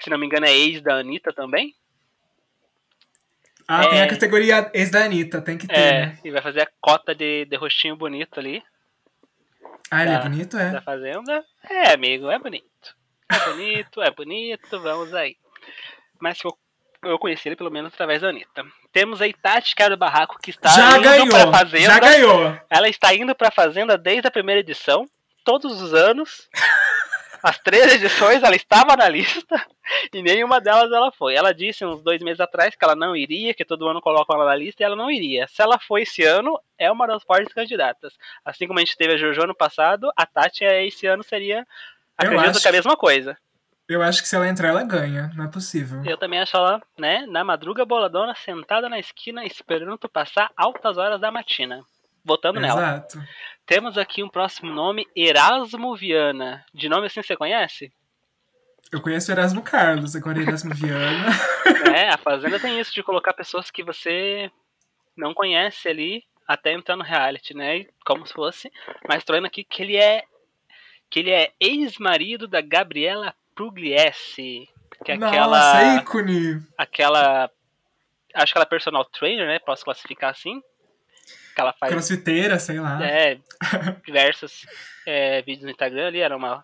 Se 0.00 0.10
não 0.10 0.18
me 0.18 0.26
engano, 0.26 0.46
é 0.46 0.52
ex 0.52 0.80
da 0.82 0.96
Anitta 0.96 1.32
também. 1.32 1.74
Ah, 3.68 3.84
É. 3.84 3.88
tem 3.88 4.02
a 4.02 4.08
categoria 4.08 4.70
ex 4.72 4.90
da 4.90 5.04
Anitta, 5.04 5.40
tem 5.40 5.58
que 5.58 5.66
ter, 5.66 5.74
É, 5.76 6.06
né? 6.06 6.18
e 6.24 6.30
vai 6.30 6.40
fazer 6.40 6.60
a 6.62 6.68
cota 6.80 7.14
de, 7.14 7.44
de 7.46 7.56
rostinho 7.56 7.96
bonito 7.96 8.38
ali 8.38 8.62
Ah, 9.90 10.02
ele 10.04 10.12
é 10.14 10.18
Tá. 10.18 10.22
bonito, 10.28 10.56
da 10.56 10.62
é? 10.78 10.80
Fazenda. 10.80 11.44
É, 11.68 11.92
amigo, 11.92 12.30
é 12.30 12.38
bonito. 12.38 12.66
É 13.32 13.38
bonito, 13.50 14.02
é 14.02 14.10
bonito, 14.10 14.80
vamos 14.80 15.12
aí. 15.14 15.36
Mas 16.20 16.38
eu, 16.44 16.56
eu 17.04 17.18
conheci 17.18 17.48
ele 17.48 17.56
pelo 17.56 17.70
menos 17.70 17.92
através 17.92 18.20
da 18.22 18.28
Anitta. 18.28 18.64
Temos 18.92 19.20
aí 19.20 19.32
Tati 19.32 19.74
Cara 19.74 19.96
do 19.96 19.98
Barraco, 19.98 20.38
que 20.40 20.50
está 20.50 20.70
já 20.70 20.96
indo 20.98 21.02
ganhou! 21.02 21.28
pra 21.28 21.50
Fazenda. 21.58 21.84
Já 21.86 21.98
ganhou! 22.00 22.60
Ela 22.70 22.88
está 22.88 23.14
indo 23.14 23.34
pra 23.34 23.50
Fazenda 23.50 23.98
desde 23.98 24.26
a 24.28 24.30
primeira 24.30 24.60
edição, 24.60 25.08
todos 25.44 25.80
os 25.82 25.92
anos. 25.92 26.48
As 27.46 27.60
três 27.60 27.94
edições 27.94 28.42
ela 28.42 28.56
estava 28.56 28.96
na 28.96 29.08
lista 29.08 29.64
e 30.12 30.20
nenhuma 30.20 30.60
delas 30.60 30.90
ela 30.90 31.12
foi. 31.12 31.36
Ela 31.36 31.54
disse 31.54 31.84
uns 31.84 32.02
dois 32.02 32.20
meses 32.20 32.40
atrás 32.40 32.74
que 32.74 32.84
ela 32.84 32.96
não 32.96 33.14
iria, 33.14 33.54
que 33.54 33.64
todo 33.64 33.86
ano 33.86 34.00
colocam 34.00 34.34
ela 34.34 34.46
na 34.46 34.56
lista 34.56 34.82
e 34.82 34.84
ela 34.84 34.96
não 34.96 35.08
iria. 35.08 35.46
Se 35.46 35.62
ela 35.62 35.78
foi 35.78 36.02
esse 36.02 36.24
ano, 36.24 36.60
é 36.76 36.90
uma 36.90 37.06
das 37.06 37.22
fortes 37.22 37.54
candidatas. 37.54 38.14
Assim 38.44 38.66
como 38.66 38.80
a 38.80 38.82
gente 38.82 38.96
teve 38.96 39.14
a 39.14 39.16
Jojo 39.16 39.44
ano 39.44 39.54
passado, 39.54 40.10
a 40.16 40.26
Tati 40.26 40.64
é, 40.64 40.84
esse 40.84 41.06
ano 41.06 41.22
seria, 41.22 41.64
acredito 42.18 42.48
acho 42.48 42.60
que 42.60 42.66
é 42.66 42.70
a 42.70 42.74
mesma 42.74 42.96
coisa. 42.96 43.38
Eu 43.88 44.02
acho 44.02 44.22
que 44.22 44.28
se 44.28 44.34
ela 44.34 44.48
entrar, 44.48 44.70
ela 44.70 44.82
ganha. 44.82 45.30
Não 45.36 45.44
é 45.44 45.48
possível. 45.48 46.02
Eu 46.04 46.16
também 46.16 46.40
acho 46.40 46.56
ela, 46.56 46.82
né, 46.98 47.26
na 47.28 47.44
madruga 47.44 47.84
boladona, 47.84 48.34
sentada 48.34 48.88
na 48.88 48.98
esquina, 48.98 49.44
esperando 49.44 49.96
tu 49.96 50.08
passar 50.08 50.50
altas 50.56 50.98
horas 50.98 51.20
da 51.20 51.30
matina. 51.30 51.84
Votando 52.24 52.58
nela. 52.58 52.80
Exato. 52.80 53.22
Temos 53.66 53.98
aqui 53.98 54.22
um 54.22 54.28
próximo 54.28 54.72
nome, 54.72 55.08
Erasmo 55.14 55.96
Viana. 55.96 56.64
De 56.72 56.88
nome 56.88 57.08
assim 57.08 57.20
você 57.20 57.36
conhece? 57.36 57.92
Eu 58.92 59.02
conheço 59.02 59.28
o 59.28 59.34
Erasmo 59.34 59.60
Carlos, 59.60 60.14
agora 60.14 60.40
Erasmo 60.40 60.72
Viana. 60.72 61.26
é, 61.92 62.08
a 62.08 62.16
Fazenda 62.16 62.60
tem 62.60 62.78
isso 62.78 62.94
de 62.94 63.02
colocar 63.02 63.32
pessoas 63.32 63.68
que 63.68 63.82
você 63.82 64.48
não 65.16 65.34
conhece 65.34 65.88
ali 65.88 66.22
até 66.46 66.72
entrar 66.72 66.94
no 66.94 67.02
reality, 67.02 67.54
né? 67.54 67.86
Como 68.04 68.24
se 68.24 68.32
fosse. 68.32 68.72
Mas 69.08 69.24
tô 69.24 69.32
vendo 69.32 69.46
aqui 69.46 69.64
que 69.64 69.82
ele 69.82 69.96
é. 69.96 70.22
Que 71.10 71.18
ele 71.18 71.32
é 71.32 71.52
ex-marido 71.58 72.46
da 72.46 72.60
Gabriela 72.60 73.34
Pugliese. 73.56 74.68
Que 75.04 75.12
é 75.12 75.16
Nossa, 75.16 75.34
aquela. 75.34 75.94
ícone! 75.96 76.62
Aquela. 76.78 77.50
Acho 78.32 78.52
que 78.52 78.58
ela 78.58 78.64
é 78.64 78.68
personal 78.68 79.04
trainer, 79.06 79.48
né? 79.48 79.58
Posso 79.58 79.84
classificar 79.84 80.30
assim. 80.30 80.62
Que 81.56 81.60
ela 81.62 81.72
faz. 81.72 81.90
Crossfiteira, 81.90 82.58
sei 82.58 82.78
lá. 82.78 83.02
É, 83.02 83.38
diversos 84.04 84.66
é, 85.06 85.40
vídeos 85.40 85.64
no 85.64 85.70
Instagram 85.70 86.08
ali, 86.08 86.20
era 86.20 86.36
uma, 86.36 86.62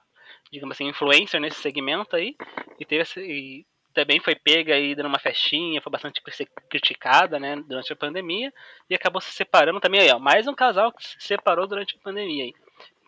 digamos 0.53 0.77
assim, 0.77 0.87
influencer 0.87 1.41
nesse 1.41 1.63
segmento 1.63 2.15
aí, 2.15 2.37
e 2.79 2.85
teve 2.85 3.03
e 3.17 3.65
também 3.95 4.21
foi 4.21 4.35
pega 4.35 4.75
aí 4.75 4.95
dando 4.95 5.07
uma 5.07 5.19
festinha, 5.19 5.81
foi 5.81 5.91
bastante 5.91 6.21
cri- 6.23 6.49
criticada, 6.69 7.41
né, 7.41 7.57
durante 7.67 7.91
a 7.91 7.97
pandemia, 7.97 8.53
e 8.91 8.95
acabou 8.95 9.21
se 9.23 9.33
separando 9.33 9.81
também 9.81 10.03
aí, 10.03 10.11
ó, 10.11 10.19
mais 10.19 10.47
um 10.47 10.55
casal 10.55 10.93
que 10.93 11.03
se 11.03 11.17
separou 11.21 11.67
durante 11.67 11.97
a 11.97 12.03
pandemia 12.03 12.45
aí. 12.45 12.55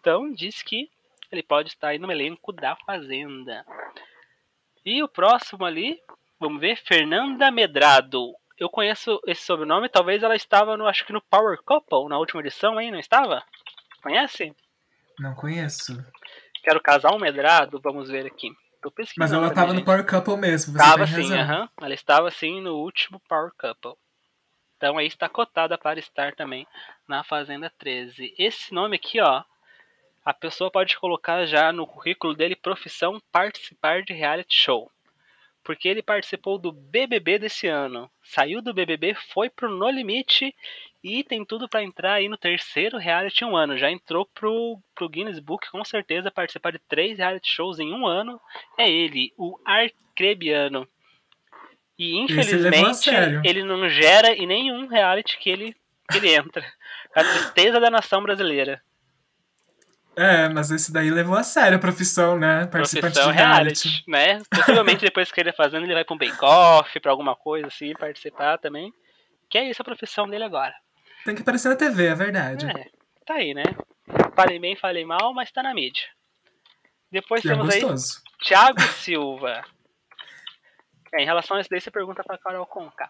Então, 0.00 0.32
diz 0.32 0.62
que 0.62 0.88
ele 1.30 1.42
pode 1.42 1.68
estar 1.68 1.88
aí 1.88 1.98
no 1.98 2.10
elenco 2.10 2.50
da 2.50 2.76
Fazenda. 2.86 3.62
E 4.86 5.02
o 5.02 5.08
próximo 5.08 5.66
ali, 5.66 5.98
vamos 6.40 6.60
ver, 6.60 6.76
Fernanda 6.76 7.50
Medrado. 7.50 8.34
Eu 8.58 8.68
conheço 8.68 9.20
esse 9.26 9.42
sobrenome, 9.42 9.88
talvez 9.88 10.22
ela 10.22 10.36
estava 10.36 10.76
no, 10.76 10.86
acho 10.86 11.04
que 11.04 11.12
no 11.12 11.20
Power 11.22 11.58
Couple, 11.64 12.08
na 12.08 12.18
última 12.18 12.40
edição 12.40 12.78
aí, 12.78 12.90
não 12.90 12.98
estava? 12.98 13.42
Conhece? 14.02 14.54
Não 15.18 15.34
conheço. 15.34 15.96
Quero 16.62 16.80
casar 16.80 17.12
um 17.12 17.18
medrado, 17.18 17.80
vamos 17.80 18.08
ver 18.08 18.26
aqui. 18.26 18.50
Mas 19.16 19.32
ela 19.32 19.48
também, 19.48 19.54
tava 19.54 19.72
no. 19.72 19.84
Power 19.84 20.04
Couple 20.06 20.36
mesmo, 20.36 20.72
você 20.72 20.78
Tava 20.78 21.06
sim, 21.06 21.32
aham. 21.32 21.68
Ela 21.80 21.94
estava 21.94 22.30
sim 22.30 22.60
no 22.60 22.74
último 22.74 23.20
Power 23.28 23.50
Couple. 23.58 23.94
Então 24.76 24.98
aí 24.98 25.06
está 25.06 25.28
cotada 25.28 25.78
para 25.78 25.98
estar 25.98 26.34
também 26.34 26.66
na 27.08 27.24
Fazenda 27.24 27.72
13. 27.78 28.34
Esse 28.38 28.74
nome 28.74 28.96
aqui, 28.96 29.20
ó, 29.20 29.42
a 30.24 30.34
pessoa 30.34 30.70
pode 30.70 30.98
colocar 30.98 31.46
já 31.46 31.72
no 31.72 31.86
currículo 31.86 32.34
dele 32.34 32.56
profissão 32.56 33.20
participar 33.32 34.02
de 34.02 34.12
reality 34.12 34.54
show. 34.54 34.90
Porque 35.64 35.88
ele 35.88 36.03
participou 36.03 36.59
do 36.59 36.70
BBB 36.70 37.38
desse 37.38 37.66
ano. 37.66 38.11
Saiu 38.22 38.61
do 38.61 38.74
BBB, 38.74 39.14
foi 39.33 39.48
pro 39.48 39.70
No 39.70 39.90
Limite 39.90 40.55
e 41.03 41.24
tem 41.24 41.44
tudo 41.44 41.68
para 41.68 41.83
entrar 41.83 42.14
aí 42.14 42.29
no 42.29 42.37
terceiro 42.37 42.98
reality 42.98 43.42
em 43.42 43.46
um 43.46 43.57
ano. 43.57 43.79
Já 43.79 43.90
entrou 43.90 44.27
pro, 44.27 44.79
pro 44.94 45.09
Guinness 45.09 45.38
Book, 45.38 45.70
com 45.70 45.83
certeza, 45.85 46.31
participar 46.31 46.70
de 46.72 46.79
três 46.79 47.18
reality 47.18 47.50
shows 47.50 47.79
em 47.79 47.92
um 47.92 48.07
ano. 48.07 48.38
É 48.79 48.88
ele, 48.88 49.33
o 49.38 49.59
Arcrebiano. 49.64 50.87
E 51.98 52.18
infelizmente 52.18 53.11
ele 53.44 53.62
não 53.62 53.88
gera 53.88 54.35
em 54.35 54.46
nenhum 54.46 54.87
reality 54.87 55.38
que 55.38 55.48
ele, 55.48 55.74
que 56.11 56.18
ele 56.18 56.35
entra. 56.35 56.64
A 57.14 57.22
tristeza 57.22 57.81
da 57.81 57.90
nação 57.90 58.22
brasileira. 58.22 58.83
É, 60.16 60.48
mas 60.48 60.70
esse 60.70 60.92
daí 60.92 61.11
levou 61.11 61.37
a 61.37 61.42
sério 61.42 61.77
a 61.77 61.81
profissão, 61.81 62.38
né? 62.38 62.66
Participante 62.66 63.14
Profissão 63.14 63.33
de 63.33 63.38
reality. 63.38 63.88
reality, 63.88 64.05
né? 64.11 64.38
Possivelmente 64.50 65.00
depois 65.05 65.33
que 65.33 65.40
ele 65.40 65.50
é 65.50 65.53
fazendo, 65.53 65.85
ele 65.85 65.94
vai 65.94 66.05
pra 66.05 66.14
um 66.14 66.18
bake-off, 66.18 67.00
pra 67.00 67.11
alguma 67.11 67.35
coisa 67.35 67.66
assim, 67.66 67.92
participar 67.94 68.59
também. 68.59 68.92
Que 69.50 69.58
é 69.58 69.69
isso 69.71 69.83
a 69.83 69.85
profissão 69.85 70.29
dele 70.29 70.44
agora. 70.44 70.75
Tem 71.25 71.35
que 71.35 71.42
aparecer 71.42 71.69
na 71.69 71.77
TV, 71.77 72.06
é 72.06 72.15
verdade. 72.15 72.67
É, 72.67 72.87
tá 73.27 73.35
aí, 73.35 73.54
né? 73.54 73.65
Falei 74.37 74.58
bem, 74.58 74.77
falei 74.77 75.04
mal, 75.04 75.33
mas 75.35 75.50
tá 75.50 75.62
na 75.62 75.75
mídia. 75.75 76.04
Depois 77.10 77.44
E 77.44 77.48
é 77.48 77.50
temos 77.52 77.69
aí 77.73 77.81
gostoso. 77.81 78.21
Thiago 78.42 78.81
Silva. 78.83 79.62
É, 81.17 81.23
em 81.23 81.27
relação 81.27 81.56
a 81.56 81.60
isso 81.60 81.71
daí, 81.71 81.81
você 81.81 81.92
pergunta 81.92 82.25
pra 82.25 82.37
Carol 82.37 82.67
Conká. 82.67 83.08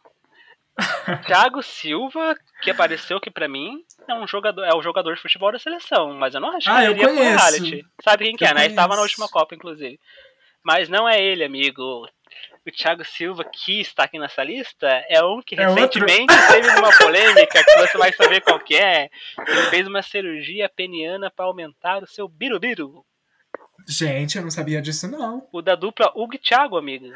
Thiago 1.26 1.62
Silva, 1.62 2.34
que 2.62 2.70
apareceu 2.70 3.16
aqui 3.18 3.30
pra 3.30 3.48
mim, 3.48 3.84
é 4.08 4.14
um 4.14 4.26
jogador, 4.26 4.64
é 4.64 4.74
o 4.74 4.82
jogador 4.82 5.14
de 5.14 5.20
futebol 5.22 5.52
da 5.52 5.58
seleção, 5.58 6.14
mas 6.14 6.34
eu 6.34 6.40
não 6.40 6.50
acho 6.56 6.66
que 6.66 6.70
Ah, 6.70 6.84
ele 6.84 6.86
eu 6.88 6.92
iria 6.96 7.06
pro 7.08 7.16
conheço. 7.16 7.36
reality. 7.38 7.86
Sabe 8.02 8.24
quem 8.24 8.36
que 8.36 8.44
Eu 8.44 8.48
é, 8.48 8.54
né? 8.54 8.60
Ele 8.64 8.70
estava 8.70 8.88
na 8.88 8.96
conheço. 8.96 9.12
última 9.22 9.28
Copa, 9.28 9.54
inclusive. 9.54 10.00
Mas 10.64 10.88
não 10.88 11.08
é 11.08 11.22
ele, 11.22 11.44
amigo. 11.44 12.08
O 12.66 12.70
Thiago 12.72 13.04
Silva, 13.04 13.44
que 13.44 13.80
está 13.80 14.04
aqui 14.04 14.18
nessa 14.18 14.42
lista, 14.42 14.86
é 15.08 15.22
um 15.22 15.40
que 15.42 15.54
É 15.54 15.68
outro? 15.68 15.74
recentemente 16.04 16.34
teve 16.50 16.68
uma 16.78 16.96
polêmica 16.98 17.62
que 17.62 17.76
você 17.78 17.98
vai 17.98 18.12
saber 18.12 18.40
qual 18.40 18.58
que 18.58 18.74
é. 18.74 19.10
Ele 19.46 19.62
fez 19.70 19.86
uma 19.86 20.02
cirurgia 20.02 20.68
peniana 20.68 21.30
para 21.30 21.44
aumentar 21.44 22.02
o 22.02 22.06
seu 22.06 22.26
birubiru. 22.26 23.04
Gente, 23.86 24.38
eu 24.38 24.42
não 24.42 24.50
sabia 24.50 24.80
disso, 24.80 25.06
não. 25.06 25.46
O 25.52 25.60
da 25.60 25.74
dupla 25.74 26.10
Hugo 26.14 26.34
e 26.34 26.38
Thiago, 26.38 26.78
amigo. 26.78 27.06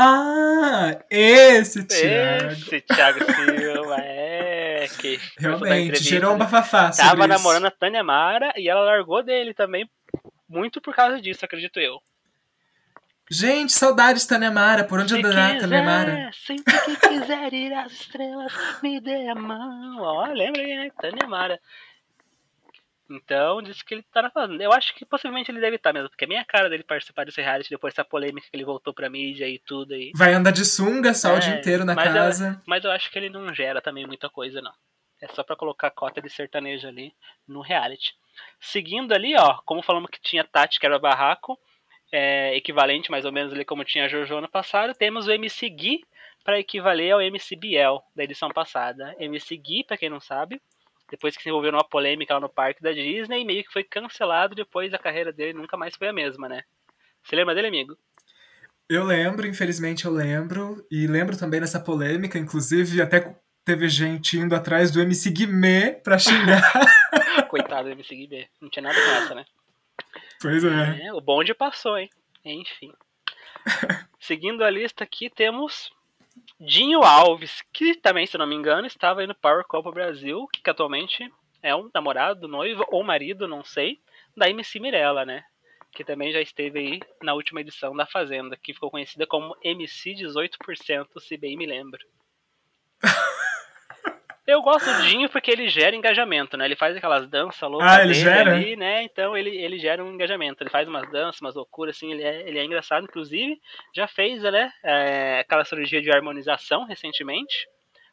Ah, 0.00 0.96
esse 1.10 1.84
Thiago. 1.84 2.52
Esse 2.52 2.80
Thiago 2.82 3.18
Silva, 3.34 3.96
é. 3.98 4.86
Que 5.00 5.18
Realmente, 5.38 6.02
gerou 6.02 6.34
um 6.34 6.38
bafafá. 6.38 6.90
Tava 6.90 7.20
isso. 7.20 7.28
namorando 7.28 7.66
a 7.66 7.70
Tânia 7.70 8.04
Mara 8.04 8.52
e 8.56 8.68
ela 8.68 8.82
largou 8.82 9.22
dele 9.22 9.52
também, 9.52 9.90
muito 10.48 10.80
por 10.80 10.94
causa 10.94 11.20
disso, 11.20 11.44
acredito 11.44 11.80
eu. 11.80 12.00
Gente, 13.30 13.72
saudades, 13.72 14.24
Tanemara. 14.24 14.84
Por 14.84 15.00
onde 15.00 15.14
andará 15.14 15.58
Tanemara? 15.58 16.30
Sempre 16.46 16.72
que 16.80 16.96
quiser 16.96 17.52
ir 17.52 17.72
às 17.74 17.92
estrelas, 17.92 18.52
me 18.82 19.00
dê 19.00 19.28
a 19.28 19.34
mão. 19.34 20.00
Ó, 20.00 20.26
lembra 20.32 20.62
aí, 20.62 20.76
né? 20.76 20.90
Tanemara. 20.98 21.60
Então, 23.10 23.62
disse 23.62 23.84
que 23.84 23.94
ele 23.94 24.02
tá 24.12 24.20
na 24.20 24.30
fazenda. 24.30 24.62
Eu 24.62 24.72
acho 24.72 24.94
que 24.94 25.04
possivelmente 25.04 25.50
ele 25.50 25.60
deve 25.60 25.76
estar 25.76 25.92
mesmo, 25.92 26.10
porque 26.10 26.24
é 26.24 26.28
minha 26.28 26.44
cara 26.44 26.68
dele 26.68 26.82
participar 26.82 27.24
desse 27.24 27.40
reality 27.40 27.70
depois 27.70 27.94
dessa 27.94 28.04
polêmica 28.04 28.46
que 28.50 28.56
ele 28.56 28.64
voltou 28.64 28.92
pra 28.92 29.08
mídia 29.08 29.48
e 29.48 29.58
tudo 29.58 29.94
aí. 29.94 30.12
Vai 30.14 30.34
andar 30.34 30.50
de 30.50 30.64
sunga 30.64 31.14
só 31.14 31.30
é, 31.30 31.36
o 31.36 31.40
dia 31.40 31.54
inteiro 31.54 31.84
na 31.84 31.94
mas 31.94 32.12
casa. 32.12 32.48
Eu, 32.48 32.62
mas 32.66 32.84
eu 32.84 32.90
acho 32.90 33.10
que 33.10 33.18
ele 33.18 33.30
não 33.30 33.54
gera 33.54 33.80
também 33.80 34.06
muita 34.06 34.28
coisa, 34.28 34.60
não. 34.60 34.72
É 35.20 35.26
só 35.28 35.42
pra 35.42 35.56
colocar 35.56 35.90
cota 35.90 36.20
de 36.20 36.28
sertanejo 36.28 36.86
ali 36.86 37.12
no 37.46 37.60
reality. 37.60 38.12
Seguindo 38.60 39.12
ali, 39.12 39.34
ó, 39.36 39.58
como 39.64 39.82
falamos 39.82 40.10
que 40.10 40.20
tinha 40.20 40.44
Tati, 40.44 40.78
que 40.78 40.86
era 40.86 40.98
barraco, 40.98 41.58
é, 42.12 42.54
equivalente 42.56 43.10
mais 43.10 43.24
ou 43.24 43.32
menos 43.32 43.52
ali 43.52 43.64
como 43.64 43.84
tinha 43.84 44.04
a 44.04 44.08
Jojo 44.08 44.36
ano 44.36 44.48
passado, 44.48 44.94
temos 44.94 45.26
o 45.26 45.32
MC 45.32 45.68
Gui 45.70 46.04
para 46.44 46.60
equivaler 46.60 47.12
ao 47.12 47.20
MC 47.20 47.56
Biel 47.56 48.02
da 48.14 48.24
edição 48.24 48.48
passada. 48.50 49.14
MC 49.18 49.56
Gui, 49.56 49.84
para 49.84 49.98
quem 49.98 50.08
não 50.08 50.20
sabe, 50.20 50.60
depois 51.10 51.36
que 51.36 51.42
se 51.42 51.48
envolveu 51.48 51.72
numa 51.72 51.88
polêmica 51.88 52.34
lá 52.34 52.40
no 52.40 52.48
parque 52.48 52.82
da 52.82 52.92
Disney, 52.92 53.44
meio 53.44 53.64
que 53.64 53.72
foi 53.72 53.82
cancelado 53.82 54.54
depois 54.54 54.92
a 54.92 54.98
carreira 54.98 55.32
dele 55.32 55.54
nunca 55.54 55.76
mais 55.76 55.96
foi 55.96 56.08
a 56.08 56.12
mesma, 56.12 56.48
né? 56.48 56.62
Você 57.22 57.36
lembra 57.36 57.54
dele, 57.54 57.68
amigo? 57.68 57.96
Eu 58.88 59.04
lembro, 59.04 59.46
infelizmente 59.46 60.06
eu 60.06 60.12
lembro, 60.12 60.86
e 60.90 61.06
lembro 61.06 61.36
também 61.36 61.60
dessa 61.60 61.78
polêmica, 61.78 62.38
inclusive 62.38 63.02
até 63.02 63.36
teve 63.64 63.86
gente 63.88 64.38
indo 64.38 64.54
atrás 64.54 64.90
do 64.90 65.00
MC 65.00 65.30
Guimê 65.30 65.92
pra 65.92 66.18
xingar. 66.18 66.62
Coitado 67.48 67.88
do 67.88 67.92
MC 67.92 68.14
Guimê, 68.14 68.48
não 68.60 68.70
tinha 68.70 68.82
nada 68.82 68.94
com 68.94 69.10
essa, 69.10 69.34
né? 69.34 69.44
Pois 70.40 70.64
é. 70.64 71.06
é. 71.06 71.12
O 71.12 71.20
bonde 71.20 71.52
passou, 71.52 71.98
hein? 71.98 72.08
Enfim. 72.44 72.92
Seguindo 74.18 74.64
a 74.64 74.70
lista 74.70 75.04
aqui, 75.04 75.28
temos 75.28 75.90
Dinho 76.60 77.02
Alves, 77.02 77.62
que 77.72 77.94
também, 77.94 78.26
se 78.26 78.38
não 78.38 78.46
me 78.46 78.54
engano, 78.54 78.86
estava 78.86 79.20
aí 79.20 79.26
no 79.26 79.34
Power 79.34 79.64
Copa 79.64 79.90
Brasil, 79.90 80.46
que 80.52 80.68
atualmente 80.68 81.30
é 81.62 81.74
um 81.74 81.90
namorado, 81.94 82.48
noivo 82.48 82.84
ou 82.88 83.02
marido, 83.02 83.48
não 83.48 83.64
sei, 83.64 84.00
da 84.36 84.48
MC 84.48 84.78
Mirella, 84.80 85.24
né? 85.24 85.44
Que 85.92 86.04
também 86.04 86.32
já 86.32 86.40
esteve 86.40 86.78
aí 86.78 87.00
na 87.22 87.34
última 87.34 87.60
edição 87.60 87.96
da 87.96 88.06
Fazenda, 88.06 88.56
que 88.56 88.74
ficou 88.74 88.90
conhecida 88.90 89.26
como 89.26 89.56
MC 89.62 90.14
18%, 90.14 91.08
se 91.20 91.36
bem 91.36 91.56
me 91.56 91.66
lembro. 91.66 92.04
Eu 94.48 94.62
gosto 94.62 94.90
do 94.90 95.02
Dinho 95.02 95.28
porque 95.28 95.50
ele 95.50 95.68
gera 95.68 95.94
engajamento, 95.94 96.56
né? 96.56 96.64
Ele 96.64 96.74
faz 96.74 96.96
aquelas 96.96 97.28
danças 97.28 97.70
loucas 97.70 97.86
ah, 97.86 98.02
ele 98.02 98.14
gera? 98.14 98.54
ali, 98.54 98.76
né? 98.76 99.02
Então 99.02 99.36
ele, 99.36 99.54
ele 99.54 99.78
gera 99.78 100.02
um 100.02 100.10
engajamento. 100.10 100.62
Ele 100.62 100.70
faz 100.70 100.88
umas 100.88 101.06
danças, 101.10 101.38
umas 101.42 101.54
loucuras, 101.54 101.94
assim, 101.94 102.12
ele 102.12 102.22
é, 102.22 102.48
ele 102.48 102.58
é 102.58 102.64
engraçado, 102.64 103.04
inclusive. 103.04 103.60
Já 103.94 104.08
fez, 104.08 104.42
né? 104.44 104.72
É, 104.82 105.40
aquela 105.40 105.66
cirurgia 105.66 106.00
de 106.00 106.10
harmonização 106.10 106.84
recentemente. 106.84 107.68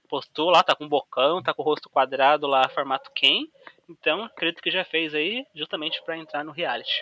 Postou 0.10 0.50
lá, 0.50 0.62
tá 0.62 0.76
com 0.76 0.90
bocão, 0.90 1.42
tá 1.42 1.54
com 1.54 1.62
o 1.62 1.66
rosto 1.66 1.90
quadrado 1.90 2.46
lá, 2.48 2.68
formato 2.68 3.10
Ken. 3.16 3.46
Então, 3.90 4.26
acredito 4.26 4.62
que 4.62 4.70
já 4.70 4.84
fez 4.84 5.16
aí, 5.16 5.46
justamente 5.56 6.04
para 6.04 6.18
entrar 6.18 6.44
no 6.44 6.52
reality. 6.52 7.02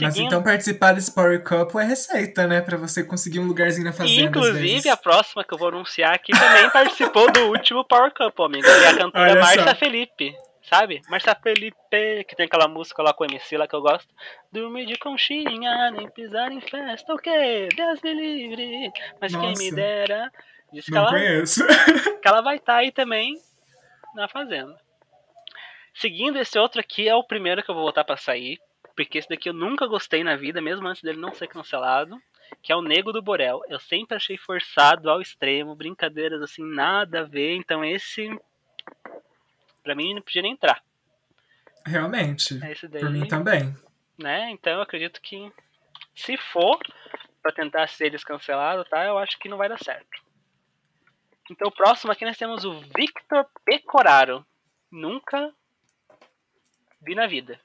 Mas 0.00 0.16
então 0.16 0.42
participar 0.42 0.92
desse 0.92 1.14
Power 1.14 1.42
Couple 1.42 1.80
é 1.80 1.84
receita, 1.84 2.46
né? 2.46 2.60
Pra 2.60 2.76
você 2.76 3.04
conseguir 3.04 3.38
um 3.38 3.46
lugarzinho 3.46 3.84
na 3.84 3.92
fazenda. 3.92 4.22
Inclusive, 4.22 4.88
a 4.88 4.96
próxima 4.96 5.44
que 5.44 5.54
eu 5.54 5.58
vou 5.58 5.68
anunciar 5.68 6.14
aqui 6.14 6.32
também 6.32 6.68
participou 6.70 7.30
do 7.30 7.48
último 7.48 7.84
Power 7.84 8.12
Couple, 8.12 8.44
amigo. 8.46 8.64
Que 8.64 8.70
é 8.70 8.88
a 8.88 8.96
cantora 8.96 9.40
Marcia. 9.40 9.74
Felipe. 9.74 10.34
Sabe? 10.62 11.02
Marcia 11.08 11.34
Felipe, 11.34 12.24
que 12.26 12.34
tem 12.34 12.46
aquela 12.46 12.66
música 12.66 13.02
lá 13.02 13.12
com 13.12 13.22
o 13.22 13.26
MC 13.26 13.56
lá 13.56 13.68
que 13.68 13.76
eu 13.76 13.82
gosto. 13.82 14.08
Dormir 14.50 14.86
de 14.86 14.98
conchinha, 14.98 15.90
nem 15.90 16.10
pisar 16.10 16.50
em 16.50 16.60
festa, 16.60 17.14
o 17.14 17.18
quê? 17.18 17.68
Deus 17.76 18.00
me 18.02 18.14
livre. 18.14 18.92
Mas 19.20 19.32
Nossa. 19.32 19.46
quem 19.46 19.70
me 19.70 19.76
dera. 19.76 20.32
Diz 20.72 20.86
que 20.86 20.96
ela, 20.96 21.10
conheço. 21.10 21.64
Que 22.20 22.26
ela 22.26 22.40
vai 22.40 22.56
estar 22.56 22.72
tá 22.72 22.78
aí 22.78 22.90
também 22.90 23.38
na 24.14 24.26
fazenda. 24.26 24.74
Seguindo, 25.94 26.38
esse 26.38 26.58
outro 26.58 26.80
aqui 26.80 27.08
é 27.08 27.14
o 27.14 27.22
primeiro 27.22 27.62
que 27.62 27.70
eu 27.70 27.74
vou 27.74 27.84
botar 27.84 28.02
pra 28.02 28.16
sair 28.16 28.58
porque 28.94 29.18
esse 29.18 29.28
daqui 29.28 29.48
eu 29.48 29.52
nunca 29.52 29.86
gostei 29.86 30.22
na 30.22 30.36
vida, 30.36 30.60
mesmo 30.60 30.86
antes 30.86 31.02
dele 31.02 31.18
não 31.18 31.34
ser 31.34 31.48
cancelado, 31.48 32.20
que 32.62 32.72
é 32.72 32.76
o 32.76 32.82
Nego 32.82 33.12
do 33.12 33.22
Borel. 33.22 33.62
Eu 33.68 33.80
sempre 33.80 34.16
achei 34.16 34.36
forçado 34.36 35.10
ao 35.10 35.20
extremo, 35.20 35.74
brincadeiras 35.74 36.40
assim, 36.42 36.62
nada 36.62 37.20
a 37.20 37.24
ver, 37.24 37.54
então 37.56 37.84
esse 37.84 38.28
para 39.82 39.94
mim 39.94 40.14
não 40.14 40.22
podia 40.22 40.42
nem 40.42 40.52
entrar. 40.52 40.82
Realmente. 41.84 42.58
Esse 42.70 42.88
daí, 42.88 43.02
por 43.02 43.10
mim 43.10 43.28
também. 43.28 43.74
Né? 44.18 44.50
Então 44.50 44.74
eu 44.74 44.80
acredito 44.80 45.20
que 45.20 45.52
se 46.14 46.36
for 46.36 46.78
para 47.42 47.52
tentar 47.52 47.86
ser 47.88 48.10
descancelado, 48.10 48.84
tá? 48.86 49.04
Eu 49.04 49.18
acho 49.18 49.38
que 49.38 49.48
não 49.48 49.58
vai 49.58 49.68
dar 49.68 49.78
certo. 49.78 50.22
Então 51.50 51.68
o 51.68 51.72
próximo 51.72 52.10
aqui 52.10 52.24
nós 52.24 52.38
temos 52.38 52.64
o 52.64 52.80
Victor 52.96 53.46
Pecoraro. 53.64 54.46
Nunca 54.90 55.52
vi 57.02 57.14
na 57.14 57.26
vida. 57.26 57.60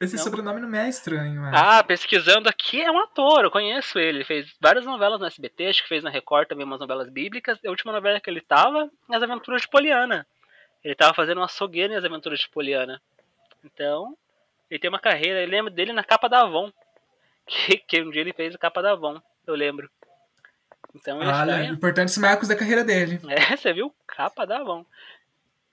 Esse 0.00 0.16
não. 0.16 0.22
sobrenome 0.22 0.60
não 0.60 0.68
me 0.68 0.78
é 0.78 0.88
estranho. 0.88 1.40
Mas... 1.40 1.54
Ah, 1.54 1.82
pesquisando 1.82 2.48
aqui, 2.48 2.80
é 2.80 2.90
um 2.90 3.00
ator, 3.00 3.44
eu 3.44 3.50
conheço 3.50 3.98
ele. 3.98 4.18
Ele 4.18 4.24
fez 4.24 4.54
várias 4.60 4.84
novelas 4.84 5.18
no 5.18 5.26
SBT, 5.26 5.66
acho 5.66 5.82
que 5.82 5.88
fez 5.88 6.04
na 6.04 6.10
Record 6.10 6.46
também 6.46 6.64
umas 6.64 6.78
novelas 6.78 7.08
bíblicas. 7.08 7.58
A 7.64 7.70
última 7.70 7.92
novela 7.92 8.20
que 8.20 8.30
ele 8.30 8.40
tava, 8.40 8.88
As 9.10 9.22
Aventuras 9.22 9.62
de 9.62 9.68
Poliana. 9.68 10.26
Ele 10.84 10.94
tava 10.94 11.14
fazendo 11.14 11.38
uma 11.38 11.46
açougueira 11.46 11.94
nas 11.94 12.04
Aventuras 12.04 12.38
de 12.38 12.48
Poliana. 12.48 13.02
Então, 13.64 14.16
ele 14.70 14.78
tem 14.78 14.88
uma 14.88 15.00
carreira, 15.00 15.42
eu 15.42 15.48
lembro 15.48 15.72
dele 15.72 15.92
na 15.92 16.04
capa 16.04 16.28
da 16.28 16.42
Avon. 16.42 16.72
Que, 17.50 17.78
que 17.78 18.02
um 18.02 18.10
dia 18.10 18.20
ele 18.20 18.34
fez 18.34 18.54
a 18.54 18.58
capa 18.58 18.82
da 18.82 18.92
Avon, 18.92 19.18
eu 19.46 19.54
lembro. 19.54 19.90
Então, 20.94 21.18
ele 21.22 21.30
Olha, 21.30 21.62
está... 21.62 21.72
importantes 21.72 22.18
marcos 22.18 22.46
da 22.46 22.54
carreira 22.54 22.84
dele. 22.84 23.18
É, 23.26 23.56
você 23.56 23.72
viu? 23.72 23.90
Capa 24.06 24.46
da 24.46 24.58
Avon. 24.58 24.84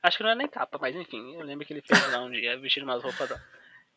Acho 0.01 0.17
que 0.17 0.23
não 0.23 0.29
é 0.29 0.35
nem 0.35 0.47
capa, 0.47 0.77
mas 0.79 0.95
enfim, 0.95 1.35
eu 1.35 1.41
lembro 1.41 1.65
que 1.65 1.73
ele 1.73 1.81
fez 1.81 2.11
lá 2.13 2.21
um 2.21 2.31
dia, 2.31 2.55
vestindo 2.59 2.83
umas 2.83 3.03
roupas. 3.03 3.29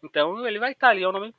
Então 0.03 0.47
ele 0.47 0.59
vai 0.59 0.73
estar 0.73 0.91
ali, 0.91 1.03
é 1.03 1.09
um 1.09 1.13
nome 1.13 1.35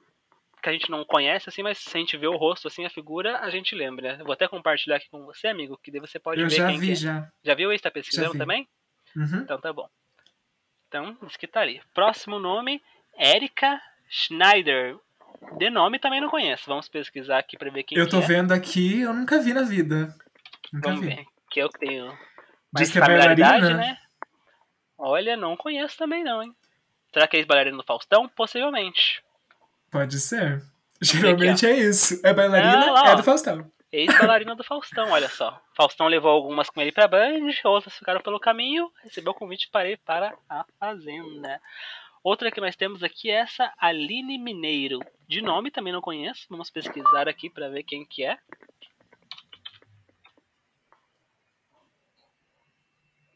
que 0.61 0.69
a 0.69 0.73
gente 0.73 0.89
não 0.91 1.05
conhece, 1.05 1.47
assim, 1.47 1.63
mas 1.63 1.77
se 1.77 1.95
a 1.95 1.99
gente 1.99 2.17
vê 2.17 2.27
o 2.27 2.35
rosto, 2.35 2.67
assim, 2.67 2.85
a 2.85 2.89
figura, 2.89 3.39
a 3.39 3.49
gente 3.49 3.73
lembra, 3.73 4.17
né? 4.17 4.23
vou 4.23 4.33
até 4.33 4.47
compartilhar 4.47 4.97
aqui 4.97 5.09
com 5.09 5.23
você, 5.25 5.47
amigo, 5.47 5.79
que 5.81 5.89
daí 5.91 6.01
você 6.01 6.19
pode 6.19 6.41
Eu 6.41 6.49
ver 6.49 6.55
já 6.57 6.67
quem 6.67 6.79
vi, 6.79 6.91
é. 6.91 6.95
já. 6.95 7.31
Já 7.43 7.53
viu 7.53 7.71
esse? 7.71 7.81
Tá 7.83 7.89
pesquisando 7.91 8.37
também? 8.37 8.67
Uhum. 9.15 9.39
Então 9.41 9.59
tá 9.59 9.71
bom. 9.71 9.87
Então, 10.87 11.17
diz 11.23 11.37
que 11.37 11.47
tá 11.47 11.61
ali. 11.61 11.81
Próximo 11.93 12.39
nome, 12.39 12.81
Erika 13.17 13.79
Schneider. 14.09 14.97
De 15.57 15.69
nome 15.69 15.99
também 15.99 16.19
não 16.19 16.29
conheço. 16.29 16.65
Vamos 16.67 16.89
pesquisar 16.89 17.37
aqui 17.37 17.57
pra 17.57 17.69
ver 17.71 17.83
quem 17.83 17.97
Eu 17.97 18.09
tô 18.09 18.17
é. 18.17 18.21
vendo 18.21 18.51
aqui, 18.51 19.01
eu 19.01 19.13
nunca 19.13 19.39
vi 19.39 19.53
na 19.53 19.61
vida. 19.61 20.13
Nunca 20.73 20.89
Vamos 20.89 21.05
vi. 21.05 21.15
ver. 21.15 21.25
Que 21.49 21.59
eu 21.61 21.69
que 21.69 21.79
tenho 21.79 22.07
mais 22.07 22.87
Diz 22.87 22.91
que 22.91 22.97
é 22.97 23.01
bailarina? 23.01 23.73
né? 23.75 23.97
Olha, 24.97 25.37
não 25.37 25.55
conheço 25.55 25.97
também 25.97 26.23
não, 26.23 26.43
hein? 26.43 26.53
Será 27.13 27.27
que 27.27 27.35
é 27.37 27.39
ex-bailarina 27.39 27.77
do 27.77 27.83
Faustão? 27.83 28.27
Possivelmente. 28.29 29.23
Pode 29.91 30.19
ser. 30.19 30.61
Geralmente 31.01 31.65
é 31.65 31.73
isso. 31.77 32.19
É 32.23 32.33
bailarina, 32.33 32.87
Ah, 32.87 32.91
lá, 32.91 33.09
é 33.09 33.15
do 33.15 33.23
Faustão. 33.23 33.69
Ex-bailarina 33.91 34.55
do 34.55 34.63
Faustão, 34.63 35.09
olha 35.11 35.27
só. 35.29 35.59
Faustão 35.75 36.07
levou 36.07 36.29
algumas 36.29 36.69
com 36.69 36.79
ele 36.81 36.91
pra 36.91 37.07
Band, 37.07 37.49
outras 37.63 37.95
ficaram 37.97 38.21
pelo 38.21 38.39
caminho, 38.39 38.91
recebeu 39.03 39.31
o 39.31 39.35
convite 39.35 39.69
para 39.71 39.89
ir 39.89 39.97
para 40.05 40.35
a 40.47 40.63
Fazenda. 40.79 41.59
Outra 42.23 42.51
que 42.51 42.61
nós 42.61 42.75
temos 42.75 43.01
aqui 43.01 43.31
é 43.31 43.35
essa 43.35 43.73
Aline 43.79 44.37
Mineiro. 44.37 44.99
De 45.27 45.41
nome 45.41 45.71
também 45.71 45.93
não 45.93 46.01
conheço, 46.01 46.45
vamos 46.49 46.69
pesquisar 46.69 47.27
aqui 47.27 47.49
para 47.49 47.69
ver 47.69 47.83
quem 47.83 48.05
que 48.05 48.23
é. 48.23 48.37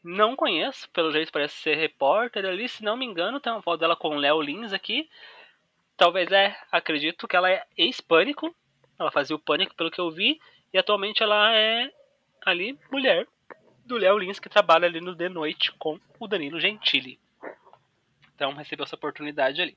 Não 0.04 0.36
conheço, 0.36 0.88
pelo 0.90 1.10
jeito 1.10 1.32
parece 1.32 1.54
ser 1.56 1.76
repórter 1.76 2.44
ali, 2.44 2.68
se 2.68 2.84
não 2.84 2.94
me 2.94 3.06
engano, 3.06 3.40
tem 3.40 3.50
uma 3.50 3.62
foto 3.62 3.80
dela 3.80 3.96
com 3.96 4.08
o 4.08 4.18
Léo 4.18 4.42
Lins 4.42 4.70
aqui. 4.74 5.08
Talvez 5.96 6.30
é, 6.30 6.54
acredito 6.70 7.26
que 7.26 7.34
ela 7.34 7.50
é 7.50 7.64
ex-pânico. 7.74 8.54
Ela 8.98 9.10
fazia 9.10 9.34
o 9.34 9.38
pânico 9.38 9.74
pelo 9.74 9.90
que 9.90 10.00
eu 10.00 10.10
vi. 10.10 10.38
E 10.74 10.78
atualmente 10.78 11.22
ela 11.22 11.54
é 11.56 11.90
ali 12.44 12.78
mulher 12.92 13.26
do 13.86 13.96
Léo 13.96 14.18
Lins, 14.18 14.38
que 14.38 14.48
trabalha 14.50 14.86
ali 14.86 15.00
no 15.00 15.16
The 15.16 15.30
Noite 15.30 15.72
com 15.78 15.98
o 16.18 16.28
Danilo 16.28 16.60
Gentili. 16.60 17.18
Então 18.34 18.52
recebeu 18.52 18.84
essa 18.84 18.96
oportunidade 18.96 19.62
ali. 19.62 19.76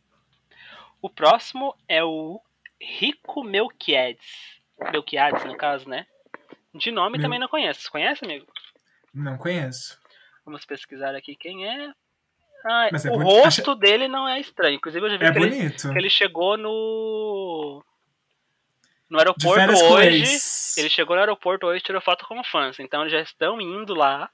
O 1.01 1.09
próximo 1.09 1.73
é 1.87 2.03
o 2.03 2.41
Rico 2.81 3.43
Melquiades. 3.43 4.59
Melquiades, 4.91 5.45
no 5.45 5.55
caso, 5.55 5.87
né? 5.87 6.05
De 6.73 6.91
nome 6.91 7.17
Meu- 7.17 7.21
também 7.25 7.39
não 7.39 7.47
conheço. 7.47 7.89
Conhece, 7.89 8.25
amigo? 8.25 8.45
Não 9.13 9.37
conheço. 9.37 9.97
Vamos 10.47 10.63
pesquisar 10.63 11.13
aqui 11.13 11.35
quem 11.35 11.67
é. 11.67 11.91
Ah, 12.65 12.87
é 12.87 13.09
o 13.11 13.17
rosto 13.17 13.75
dele 13.75 14.07
não 14.07 14.25
é 14.25 14.39
estranho. 14.39 14.75
Inclusive, 14.75 15.05
eu 15.05 15.09
já 15.09 15.17
vi 15.17 15.25
É 15.25 15.31
que, 15.33 15.39
ele, 15.39 15.71
que 15.71 15.87
ele 15.99 16.09
chegou 16.09 16.55
no. 16.55 17.83
no 19.09 19.17
aeroporto 19.17 19.75
hoje. 19.93 20.23
Ele 20.77 20.89
chegou 20.89 21.17
no 21.17 21.19
aeroporto 21.19 21.65
hoje 21.67 21.79
e 21.79 21.83
tirou 21.83 22.01
foto 22.01 22.25
com 22.25 22.41
fãs. 22.45 22.79
Então 22.79 23.01
eles 23.01 23.11
já 23.11 23.19
estão 23.19 23.59
indo 23.59 23.93
lá 23.93 24.29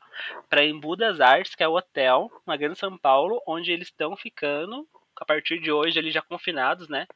para 0.48 0.64
Embu 0.64 0.96
das 0.96 1.20
Artes, 1.20 1.56
que 1.56 1.64
é 1.64 1.68
o 1.68 1.76
hotel 1.76 2.30
na 2.46 2.56
Grande 2.56 2.78
São 2.78 2.96
Paulo, 2.96 3.42
onde 3.48 3.72
eles 3.72 3.88
estão 3.88 4.16
ficando 4.16 4.88
a 5.16 5.26
partir 5.26 5.60
de 5.60 5.72
hoje 5.72 5.98
eles 5.98 6.14
já 6.14 6.22
confinados, 6.22 6.88
né? 6.88 7.08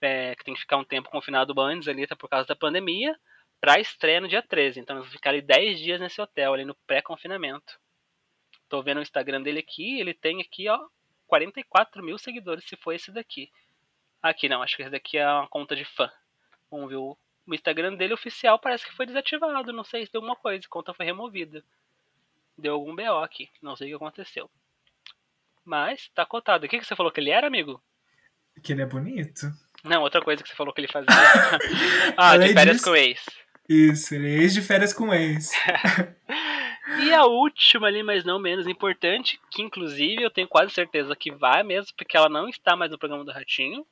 É, 0.00 0.34
que 0.34 0.44
tem 0.44 0.54
que 0.54 0.60
ficar 0.60 0.78
um 0.78 0.84
tempo 0.84 1.08
confinado 1.10 1.58
antes 1.60 1.86
ali, 1.86 2.08
tá 2.08 2.16
por 2.16 2.28
causa 2.28 2.48
da 2.48 2.56
pandemia, 2.56 3.16
pra 3.60 3.78
estreia 3.78 4.20
no 4.20 4.26
dia 4.26 4.42
13. 4.42 4.80
Então 4.80 4.98
eles 4.98 5.12
ficaram 5.12 5.38
10 5.40 5.78
dias 5.78 6.00
nesse 6.00 6.20
hotel 6.20 6.54
ali 6.54 6.64
no 6.64 6.74
pré-confinamento. 6.88 7.80
Tô 8.72 8.82
vendo 8.82 9.00
o 9.00 9.02
Instagram 9.02 9.42
dele 9.42 9.58
aqui, 9.58 10.00
ele 10.00 10.14
tem 10.14 10.40
aqui, 10.40 10.66
ó, 10.66 10.80
44 11.26 12.02
mil 12.02 12.16
seguidores, 12.16 12.64
se 12.64 12.74
for 12.74 12.94
esse 12.94 13.12
daqui. 13.12 13.50
Aqui 14.22 14.48
não, 14.48 14.62
acho 14.62 14.74
que 14.74 14.80
esse 14.80 14.90
daqui 14.90 15.18
é 15.18 15.30
uma 15.30 15.46
conta 15.46 15.76
de 15.76 15.84
fã. 15.84 16.10
Vamos 16.70 16.88
ver 16.88 16.96
o, 16.96 17.14
o 17.46 17.54
Instagram 17.54 17.96
dele 17.96 18.14
oficial, 18.14 18.58
parece 18.58 18.86
que 18.86 18.94
foi 18.94 19.04
desativado, 19.04 19.74
não 19.74 19.84
sei 19.84 20.06
se 20.06 20.10
deu 20.10 20.22
alguma 20.22 20.34
coisa, 20.34 20.64
a 20.64 20.70
conta 20.70 20.94
foi 20.94 21.04
removida. 21.04 21.62
Deu 22.56 22.72
algum 22.72 22.96
BO 22.96 23.22
aqui, 23.22 23.50
não 23.60 23.76
sei 23.76 23.88
o 23.88 23.90
que 23.90 24.02
aconteceu. 24.02 24.50
Mas 25.62 26.08
tá 26.14 26.24
cotado. 26.24 26.64
O 26.64 26.68
que, 26.70 26.78
que 26.78 26.86
você 26.86 26.96
falou 26.96 27.12
que 27.12 27.20
ele 27.20 27.28
era, 27.28 27.48
amigo? 27.48 27.78
Que 28.62 28.72
ele 28.72 28.80
é 28.80 28.86
bonito. 28.86 29.52
Não, 29.84 30.00
outra 30.00 30.22
coisa 30.22 30.42
que 30.42 30.48
você 30.48 30.54
falou 30.54 30.72
que 30.72 30.80
ele 30.80 30.88
fazia. 30.88 31.10
ah, 32.16 32.38
de 32.38 32.54
férias 32.54 32.76
disso, 32.78 32.88
com 32.88 32.96
ex. 32.96 33.22
Isso, 33.68 34.14
ele 34.14 34.28
é 34.28 34.38
ex 34.38 34.54
de 34.54 34.62
férias 34.62 34.94
com 34.94 35.12
ex. 35.12 35.50
e 37.00 37.12
a 37.12 37.24
última 37.24 37.86
ali, 37.86 38.02
mas 38.02 38.24
não 38.24 38.38
menos 38.38 38.66
importante, 38.66 39.40
que 39.50 39.62
inclusive 39.62 40.22
eu 40.22 40.30
tenho 40.30 40.48
quase 40.48 40.72
certeza 40.72 41.16
que 41.16 41.30
vai 41.30 41.62
mesmo, 41.62 41.94
porque 41.96 42.16
ela 42.16 42.28
não 42.28 42.48
está 42.48 42.76
mais 42.76 42.90
no 42.90 42.98
programa 42.98 43.24
do 43.24 43.32
Ratinho. 43.32 43.86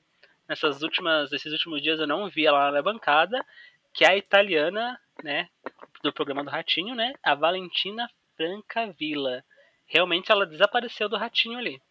Nessas 0.48 0.82
últimas, 0.82 1.30
nesses 1.30 1.52
últimos 1.52 1.82
dias 1.82 2.00
eu 2.00 2.06
não 2.06 2.28
vi 2.28 2.46
ela 2.46 2.70
na 2.70 2.82
bancada, 2.82 3.44
que 3.94 4.04
é 4.04 4.10
a 4.10 4.16
italiana, 4.16 4.98
né, 5.22 5.48
do 6.02 6.12
programa 6.12 6.42
do 6.42 6.50
Ratinho, 6.50 6.94
né, 6.94 7.14
a 7.22 7.34
Valentina 7.34 8.08
Francavilla 8.36 9.44
realmente 9.90 10.30
ela 10.30 10.46
desapareceu 10.46 11.08
do 11.08 11.16
ratinho 11.16 11.58
ali. 11.58 11.82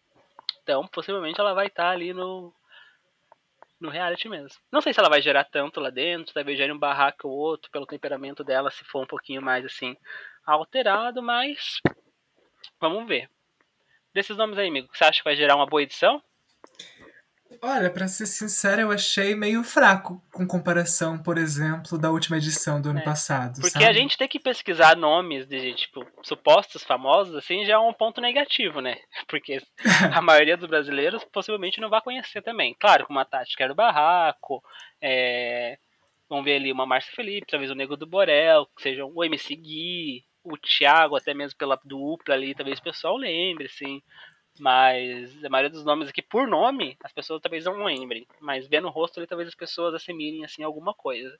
Então, 0.62 0.86
possivelmente 0.88 1.38
ela 1.38 1.52
vai 1.52 1.66
estar 1.66 1.90
ali 1.90 2.12
no 2.12 2.52
no 3.80 3.88
reality 3.88 4.28
mesmo. 4.28 4.60
Não 4.70 4.80
sei 4.80 4.92
se 4.92 5.00
ela 5.00 5.08
vai 5.08 5.22
gerar 5.22 5.44
tanto 5.44 5.80
lá 5.80 5.90
dentro, 5.90 6.34
talvez 6.34 6.58
gere 6.58 6.72
um 6.72 6.78
barraco 6.78 7.28
ou 7.28 7.36
outro 7.36 7.70
pelo 7.70 7.86
temperamento 7.86 8.44
dela, 8.44 8.70
se 8.70 8.84
for 8.84 9.02
um 9.02 9.06
pouquinho 9.06 9.40
mais 9.40 9.64
assim 9.64 9.96
alterado, 10.44 11.22
mas 11.22 11.80
vamos 12.80 13.08
ver. 13.08 13.28
Desses 14.12 14.36
nomes 14.36 14.58
aí, 14.58 14.68
amigo, 14.68 14.88
você 14.92 15.04
acha 15.04 15.18
que 15.18 15.24
vai 15.24 15.36
gerar 15.36 15.56
uma 15.56 15.66
boa 15.66 15.82
edição? 15.82 16.22
Olha, 17.62 17.90
para 17.90 18.08
ser 18.08 18.26
sincero, 18.26 18.80
eu 18.80 18.90
achei 18.90 19.34
meio 19.34 19.62
fraco 19.62 20.22
com 20.32 20.46
comparação, 20.46 21.22
por 21.22 21.36
exemplo, 21.36 21.98
da 21.98 22.10
última 22.10 22.38
edição 22.38 22.80
do 22.80 22.88
ano 22.88 23.00
é, 23.00 23.02
passado. 23.02 23.60
Porque 23.60 23.70
sabe? 23.70 23.84
a 23.84 23.92
gente 23.92 24.16
ter 24.16 24.28
que 24.28 24.40
pesquisar 24.40 24.96
nomes 24.96 25.46
de, 25.46 25.74
tipo, 25.74 26.06
supostos 26.22 26.82
famosos, 26.82 27.34
assim, 27.34 27.66
já 27.66 27.74
é 27.74 27.78
um 27.78 27.92
ponto 27.92 28.18
negativo, 28.20 28.80
né? 28.80 28.96
Porque 29.28 29.60
a 30.10 30.20
maioria 30.22 30.56
dos 30.56 30.68
brasileiros 30.68 31.22
possivelmente 31.24 31.80
não 31.80 31.90
vai 31.90 32.00
conhecer 32.00 32.40
também. 32.40 32.74
Claro, 32.80 33.06
com 33.06 33.12
uma 33.12 33.26
tática 33.26 33.64
era 33.64 33.72
o 33.72 33.76
Barraco, 33.76 34.62
é... 35.00 35.76
vamos 36.30 36.46
ver 36.46 36.56
ali 36.56 36.72
uma 36.72 36.86
Márcia 36.86 37.12
Felipe, 37.14 37.46
talvez 37.50 37.70
o 37.70 37.74
Nego 37.74 37.94
do 37.94 38.06
Borel, 38.06 38.66
que 38.74 38.82
seja 38.82 39.04
o 39.04 39.22
MC 39.22 39.54
Gui, 39.54 40.24
o 40.42 40.56
Thiago, 40.56 41.16
até 41.16 41.34
mesmo 41.34 41.58
pela 41.58 41.78
dupla 41.84 42.34
ali, 42.34 42.54
talvez 42.54 42.78
o 42.78 42.82
pessoal 42.82 43.16
lembre, 43.16 43.66
assim. 43.66 44.02
Mas 44.60 45.42
a 45.42 45.48
maioria 45.48 45.70
dos 45.70 45.84
nomes 45.84 46.08
aqui, 46.08 46.20
por 46.20 46.46
nome, 46.46 46.96
as 47.02 47.12
pessoas 47.12 47.40
talvez 47.40 47.64
não 47.64 47.82
lembrem. 47.82 48.26
Mas 48.38 48.68
vendo 48.68 48.86
o 48.86 48.90
rosto 48.90 49.18
ali, 49.18 49.26
talvez 49.26 49.48
as 49.48 49.54
pessoas 49.54 49.94
assimilem 49.94 50.44
assim 50.44 50.62
alguma 50.62 50.92
coisa. 50.92 51.38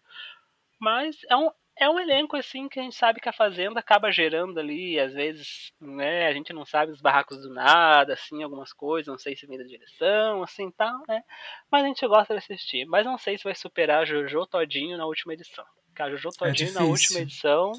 Mas 0.80 1.18
é 1.28 1.36
um, 1.36 1.50
é 1.76 1.88
um 1.88 2.00
elenco 2.00 2.36
assim 2.36 2.66
que 2.68 2.80
a 2.80 2.82
gente 2.82 2.96
sabe 2.96 3.20
que 3.20 3.28
a 3.28 3.32
Fazenda 3.32 3.78
acaba 3.78 4.10
gerando 4.10 4.58
ali, 4.58 4.98
às 4.98 5.12
vezes, 5.12 5.70
né, 5.78 6.26
a 6.26 6.32
gente 6.32 6.54
não 6.54 6.64
sabe 6.64 6.90
os 6.92 7.02
barracos 7.02 7.42
do 7.42 7.52
nada, 7.52 8.14
assim, 8.14 8.42
algumas 8.42 8.72
coisas, 8.72 9.08
não 9.08 9.18
sei 9.18 9.36
se 9.36 9.46
vem 9.46 9.58
da 9.58 9.64
direção, 9.64 10.42
assim, 10.42 10.70
tal, 10.70 11.02
né? 11.06 11.22
Mas 11.70 11.84
a 11.84 11.86
gente 11.86 12.06
gosta 12.06 12.32
de 12.32 12.38
assistir. 12.38 12.86
Mas 12.86 13.04
não 13.04 13.18
sei 13.18 13.36
se 13.36 13.44
vai 13.44 13.54
superar 13.54 14.02
a 14.02 14.04
Jojo 14.06 14.46
Todinho 14.46 14.96
na 14.96 15.04
última 15.04 15.34
edição. 15.34 15.64
Porque 15.86 16.00
a 16.00 16.10
Jojo 16.10 16.28
é 16.28 16.38
Todinho 16.38 16.70
é 16.70 16.72
na 16.72 16.84
última 16.84 17.20
edição 17.20 17.72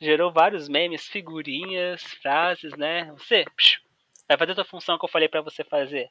gerou 0.00 0.30
vários 0.30 0.68
memes, 0.68 1.06
figurinhas, 1.06 2.02
frases, 2.02 2.72
né? 2.76 3.10
Você, 3.12 3.44
psh, 3.56 3.80
Vai 4.28 4.36
fazer 4.36 4.52
a 4.52 4.54
tua 4.56 4.64
função 4.64 4.98
que 4.98 5.04
eu 5.04 5.08
falei 5.08 5.28
para 5.28 5.40
você 5.40 5.62
fazer. 5.64 6.10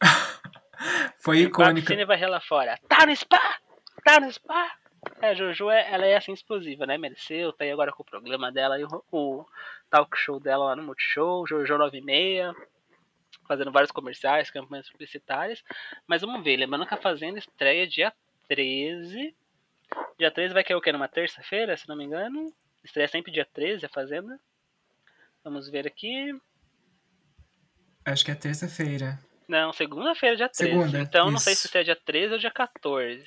Foi 1.18 1.38
icônica. 1.38 1.92
E 1.92 2.04
vai 2.04 2.20
lá 2.26 2.40
fora. 2.40 2.78
Tá 2.88 3.04
no 3.04 3.14
spa! 3.14 3.58
Tá 4.04 4.20
no 4.20 4.32
spa! 4.32 4.78
É, 5.20 5.28
a 5.28 5.34
Jojo, 5.34 5.70
é, 5.70 5.92
ela 5.92 6.06
é 6.06 6.16
assim 6.16 6.32
explosiva, 6.32 6.86
né? 6.86 6.98
Mereceu, 6.98 7.52
tá 7.52 7.64
aí 7.64 7.70
agora 7.70 7.92
com 7.92 8.02
o 8.02 8.06
programa 8.06 8.52
dela 8.52 8.78
e 8.78 8.84
o, 8.84 9.04
o 9.10 9.46
talk 9.90 10.16
show 10.16 10.38
dela 10.40 10.66
lá 10.66 10.76
no 10.76 10.82
Multishow, 10.82 11.46
Jojo 11.46 11.78
96, 11.78 12.54
fazendo 13.46 13.72
vários 13.72 13.90
comerciais, 13.90 14.50
campanhas 14.50 14.90
publicitárias. 14.90 15.62
Mas 16.06 16.20
vamos 16.20 16.42
ver, 16.44 16.56
lembrando 16.56 16.86
que 16.86 16.94
a 16.94 16.98
Fazenda 16.98 17.38
estreia 17.38 17.86
dia 17.86 18.12
13. 18.48 19.34
Dia 20.18 20.30
13 20.30 20.54
vai 20.54 20.64
cair 20.64 20.76
o 20.76 20.80
quê? 20.80 20.92
Numa 20.92 21.08
terça-feira, 21.08 21.76
se 21.76 21.88
não 21.88 21.96
me 21.96 22.04
engano? 22.04 22.52
Estreia 22.84 23.08
sempre 23.08 23.32
dia 23.32 23.44
13 23.44 23.86
a 23.86 23.88
Fazenda. 23.88 24.38
Vamos 25.42 25.68
ver 25.68 25.86
aqui. 25.86 26.38
Acho 28.12 28.24
que 28.24 28.30
é 28.30 28.34
terça-feira. 28.34 29.18
Não, 29.48 29.72
segunda-feira, 29.72 30.36
dia 30.36 30.48
13. 30.48 30.72
Segunda, 30.72 31.00
então 31.00 31.24
isso. 31.24 31.32
não 31.32 31.38
sei 31.38 31.54
se 31.54 31.78
é 31.78 31.82
dia 31.82 31.96
13 31.96 32.34
ou 32.34 32.38
dia 32.38 32.50
14. 32.50 33.24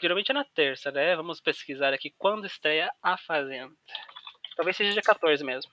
Geralmente 0.00 0.30
é 0.30 0.34
na 0.34 0.44
terça, 0.44 0.90
né? 0.90 1.16
Vamos 1.16 1.40
pesquisar 1.40 1.92
aqui 1.92 2.14
quando 2.16 2.46
estreia 2.46 2.90
A 3.02 3.16
Fazenda. 3.16 3.74
Talvez 4.56 4.76
seja 4.76 4.92
dia 4.92 5.02
14 5.02 5.42
mesmo. 5.42 5.70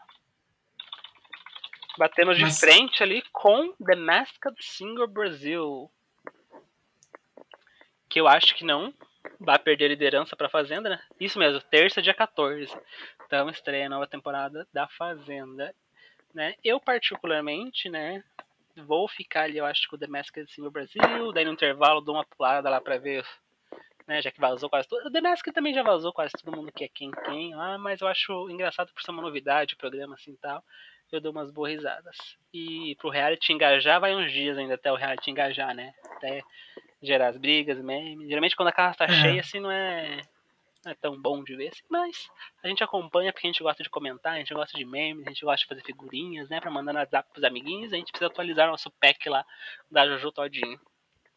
Batendo 1.97 2.33
de 2.33 2.41
Mas... 2.41 2.59
frente 2.59 3.03
ali 3.03 3.21
com 3.31 3.73
The 3.73 3.95
Masked 3.95 4.55
Singer 4.59 5.07
Brasil. 5.07 5.91
Que 8.09 8.19
eu 8.19 8.27
acho 8.27 8.55
que 8.55 8.63
não 8.63 8.93
vai 9.39 9.59
perder 9.59 9.89
liderança 9.89 10.35
pra 10.35 10.49
Fazenda, 10.49 10.89
né? 10.89 11.01
Isso 11.19 11.37
mesmo, 11.37 11.61
terça, 11.61 12.01
dia 12.01 12.13
14. 12.13 12.73
Então 13.25 13.49
estreia 13.49 13.85
a 13.85 13.89
nova 13.89 14.07
temporada 14.07 14.67
da 14.73 14.87
Fazenda 14.87 15.73
né? 16.35 16.53
Eu 16.63 16.79
particularmente, 16.79 17.89
né, 17.89 18.23
vou 18.75 19.07
ficar 19.07 19.43
ali, 19.43 19.57
eu 19.57 19.65
acho, 19.65 19.87
com 19.89 19.95
o 19.95 19.99
The 19.99 20.07
Masked 20.07 20.51
Singer 20.51 20.69
Brasil, 20.69 21.31
daí 21.33 21.45
no 21.45 21.53
intervalo 21.53 22.01
dou 22.01 22.15
uma 22.15 22.25
pulada 22.25 22.69
lá 22.69 22.81
pra 22.81 22.97
ver, 22.97 23.25
né, 24.05 24.21
já 24.21 24.29
que 24.29 24.39
vazou 24.39 24.69
quase 24.69 24.87
tudo. 24.87 25.07
O 25.07 25.11
The 25.11 25.21
Masked 25.21 25.53
também 25.53 25.73
já 25.73 25.81
vazou 25.81 26.11
quase 26.11 26.33
todo 26.33 26.55
mundo 26.55 26.71
que 26.73 26.83
é 26.83 26.89
quem 26.89 27.09
quem 27.25 27.55
lá, 27.55 27.77
mas 27.77 28.01
eu 28.01 28.07
acho 28.07 28.49
engraçado 28.49 28.91
por 28.93 29.01
ser 29.01 29.11
uma 29.11 29.23
novidade 29.23 29.73
o 29.73 29.77
programa 29.77 30.15
assim 30.15 30.35
tal. 30.35 30.61
Eu 31.11 31.21
dou 31.21 31.31
umas 31.31 31.51
boas 31.51 31.71
risadas. 31.71 32.17
E 32.53 32.95
pro 32.95 33.09
reality 33.09 33.53
engajar 33.53 34.01
vai 34.01 34.13
uns 34.13 34.31
dias 34.31 34.57
ainda 34.57 34.73
até 34.73 34.91
o 34.91 34.95
reality 34.95 35.31
engajar, 35.31 35.73
né? 35.73 35.93
Até 36.17 36.41
gerar 37.01 37.27
as 37.27 37.37
brigas, 37.37 37.79
memes. 37.79 38.27
Geralmente 38.27 38.55
quando 38.55 38.69
a 38.69 38.73
casa 38.73 38.97
tá 38.97 39.05
é. 39.05 39.21
cheia, 39.21 39.39
assim, 39.39 39.59
não 39.59 39.71
é 39.71 40.19
não 40.85 40.91
é 40.91 40.95
tão 40.95 41.19
bom 41.19 41.43
de 41.43 41.55
ver, 41.55 41.69
assim, 41.69 41.81
mas 41.89 42.29
a 42.63 42.67
gente 42.67 42.83
acompanha 42.83 43.33
porque 43.33 43.47
a 43.47 43.49
gente 43.51 43.63
gosta 43.63 43.81
de 43.83 43.89
comentar, 43.89 44.33
a 44.33 44.37
gente 44.37 44.53
gosta 44.53 44.77
de 44.77 44.85
memes, 44.85 45.25
a 45.25 45.29
gente 45.31 45.43
gosta 45.43 45.63
de 45.63 45.67
fazer 45.67 45.81
figurinhas, 45.81 46.47
né? 46.47 46.61
Pra 46.61 46.69
mandar 46.69 46.93
no 46.93 46.99
WhatsApp 46.99 47.27
pros 47.33 47.43
amiguinhos, 47.43 47.91
a 47.91 47.95
gente 47.95 48.11
precisa 48.11 48.27
atualizar 48.27 48.67
nosso 48.69 48.91
pack 49.01 49.27
lá 49.27 49.43
da 49.89 50.07
Jojo 50.07 50.31
Todinho. 50.31 50.79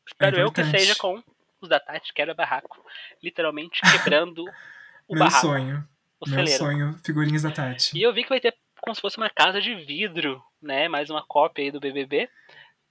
Espero 0.07 0.39
é 0.39 0.43
eu 0.43 0.53
que 0.53 0.63
seja 0.65 0.95
com 0.95 1.23
os 1.61 1.69
da 1.69 1.81
Tati 1.81 2.13
Quebra 2.13 2.35
Barraco. 2.35 2.85
Literalmente 3.23 3.81
quebrando 3.91 4.45
o 5.09 5.15
Meu 5.15 5.25
barraco. 5.25 5.47
Sonho. 5.47 5.89
O 6.21 6.29
Meu 6.29 6.39
celeiro. 6.39 6.59
sonho, 6.59 7.01
figurinhas 7.05 7.43
da 7.43 7.51
Tati. 7.51 7.97
E 7.97 8.03
eu 8.03 8.13
vi 8.13 8.25
que 8.25 8.29
vai 8.29 8.41
ter 8.41 8.55
como 8.81 8.95
se 8.95 9.01
fosse 9.01 9.17
uma 9.17 9.31
casa 9.31 9.61
de 9.61 9.75
vidro, 9.75 10.43
né? 10.61 10.89
Mais 10.89 11.09
uma 11.11 11.25
cópia 11.27 11.65
aí 11.65 11.71
do 11.71 11.81
BBB. 11.81 12.29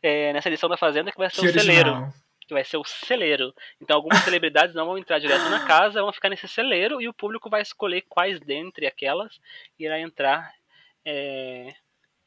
É, 0.02 0.34
nessa 0.34 0.50
edição 0.50 0.70
da 0.70 0.78
Fazenda 0.78 1.12
que 1.12 1.18
vai 1.18 1.30
ser 1.30 1.42
que 1.42 1.48
o 1.48 1.50
original. 1.50 1.66
celeiro 1.66 2.14
que 2.48 2.54
vai 2.54 2.64
ser 2.64 2.78
o 2.78 2.84
celeiro. 2.84 3.54
Então 3.82 3.96
algumas 3.96 4.20
celebridades 4.24 4.74
não 4.74 4.86
vão 4.86 4.98
entrar 4.98 5.20
direto 5.20 5.50
na 5.50 5.66
casa, 5.68 6.02
vão 6.02 6.14
ficar 6.14 6.30
nesse 6.30 6.48
celeiro 6.48 7.02
e 7.02 7.08
o 7.08 7.14
público 7.14 7.50
vai 7.50 7.62
escolher 7.62 8.02
quais 8.04 8.40
dentre 8.40 8.88
aquelas 8.88 9.40
irá 9.78 10.00
entrar 10.00 10.52
é, 11.06 11.74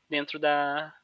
dentro 0.08 0.38
da 0.38 0.94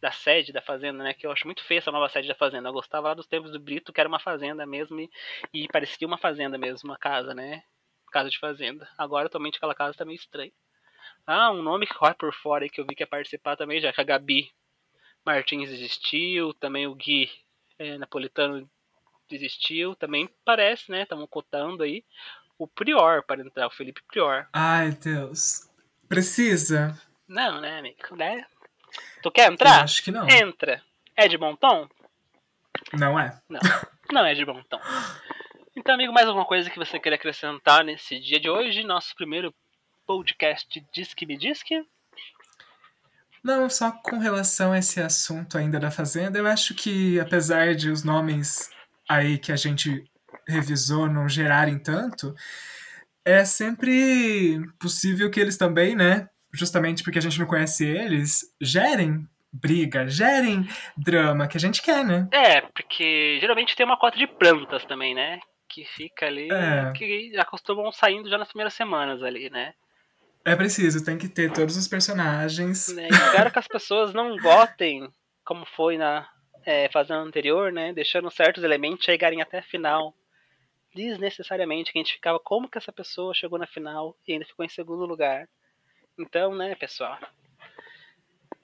da 0.00 0.12
sede 0.12 0.52
da 0.52 0.60
fazenda, 0.60 1.02
né? 1.02 1.14
Que 1.14 1.26
eu 1.26 1.32
acho 1.32 1.46
muito 1.46 1.64
feia 1.64 1.78
essa 1.78 1.90
nova 1.90 2.08
sede 2.08 2.28
da 2.28 2.34
fazenda. 2.34 2.68
Eu 2.68 2.72
gostava 2.72 3.08
lá 3.08 3.14
dos 3.14 3.26
tempos 3.26 3.50
do 3.50 3.58
Brito, 3.58 3.92
que 3.92 3.98
era 4.00 4.08
uma 4.08 4.20
fazenda 4.20 4.64
mesmo 4.66 5.00
e, 5.00 5.10
e 5.52 5.66
parecia 5.68 6.06
uma 6.06 6.18
fazenda 6.18 6.56
mesmo, 6.58 6.90
uma 6.90 6.98
casa, 6.98 7.34
né? 7.34 7.64
Casa 8.12 8.30
de 8.30 8.38
fazenda. 8.38 8.88
Agora 8.96 9.26
atualmente 9.26 9.56
aquela 9.56 9.74
casa 9.74 9.96
tá 9.96 10.04
meio 10.04 10.16
estranha. 10.16 10.52
Ah, 11.26 11.50
um 11.50 11.62
nome 11.62 11.86
que 11.86 11.94
corre 11.94 12.14
por 12.14 12.32
fora 12.32 12.64
aí 12.64 12.70
que 12.70 12.80
eu 12.80 12.86
vi 12.86 12.94
que 12.94 13.02
ia 13.02 13.06
participar 13.06 13.56
também, 13.56 13.80
já 13.80 13.92
que 13.92 14.00
a 14.00 14.04
Gabi 14.04 14.52
Martins 15.24 15.70
existiu, 15.70 16.54
também 16.54 16.86
o 16.86 16.94
Gui 16.94 17.28
é, 17.78 17.98
napolitano 17.98 18.68
desistiu, 19.28 19.94
também 19.94 20.28
parece, 20.44 20.90
né? 20.90 21.02
Estavam 21.02 21.26
cotando 21.26 21.82
aí 21.82 22.04
o 22.58 22.66
Prior 22.66 23.22
para 23.22 23.42
entrar, 23.42 23.66
o 23.66 23.70
Felipe 23.70 24.02
Prior. 24.08 24.48
Ai, 24.52 24.92
Deus. 24.92 25.68
Precisa? 26.08 26.98
Não, 27.28 27.60
né, 27.60 27.78
amigo? 27.78 28.16
Né? 28.16 28.46
Tu 29.22 29.30
quer 29.30 29.50
entrar? 29.50 29.78
Eu 29.78 29.84
acho 29.84 30.02
que 30.02 30.10
não. 30.10 30.28
Entra. 30.28 30.82
É 31.16 31.28
de 31.28 31.36
bom 31.36 31.56
tom? 31.56 31.88
Não 32.92 33.18
é. 33.18 33.38
Não. 33.48 33.60
Não 34.12 34.24
é 34.24 34.34
de 34.34 34.44
bom 34.44 34.62
tom. 34.68 34.80
Então, 35.74 35.94
amigo, 35.94 36.12
mais 36.12 36.26
alguma 36.26 36.46
coisa 36.46 36.70
que 36.70 36.78
você 36.78 36.98
queira 36.98 37.16
acrescentar 37.16 37.84
nesse 37.84 38.18
dia 38.18 38.38
de 38.38 38.48
hoje? 38.48 38.84
Nosso 38.84 39.14
primeiro 39.14 39.54
podcast 40.06 40.84
Disque 40.92 41.26
Me 41.26 41.36
Disque? 41.36 41.84
Não, 43.46 43.70
só 43.70 43.92
com 43.92 44.18
relação 44.18 44.72
a 44.72 44.78
esse 44.78 45.00
assunto 45.00 45.56
ainda 45.56 45.78
da 45.78 45.88
Fazenda, 45.88 46.36
eu 46.36 46.48
acho 46.48 46.74
que 46.74 47.20
apesar 47.20 47.76
de 47.76 47.88
os 47.88 48.02
nomes 48.02 48.68
aí 49.08 49.38
que 49.38 49.52
a 49.52 49.56
gente 49.56 50.02
revisou 50.48 51.08
não 51.08 51.28
gerarem 51.28 51.78
tanto, 51.78 52.34
é 53.24 53.44
sempre 53.44 54.60
possível 54.80 55.30
que 55.30 55.38
eles 55.38 55.56
também, 55.56 55.94
né, 55.94 56.28
justamente 56.52 57.04
porque 57.04 57.20
a 57.20 57.22
gente 57.22 57.38
não 57.38 57.46
conhece 57.46 57.86
eles, 57.86 58.52
gerem 58.60 59.24
briga, 59.52 60.08
gerem 60.08 60.68
drama 60.96 61.46
que 61.46 61.56
a 61.56 61.60
gente 61.60 61.80
quer, 61.82 62.04
né? 62.04 62.28
É, 62.32 62.62
porque 62.62 63.38
geralmente 63.40 63.76
tem 63.76 63.86
uma 63.86 63.96
cota 63.96 64.18
de 64.18 64.26
plantas 64.26 64.84
também, 64.86 65.14
né? 65.14 65.38
Que 65.68 65.84
fica 65.84 66.26
ali, 66.26 66.50
É. 66.50 66.92
que 66.96 67.32
acostumam 67.38 67.92
saindo 67.92 68.28
já 68.28 68.36
nas 68.38 68.48
primeiras 68.48 68.74
semanas 68.74 69.22
ali, 69.22 69.48
né? 69.50 69.72
É 70.46 70.54
preciso, 70.54 71.04
tem 71.04 71.18
que 71.18 71.28
ter 71.28 71.52
todos 71.52 71.76
os 71.76 71.88
personagens. 71.88 72.94
né? 72.94 73.08
Espero 73.08 73.50
que 73.50 73.58
as 73.58 73.66
pessoas 73.66 74.14
não 74.14 74.36
votem 74.38 75.12
como 75.44 75.66
foi 75.66 75.98
na 75.98 76.28
é, 76.64 76.88
fazenda 76.88 77.20
anterior, 77.20 77.72
né? 77.72 77.92
Deixando 77.92 78.30
certos 78.30 78.62
elementos 78.62 79.04
chegarem 79.04 79.42
até 79.42 79.58
a 79.58 79.62
final. 79.62 80.14
Desnecessariamente, 80.94 81.92
que 81.92 81.98
a 81.98 82.02
gente 82.02 82.14
ficava 82.14 82.38
como 82.38 82.68
que 82.70 82.78
essa 82.78 82.92
pessoa 82.92 83.34
chegou 83.34 83.58
na 83.58 83.66
final 83.66 84.16
e 84.26 84.34
ainda 84.34 84.44
ficou 84.44 84.64
em 84.64 84.68
segundo 84.68 85.04
lugar. 85.04 85.48
Então, 86.16 86.54
né, 86.54 86.76
pessoal? 86.76 87.18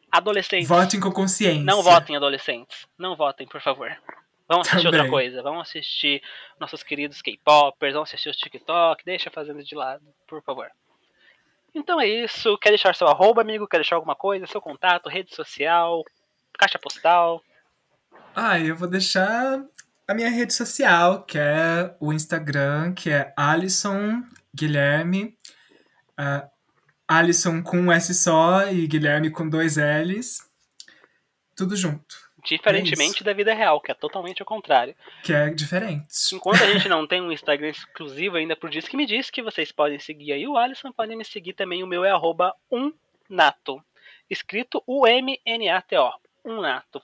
Adolescentes. 0.08 0.68
Votem 0.68 1.00
com 1.00 1.10
consciência. 1.10 1.64
Não 1.64 1.82
votem, 1.82 2.14
adolescentes. 2.14 2.86
Não 2.96 3.16
votem, 3.16 3.48
por 3.48 3.60
favor. 3.60 3.90
Vamos 4.48 4.68
assistir 4.68 4.86
outra 4.86 5.00
Também. 5.00 5.10
coisa. 5.10 5.42
Vamos 5.42 5.62
assistir 5.62 6.22
nossos 6.60 6.84
queridos 6.84 7.20
K-popers. 7.20 7.94
Vamos 7.94 8.08
assistir 8.08 8.28
os 8.30 8.36
TikTok. 8.36 9.04
Deixa 9.04 9.30
a 9.30 9.32
Fazenda 9.32 9.64
de 9.64 9.74
lado, 9.74 10.04
por 10.28 10.40
favor. 10.44 10.70
Então 11.74 12.00
é 12.00 12.06
isso. 12.06 12.56
Quer 12.58 12.70
deixar 12.70 12.94
seu 12.94 13.08
arroba, 13.08 13.40
amigo? 13.40 13.66
Quer 13.66 13.78
deixar 13.78 13.96
alguma 13.96 14.14
coisa? 14.14 14.46
Seu 14.46 14.60
contato, 14.60 15.08
rede 15.08 15.34
social, 15.34 16.04
caixa 16.58 16.78
postal? 16.78 17.42
Ah, 18.34 18.58
eu 18.58 18.76
vou 18.76 18.88
deixar 18.88 19.62
a 20.06 20.14
minha 20.14 20.30
rede 20.30 20.52
social, 20.52 21.22
que 21.24 21.38
é 21.38 21.94
o 22.00 22.12
Instagram, 22.12 22.92
que 22.94 23.10
é 23.10 23.32
Alisson 23.36 24.22
Guilherme. 24.54 25.36
ah, 26.16 26.48
Alisson 27.08 27.62
com 27.62 27.78
um 27.78 27.92
S 27.92 28.14
só 28.14 28.68
e 28.70 28.86
Guilherme 28.86 29.30
com 29.30 29.48
dois 29.48 29.76
L's. 29.76 30.38
Tudo 31.54 31.76
junto. 31.76 32.21
Diferentemente 32.44 33.22
da 33.22 33.32
vida 33.32 33.54
real, 33.54 33.80
que 33.80 33.92
é 33.92 33.94
totalmente 33.94 34.42
o 34.42 34.44
contrário. 34.44 34.96
Que 35.22 35.32
é 35.32 35.50
diferente. 35.50 36.06
Enquanto 36.32 36.62
a 36.62 36.72
gente 36.72 36.88
não 36.88 37.06
tem 37.06 37.20
um 37.20 37.30
Instagram 37.30 37.68
exclusivo 37.68 38.36
ainda 38.36 38.56
pro 38.56 38.68
Diz 38.68 38.88
que 38.88 38.96
me 38.96 39.06
diz 39.06 39.30
que 39.30 39.42
vocês 39.42 39.70
podem 39.70 39.98
seguir 40.00 40.32
aí 40.32 40.46
o 40.48 40.56
Alisson, 40.56 40.90
podem 40.90 41.16
me 41.16 41.24
seguir 41.24 41.52
também. 41.52 41.84
O 41.84 41.86
meu 41.86 42.04
é 42.04 42.10
arroba 42.10 42.54
umnato. 42.70 43.82
Escrito 44.28 44.82
U-M-N-A-T-O. 44.86 46.12
Umnato. 46.44 47.00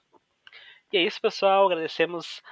E 0.92 0.96
é 0.96 1.02
isso, 1.02 1.20
pessoal. 1.20 1.66
Agradecemos 1.66 2.42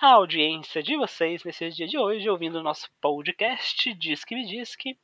a 0.00 0.12
audiência 0.12 0.82
de 0.82 0.96
vocês 0.96 1.42
nesse 1.42 1.70
dia 1.70 1.88
de 1.88 1.98
hoje, 1.98 2.28
ouvindo 2.28 2.60
o 2.60 2.62
nosso 2.62 2.88
podcast 3.00 3.92
Diz 3.94 4.24
que 4.24 4.36
me 4.36 4.46
diz 4.46 4.76
que. 4.76 4.96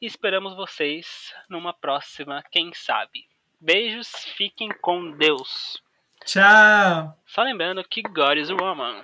E 0.00 0.06
esperamos 0.06 0.56
vocês 0.56 1.32
numa 1.48 1.72
próxima, 1.72 2.42
quem 2.50 2.72
sabe. 2.72 3.28
Beijos, 3.60 4.08
fiquem 4.34 4.70
com 4.80 5.10
Deus. 5.12 5.80
Tchau! 6.24 7.16
Só 7.26 7.42
lembrando 7.42 7.82
que 7.84 8.02
God 8.02 8.38
is 8.38 8.50
a 8.50 8.54
woman. 8.54 9.02